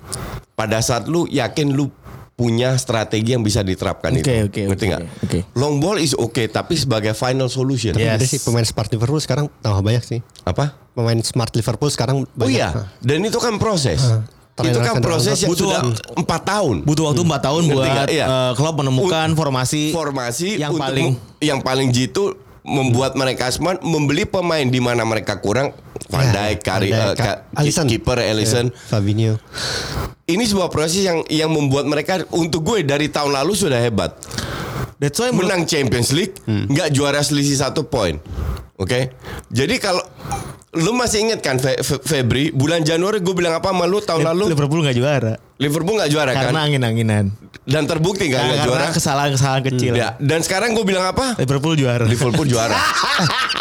Pada 0.53 0.79
saat 0.79 1.08
lu 1.08 1.25
yakin 1.25 1.71
lu 1.71 1.89
punya 2.34 2.73
strategi 2.75 3.32
yang 3.32 3.45
bisa 3.45 3.62
diterapkan 3.62 4.10
Oke, 4.10 4.19
itu. 4.19 4.49
oke, 4.49 4.62
Ngerti 4.73 4.84
oke, 4.84 4.89
nggak? 4.89 5.01
oke. 5.21 5.39
Long 5.53 5.77
ball 5.77 6.01
is 6.01 6.13
okay 6.13 6.49
tapi 6.49 6.73
sebagai 6.73 7.13
final 7.13 7.45
solution. 7.45 7.93
Yes. 7.93 8.17
Ada 8.17 8.25
sih 8.25 8.39
pemain 8.41 8.65
smart 8.65 8.89
Liverpool 8.89 9.21
sekarang 9.21 9.45
tambah 9.62 9.82
banyak 9.82 10.03
sih. 10.03 10.19
Apa? 10.41 10.73
Pemain 10.93 11.17
smart 11.21 11.53
Liverpool 11.53 11.89
sekarang 11.89 12.25
banyak. 12.34 12.41
Oh 12.41 12.49
iya, 12.49 12.69
dan 12.99 13.21
itu 13.21 13.38
kan 13.38 13.58
proses. 13.58 14.01
Itu 14.53 14.77
kan 14.77 15.01
proses 15.01 15.41
yang 15.41 15.49
Butuh 15.49 15.65
sudah 15.65 15.82
empat 16.13 16.41
tahun. 16.45 16.75
Butuh 16.86 17.10
waktu 17.10 17.21
4 17.25 17.41
tahun 17.41 17.62
Ngerti 17.65 17.89
buat? 17.89 18.06
Iya. 18.06 18.25
eh, 18.29 18.51
klub 18.53 18.75
menemukan 18.77 19.27
formasi 19.34 19.89
Formasi 19.89 20.62
yang 20.62 20.77
paling 20.77 21.17
yang 21.41 21.58
paling 21.58 21.89
jitu 21.89 22.38
membuat 22.63 23.13
mereka 23.13 23.47
smart 23.47 23.80
membeli 23.80 24.23
pemain 24.23 24.63
di 24.63 24.80
mana 24.80 25.04
mereka 25.04 25.38
kurang 25.38 25.76
Van 26.08 26.26
Ya, 26.26 26.32
Dijk, 26.32 26.60
Kari, 26.62 26.89
Van 26.89 27.12
Dijk, 27.12 27.17
Ka- 27.17 27.39
Alisson. 27.54 27.86
kiper 27.86 28.17
Ellison. 28.17 28.67
Ya, 28.67 28.78
Fabinho. 28.88 29.34
Ini 30.23 30.43
sebuah 30.43 30.67
proses 30.67 31.04
yang 31.04 31.21
yang 31.28 31.49
membuat 31.49 31.84
mereka 31.84 32.23
untuk 32.32 32.63
gue 32.63 32.82
dari 32.82 33.08
tahun 33.08 33.36
lalu 33.36 33.54
sudah 33.54 33.78
hebat. 33.78 34.15
That's 34.95 35.19
why 35.19 35.30
Menang 35.30 35.63
Champions 35.63 36.10
League, 36.10 36.39
nggak 36.45 36.91
juara 36.91 37.19
selisih 37.19 37.60
satu 37.60 37.84
poin. 37.84 38.23
Oke. 38.75 39.13
Jadi 39.49 39.75
kalau 39.77 40.01
lu 40.73 40.91
masih 40.91 41.21
ingat 41.21 41.39
kan 41.39 41.55
Fe- 41.55 41.77
Fe- 41.79 42.01
Febri 42.01 42.49
bulan 42.49 42.81
Januari 42.81 43.21
gue 43.21 43.29
bilang 43.31 43.53
apa 43.53 43.69
sama 43.69 43.86
lu 43.86 44.01
tahun 44.01 44.25
lalu 44.25 44.49
Liverpool 44.49 44.81
nggak 44.81 44.97
juara 44.97 45.38
Liverpool 45.53 45.95
nggak 45.95 46.09
juara 46.09 46.31
kan? 46.33 46.49
karena 46.49 46.59
angin-anginan. 46.65 47.25
Dan 47.63 47.86
terbukti 47.86 48.27
kan 48.27 48.43
nggak 48.43 48.59
karena 48.59 48.67
juara. 48.67 48.86
kesalahan-kesalahan 48.91 49.63
kecil. 49.63 49.93
Ya, 49.93 50.17
dan 50.17 50.41
sekarang 50.41 50.73
gue 50.73 50.83
bilang 50.83 51.07
apa? 51.07 51.38
Liverpool 51.38 51.77
juara. 51.77 52.03
Liverpool 52.03 52.43
juara. 52.43 52.73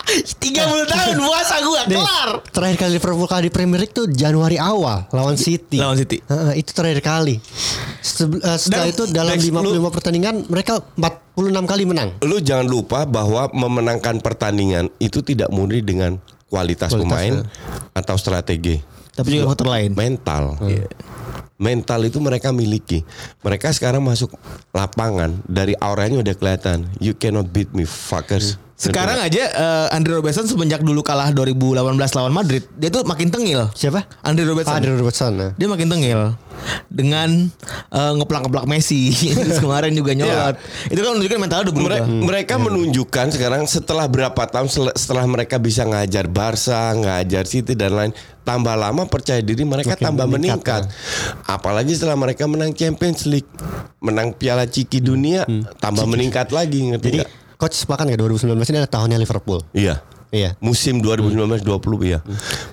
30 0.03 0.42
tahun 0.85 1.16
puasa 1.18 1.57
gua 1.62 1.81
Nih, 1.87 1.96
kelar. 1.96 2.31
Terakhir 2.44 2.77
kali 2.79 2.90
Liverpool 2.92 3.25
kalah 3.25 3.40
di 3.40 3.53
Premier 3.53 3.79
League 3.79 3.94
tuh 3.94 4.11
Januari 4.11 4.57
awal 4.57 5.07
lawan 5.09 5.37
City. 5.37 5.79
Lawan 5.79 5.96
City. 5.96 6.20
Heeh, 6.22 6.59
itu 6.59 6.70
terakhir 6.72 7.01
kali. 7.01 7.38
Sebel- 8.03 8.42
eh, 8.42 8.59
setelah 8.59 8.85
Dan 8.85 8.92
itu 8.92 9.03
dalam 9.09 9.33
Lex, 9.33 9.46
55 9.46 9.88
pertandingan 9.90 10.35
mereka 10.48 10.83
46 10.92 11.64
kali 11.64 11.83
menang. 11.87 12.09
Lu 12.20 12.37
jangan 12.40 12.66
lupa 12.66 13.07
bahwa 13.07 13.46
memenangkan 13.48 14.18
pertandingan 14.18 14.90
itu 15.03 15.19
tidak 15.27 15.51
murni 15.51 15.83
dengan 15.83 16.15
kualitas, 16.47 16.95
Kualitas, 16.95 17.11
pemain 17.11 17.33
ya. 17.43 17.99
atau 17.99 18.15
strategi. 18.15 18.79
Tapi 19.12 19.29
juga 19.29 19.51
faktor 19.53 19.69
lain. 19.69 19.91
Mental. 19.99 20.57
Mental 21.62 22.03
itu 22.03 22.18
mereka 22.18 22.51
miliki. 22.51 23.07
Mereka 23.40 23.70
sekarang 23.70 24.03
masuk 24.03 24.35
lapangan 24.75 25.38
dari 25.46 25.79
auranya 25.79 26.18
udah 26.18 26.35
kelihatan. 26.35 26.90
You 26.98 27.14
cannot 27.14 27.55
beat 27.55 27.70
me, 27.70 27.87
fuckers. 27.87 28.59
Sekarang 28.75 29.14
aja 29.22 29.46
eh, 29.46 29.87
Andre 29.94 30.18
Robertson 30.18 30.42
semenjak 30.42 30.83
dulu 30.83 31.07
kalah 31.07 31.31
2018 31.31 31.87
lawan 32.18 32.35
Madrid, 32.35 32.66
dia 32.75 32.90
tuh 32.90 33.07
makin 33.07 33.31
tengil. 33.31 33.70
Siapa? 33.79 34.03
Andre 34.27 34.42
Robertson. 34.42 34.75
Andre 34.75 34.98
Robertson. 34.98 35.33
nah. 35.38 35.51
Dia 35.55 35.70
makin 35.70 35.87
tengil 35.87 36.35
dengan 36.90 37.46
eh, 37.94 38.12
ngeplak-ngeplak 38.18 38.66
Messi 38.66 39.14
kemarin 39.62 39.94
juga 39.94 40.18
nyolot. 40.18 40.59
Itu 40.90 40.98
kan 40.98 41.14
menunjukkan 41.14 41.38
mentalnya 41.38 41.64
udah 41.70 41.75
berubah. 41.79 41.98
Mere- 42.03 42.27
mereka 42.27 42.55
menunjukkan 42.59 43.27
sekarang 43.31 43.62
setelah 43.70 44.11
berapa 44.11 44.42
tahun 44.51 44.66
setelah 44.98 45.31
mereka 45.31 45.62
bisa 45.62 45.87
ngajar 45.87 46.27
Barca, 46.27 46.90
ngajar 46.98 47.46
City 47.46 47.79
dan 47.79 47.94
lain, 47.94 48.12
tambah 48.42 48.74
lama 48.74 49.07
percaya 49.07 49.38
diri 49.38 49.62
mereka 49.62 49.94
Makin 49.94 50.05
tambah 50.05 50.26
meningkat, 50.26 50.83
meningkat. 50.90 51.46
Apalagi 51.46 51.94
setelah 51.94 52.18
mereka 52.18 52.50
menang 52.50 52.74
Champions 52.74 53.26
League, 53.26 53.48
menang 54.02 54.35
Piala 54.35 54.66
Ciki 54.66 54.98
Dunia, 54.98 55.46
tambah 55.78 56.07
meningkat 56.07 56.50
lagi 56.50 56.90
ngerti 56.90 57.07
Jadi 57.07 57.18
nggak? 57.22 57.31
coach 57.57 57.76
sepakat 57.78 58.11
nggak 58.11 58.20
2019 58.20 58.59
ini 58.59 58.76
adalah 58.83 58.92
tahunnya 58.92 59.18
Liverpool. 59.22 59.61
Iya. 59.72 60.02
Iya. 60.33 60.57
Musim 60.64 61.05
2019-20 61.05 61.62
ya. 62.09 62.18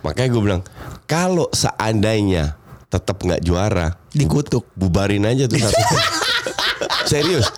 Makanya 0.01 0.29
gue 0.31 0.41
bilang, 0.41 0.61
kalau 1.03 1.51
seandainya 1.51 2.55
tetap 2.87 3.19
nggak 3.19 3.43
juara, 3.43 3.99
Dikutuk. 4.15 4.63
bubarin 4.73 5.27
aja 5.27 5.45
tuh 5.45 5.59
satu. 5.61 5.75
Serius. 7.11 7.51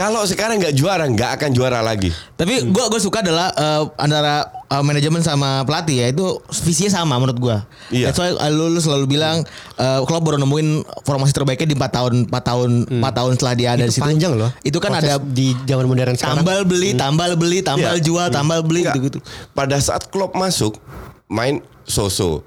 Kalau 0.00 0.24
sekarang 0.24 0.56
nggak 0.56 0.72
juara, 0.72 1.04
nggak 1.04 1.30
akan 1.36 1.50
juara 1.52 1.84
lagi. 1.84 2.08
Tapi 2.32 2.72
gua 2.72 2.88
gua 2.88 2.96
suka 2.96 3.20
adalah 3.20 3.52
eh, 3.52 3.82
antara 4.00 4.48
eh, 4.48 4.80
manajemen 4.80 5.20
sama 5.20 5.60
pelatih 5.60 6.00
ya 6.00 6.06
itu 6.08 6.24
visinya 6.64 6.96
sama 6.96 7.20
menurut 7.20 7.36
gua. 7.36 7.56
Iya. 7.92 8.08
That's 8.08 8.16
why 8.16 8.32
eh, 8.32 8.48
lu, 8.48 8.72
lu 8.72 8.80
selalu 8.80 9.04
bilang 9.06 9.44
klub 10.08 10.24
baru 10.24 10.40
nemuin 10.40 10.68
formasi 11.04 11.36
terbaiknya 11.36 11.68
di 11.68 11.76
4 11.76 11.84
tahun 11.92 12.12
4 12.26 12.48
tahun 12.48 12.70
4 12.96 13.12
tahun 13.12 13.30
setelah 13.36 13.54
dia 13.54 13.68
ada 13.70 13.84
di 13.84 13.92
Itu 13.92 14.00
situ. 14.00 14.08
panjang 14.08 14.32
loh. 14.32 14.50
Itu 14.64 14.78
kan 14.80 14.90
Proses 14.90 15.04
ada 15.04 15.14
di 15.20 15.52
zaman 15.68 15.84
modern 15.84 16.16
sekarang. 16.16 16.36
tambal 16.40 16.60
beli, 16.64 16.90
tambal 16.96 17.30
beli, 17.36 17.58
tambal 17.60 17.94
Iya. 17.94 18.00
jual, 18.00 18.26
tambal 18.32 18.64
beli 18.64 18.80
Nggak. 18.80 18.94
gitu-gitu. 18.96 19.18
Pada 19.52 19.76
saat 19.76 20.08
Klopp 20.08 20.32
masuk, 20.32 20.80
main 21.28 21.60
so-so. 21.84 22.40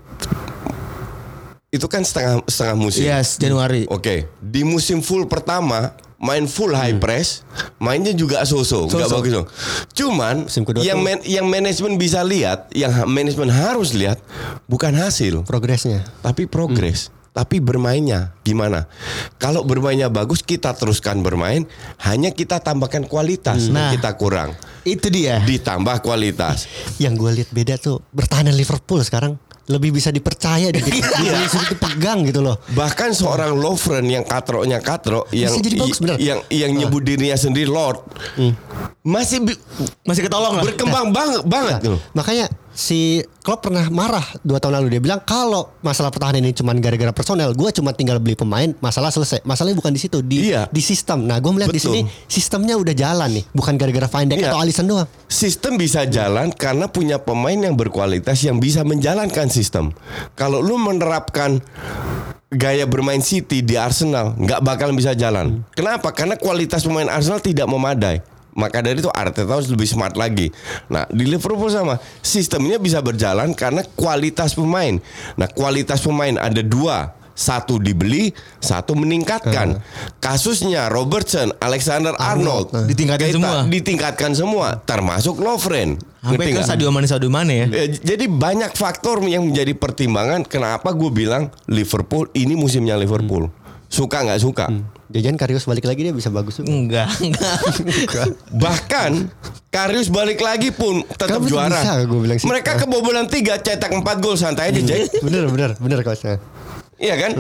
Itu 1.70 1.86
kan 1.86 2.02
setengah 2.02 2.42
setengah 2.46 2.76
musim. 2.80 3.02
Yes, 3.02 3.38
Januari. 3.38 3.86
Oke, 3.90 4.26
di 4.38 4.62
musim 4.62 5.02
full 5.02 5.26
pertama 5.26 5.94
main 6.24 6.48
full 6.48 6.72
high 6.72 6.96
press, 6.96 7.44
mainnya 7.78 8.12
juga 8.12 8.42
so-so, 8.42 8.88
nggak 8.88 8.96
So-so. 9.06 9.16
bagus 9.20 9.32
dong. 9.34 9.48
Cuman 9.92 10.36
yang 10.80 10.98
man- 10.98 11.22
yang 11.22 11.46
manajemen 11.46 11.96
bisa 11.96 12.24
lihat, 12.24 12.72
yang 12.72 12.90
manajemen 13.06 13.52
harus 13.52 13.92
lihat 13.92 14.18
bukan 14.66 14.96
hasil, 14.96 15.44
Progresnya. 15.44 16.08
tapi 16.24 16.48
progres. 16.48 17.12
Tapi 17.34 17.58
bermainnya 17.58 18.30
gimana? 18.42 18.86
Kalau 19.36 19.66
bermainnya 19.66 20.06
bagus, 20.06 20.40
kita 20.40 20.70
teruskan 20.72 21.20
bermain. 21.20 21.66
Hanya 22.00 22.30
kita 22.30 22.62
tambahkan 22.62 23.04
kualitas, 23.04 23.68
Nah. 23.68 23.90
yang 23.90 23.98
kita 23.98 24.14
kurang. 24.14 24.54
Itu 24.86 25.10
dia. 25.10 25.42
Ditambah 25.42 25.98
kualitas. 26.00 26.70
Yang 27.02 27.14
gue 27.18 27.32
lihat 27.34 27.50
beda 27.50 27.76
tuh 27.76 28.06
bertahan 28.12 28.54
Liverpool 28.54 29.02
sekarang 29.02 29.42
lebih 29.66 29.92
bisa 29.92 30.10
dipercaya 30.10 30.70
di- 30.70 30.84
Iya. 31.24 31.48
di- 31.48 31.68
dipegang 31.70 32.24
gitu 32.24 32.40
loh. 32.40 32.60
Bahkan 32.70 33.12
seorang 33.12 33.56
Lovren 33.56 34.04
yang 34.06 34.22
katroknya 34.22 34.78
katro 34.78 35.24
yang 35.30 35.54
jadi 35.54 35.78
bagus, 35.78 35.98
bener. 35.98 36.18
yang 36.18 36.44
yang 36.48 36.72
nyebut 36.74 37.00
dirinya 37.00 37.34
sendiri 37.34 37.66
Lord 37.66 38.04
masih 39.02 39.40
bi- 39.42 39.60
Masih 40.04 40.24
ketolong 40.24 40.58
lah. 40.58 40.64
berkembang 40.64 41.10
banget 41.10 41.42
banget 41.44 41.74
Nah, 41.74 41.86
tuh. 41.86 42.00
makanya 42.12 42.46
si 42.74 43.22
Klopp 43.46 43.70
pernah 43.70 43.86
marah 43.94 44.24
dua 44.42 44.58
tahun 44.58 44.82
lalu 44.82 44.98
dia 44.98 45.02
bilang 45.04 45.22
kalau 45.22 45.70
masalah 45.86 46.10
pertahanan 46.10 46.42
ini 46.42 46.58
cuma 46.58 46.74
gara-gara 46.74 47.14
personel, 47.14 47.54
gue 47.54 47.70
cuma 47.70 47.94
tinggal 47.94 48.18
beli 48.18 48.34
pemain, 48.34 48.74
masalah 48.82 49.14
selesai. 49.14 49.46
Masalahnya 49.46 49.78
bukan 49.78 49.94
di 49.94 50.02
situ, 50.02 50.20
di 50.26 50.50
Iya. 50.50 50.66
di 50.74 50.82
sistem. 50.82 51.30
Nah, 51.30 51.38
gue 51.38 51.52
melihat 51.54 51.70
di 51.70 51.80
sini 51.80 52.02
sistemnya 52.26 52.74
udah 52.76 52.96
jalan 52.98 53.30
nih, 53.30 53.46
bukan 53.54 53.78
gara-gara 53.78 54.08
Van 54.10 54.26
Dijk 54.26 54.40
Iya. 54.42 54.50
atau 54.52 54.60
Alisson 54.60 54.86
doang. 54.90 55.08
Sistem 55.30 55.78
bisa 55.78 56.04
jalan 56.10 56.50
karena 56.52 56.90
punya 56.90 57.22
pemain 57.22 57.56
yang 57.56 57.78
berkualitas 57.78 58.42
yang 58.42 58.58
bisa 58.58 58.82
menjalankan 58.82 59.48
sistem. 59.54 59.94
Kalau 60.34 60.60
lu 60.64 60.80
menerapkan 60.82 61.62
gaya 62.54 62.86
bermain 62.86 63.22
City 63.22 63.66
di 63.66 63.76
Arsenal 63.78 64.38
nggak 64.38 64.62
bakal 64.62 64.94
bisa 64.94 65.18
jalan. 65.18 65.66
Kenapa? 65.74 66.14
Karena 66.14 66.38
kualitas 66.38 66.86
pemain 66.86 67.10
Arsenal 67.10 67.42
tidak 67.42 67.66
memadai. 67.66 68.22
Maka 68.54 68.86
dari 68.86 69.02
itu 69.02 69.10
Arteta 69.10 69.50
harus 69.50 69.70
lebih 69.70 69.90
smart 69.90 70.14
lagi. 70.14 70.54
Nah 70.90 71.06
di 71.10 71.26
Liverpool 71.26 71.70
sama 71.70 71.98
sistemnya 72.22 72.78
bisa 72.78 73.02
berjalan 73.02 73.52
karena 73.58 73.82
kualitas 73.98 74.54
pemain. 74.54 74.98
Nah 75.38 75.50
kualitas 75.50 76.02
pemain 76.02 76.38
ada 76.38 76.62
dua. 76.62 77.18
Satu 77.34 77.82
dibeli, 77.82 78.30
satu 78.62 78.94
meningkatkan. 78.94 79.82
Kasusnya 80.22 80.86
Robertson, 80.86 81.50
Alexander 81.58 82.14
Arnold, 82.22 82.70
Ditingkatin 82.86 83.34
Keita, 83.34 83.38
semua. 83.42 83.58
ditingkatkan 83.66 84.32
semua, 84.38 84.78
termasuk 84.86 85.42
Lovren. 85.42 85.98
Sampai 86.22 86.54
ke? 86.54 86.62
Sadio 86.62 86.94
Mane 86.94 87.10
Sadio 87.10 87.34
Mane 87.34 87.66
ya. 87.66 87.68
Ya, 87.74 87.86
jadi 87.90 88.30
banyak 88.30 88.78
faktor 88.78 89.18
yang 89.26 89.50
menjadi 89.50 89.74
pertimbangan 89.74 90.46
kenapa 90.46 90.94
gue 90.94 91.10
bilang 91.10 91.50
Liverpool 91.66 92.30
ini 92.38 92.54
musimnya 92.54 92.94
Liverpool. 93.02 93.50
Suka 93.94 94.26
nggak 94.26 94.42
suka. 94.42 94.66
Jajan 95.14 95.38
Karius 95.38 95.70
balik 95.70 95.86
lagi 95.86 96.02
dia 96.02 96.10
bisa 96.10 96.34
bagus 96.34 96.58
juga. 96.58 96.74
Enggak, 96.74 97.06
enggak. 97.22 97.58
Bahkan 98.50 99.12
Karius 99.70 100.10
balik 100.10 100.42
lagi 100.42 100.74
pun 100.74 101.06
tetap 101.06 101.38
Kamu 101.38 101.46
juara. 101.46 101.78
bisa, 101.78 102.02
gua 102.10 102.20
bilang 102.26 102.38
sih. 102.42 102.50
Mereka 102.50 102.82
kebobolan 102.82 103.30
tiga 103.30 103.62
cetak 103.62 103.94
4 103.94 104.02
gol 104.18 104.34
santai 104.34 104.74
aja 104.74 104.82
Jack. 104.82 105.22
bener 105.22 105.46
bener 105.54 105.78
bener 105.78 106.02
coach. 106.02 106.26
Iya 106.98 107.16
kan? 107.22 107.32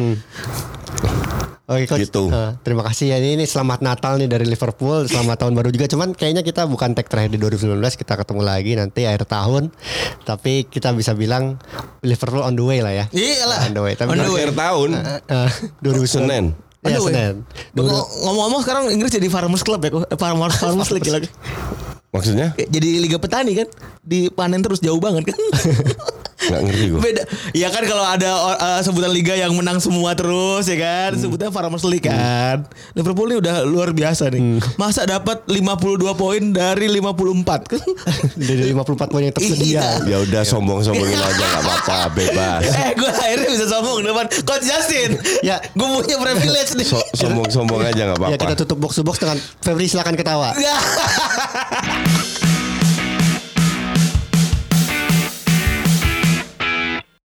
Oke 1.75 1.85
coach. 1.87 2.01
Gitu. 2.03 2.23
Eh, 2.27 2.51
terima 2.61 2.81
kasih 2.81 3.05
ya 3.07 3.17
ini, 3.17 3.35
ini 3.35 3.45
selamat 3.45 3.79
Natal 3.79 4.15
nih 4.15 4.27
dari 4.27 4.43
Liverpool, 4.43 5.05
selamat 5.05 5.37
tahun 5.39 5.53
baru 5.53 5.69
juga. 5.69 5.85
Cuman 5.85 6.11
kayaknya 6.11 6.41
kita 6.41 6.63
bukan 6.63 6.93
tag 6.93 7.05
terakhir 7.05 7.29
di 7.29 7.37
2019, 7.37 7.73
kita 7.93 8.13
ketemu 8.15 8.41
lagi 8.41 8.71
nanti 8.73 9.03
akhir 9.03 9.25
tahun. 9.25 9.73
Tapi 10.21 10.65
kita 10.65 10.91
bisa 10.91 11.11
bilang 11.11 11.57
Liverpool 11.99 12.39
on 12.39 12.53
the 12.53 12.61
way 12.61 12.79
lah 12.79 12.93
ya. 12.93 13.05
Iyalah. 13.09 13.59
On 13.63 13.73
the 13.73 13.81
way. 13.81 13.93
Tapi 13.93 14.07
On 14.07 14.17
the 14.17 14.27
way. 14.27 14.41
Akhir 14.41 14.53
tahun 14.53 14.89
Eh, 15.25 15.49
2019. 15.81 16.07
Senin. 16.07 16.45
Ya, 16.83 16.99
Senin. 16.99 17.47
Ngom- 17.71 17.87
Ngomong-ngomong 18.21 18.61
sekarang 18.61 18.83
Inggris 18.89 19.09
jadi 19.09 19.27
Farmers 19.27 19.63
Club 19.63 19.79
ya 19.79 19.89
kok. 19.89 20.03
Farmers 20.13 20.55
Farmers 20.57 20.91
League 20.91 21.07
lagi. 21.07 21.29
Maksudnya? 22.13 22.53
Jadi 22.55 23.01
Liga 23.01 23.17
Petani 23.17 23.57
kan. 23.57 23.67
Dipanen 24.05 24.61
terus 24.61 24.77
jauh 24.79 25.01
banget 25.01 25.33
kan. 25.33 25.37
Nggak 26.43 26.61
ngerti 26.67 26.85
gue. 26.91 26.99
Beda. 26.99 27.23
Ya 27.55 27.71
kan 27.71 27.83
kalau 27.87 28.03
ada 28.03 28.29
uh, 28.35 28.81
sebutan 28.83 29.09
liga 29.09 29.31
yang 29.31 29.55
menang 29.55 29.79
semua 29.79 30.11
terus 30.11 30.67
ya 30.67 30.75
kan, 30.75 31.15
sebutnya 31.15 31.47
Farmers 31.47 31.87
League 31.87 32.03
kan. 32.03 32.67
Liverpool 32.91 33.31
ini 33.31 33.39
udah 33.39 33.63
luar 33.63 33.95
biasa 33.95 34.27
nih. 34.27 34.59
Masa 34.75 35.07
dapat 35.07 35.47
52 35.47 36.03
poin 36.13 36.43
dari 36.51 36.91
54 36.91 37.71
kan? 37.71 37.81
Dari 38.43 38.75
54 38.75 39.07
poin 39.07 39.23
yang 39.23 39.31
tersedia. 39.31 40.03
Ya 40.03 40.19
udah 40.19 40.43
sombong-sombongin 40.43 41.15
aja 41.15 41.31
nggak 41.39 41.63
apa-apa, 41.63 41.97
bebas. 42.11 42.63
eh 42.75 42.91
gue 42.91 43.07
akhirnya 43.07 43.47
bisa 43.47 43.65
sombong 43.71 44.03
depan 44.03 44.25
Coach 44.43 44.65
Justin. 44.67 45.15
Ya. 45.41 45.63
gue 45.63 45.87
punya 45.87 46.17
privilege 46.19 46.75
nih. 46.75 46.87
So- 46.87 47.07
sombong-sombong 47.15 47.87
aja 47.87 48.11
nggak 48.11 48.19
Ya 48.19 48.35
apa-apa. 48.35 48.43
kita 48.43 48.55
tutup 48.67 48.83
box 48.83 48.99
to 48.99 49.07
box 49.07 49.15
dengan 49.23 49.39
Febri 49.63 49.87
silakan 49.87 50.19
ketawa. 50.19 50.51
Ya. 50.59 50.75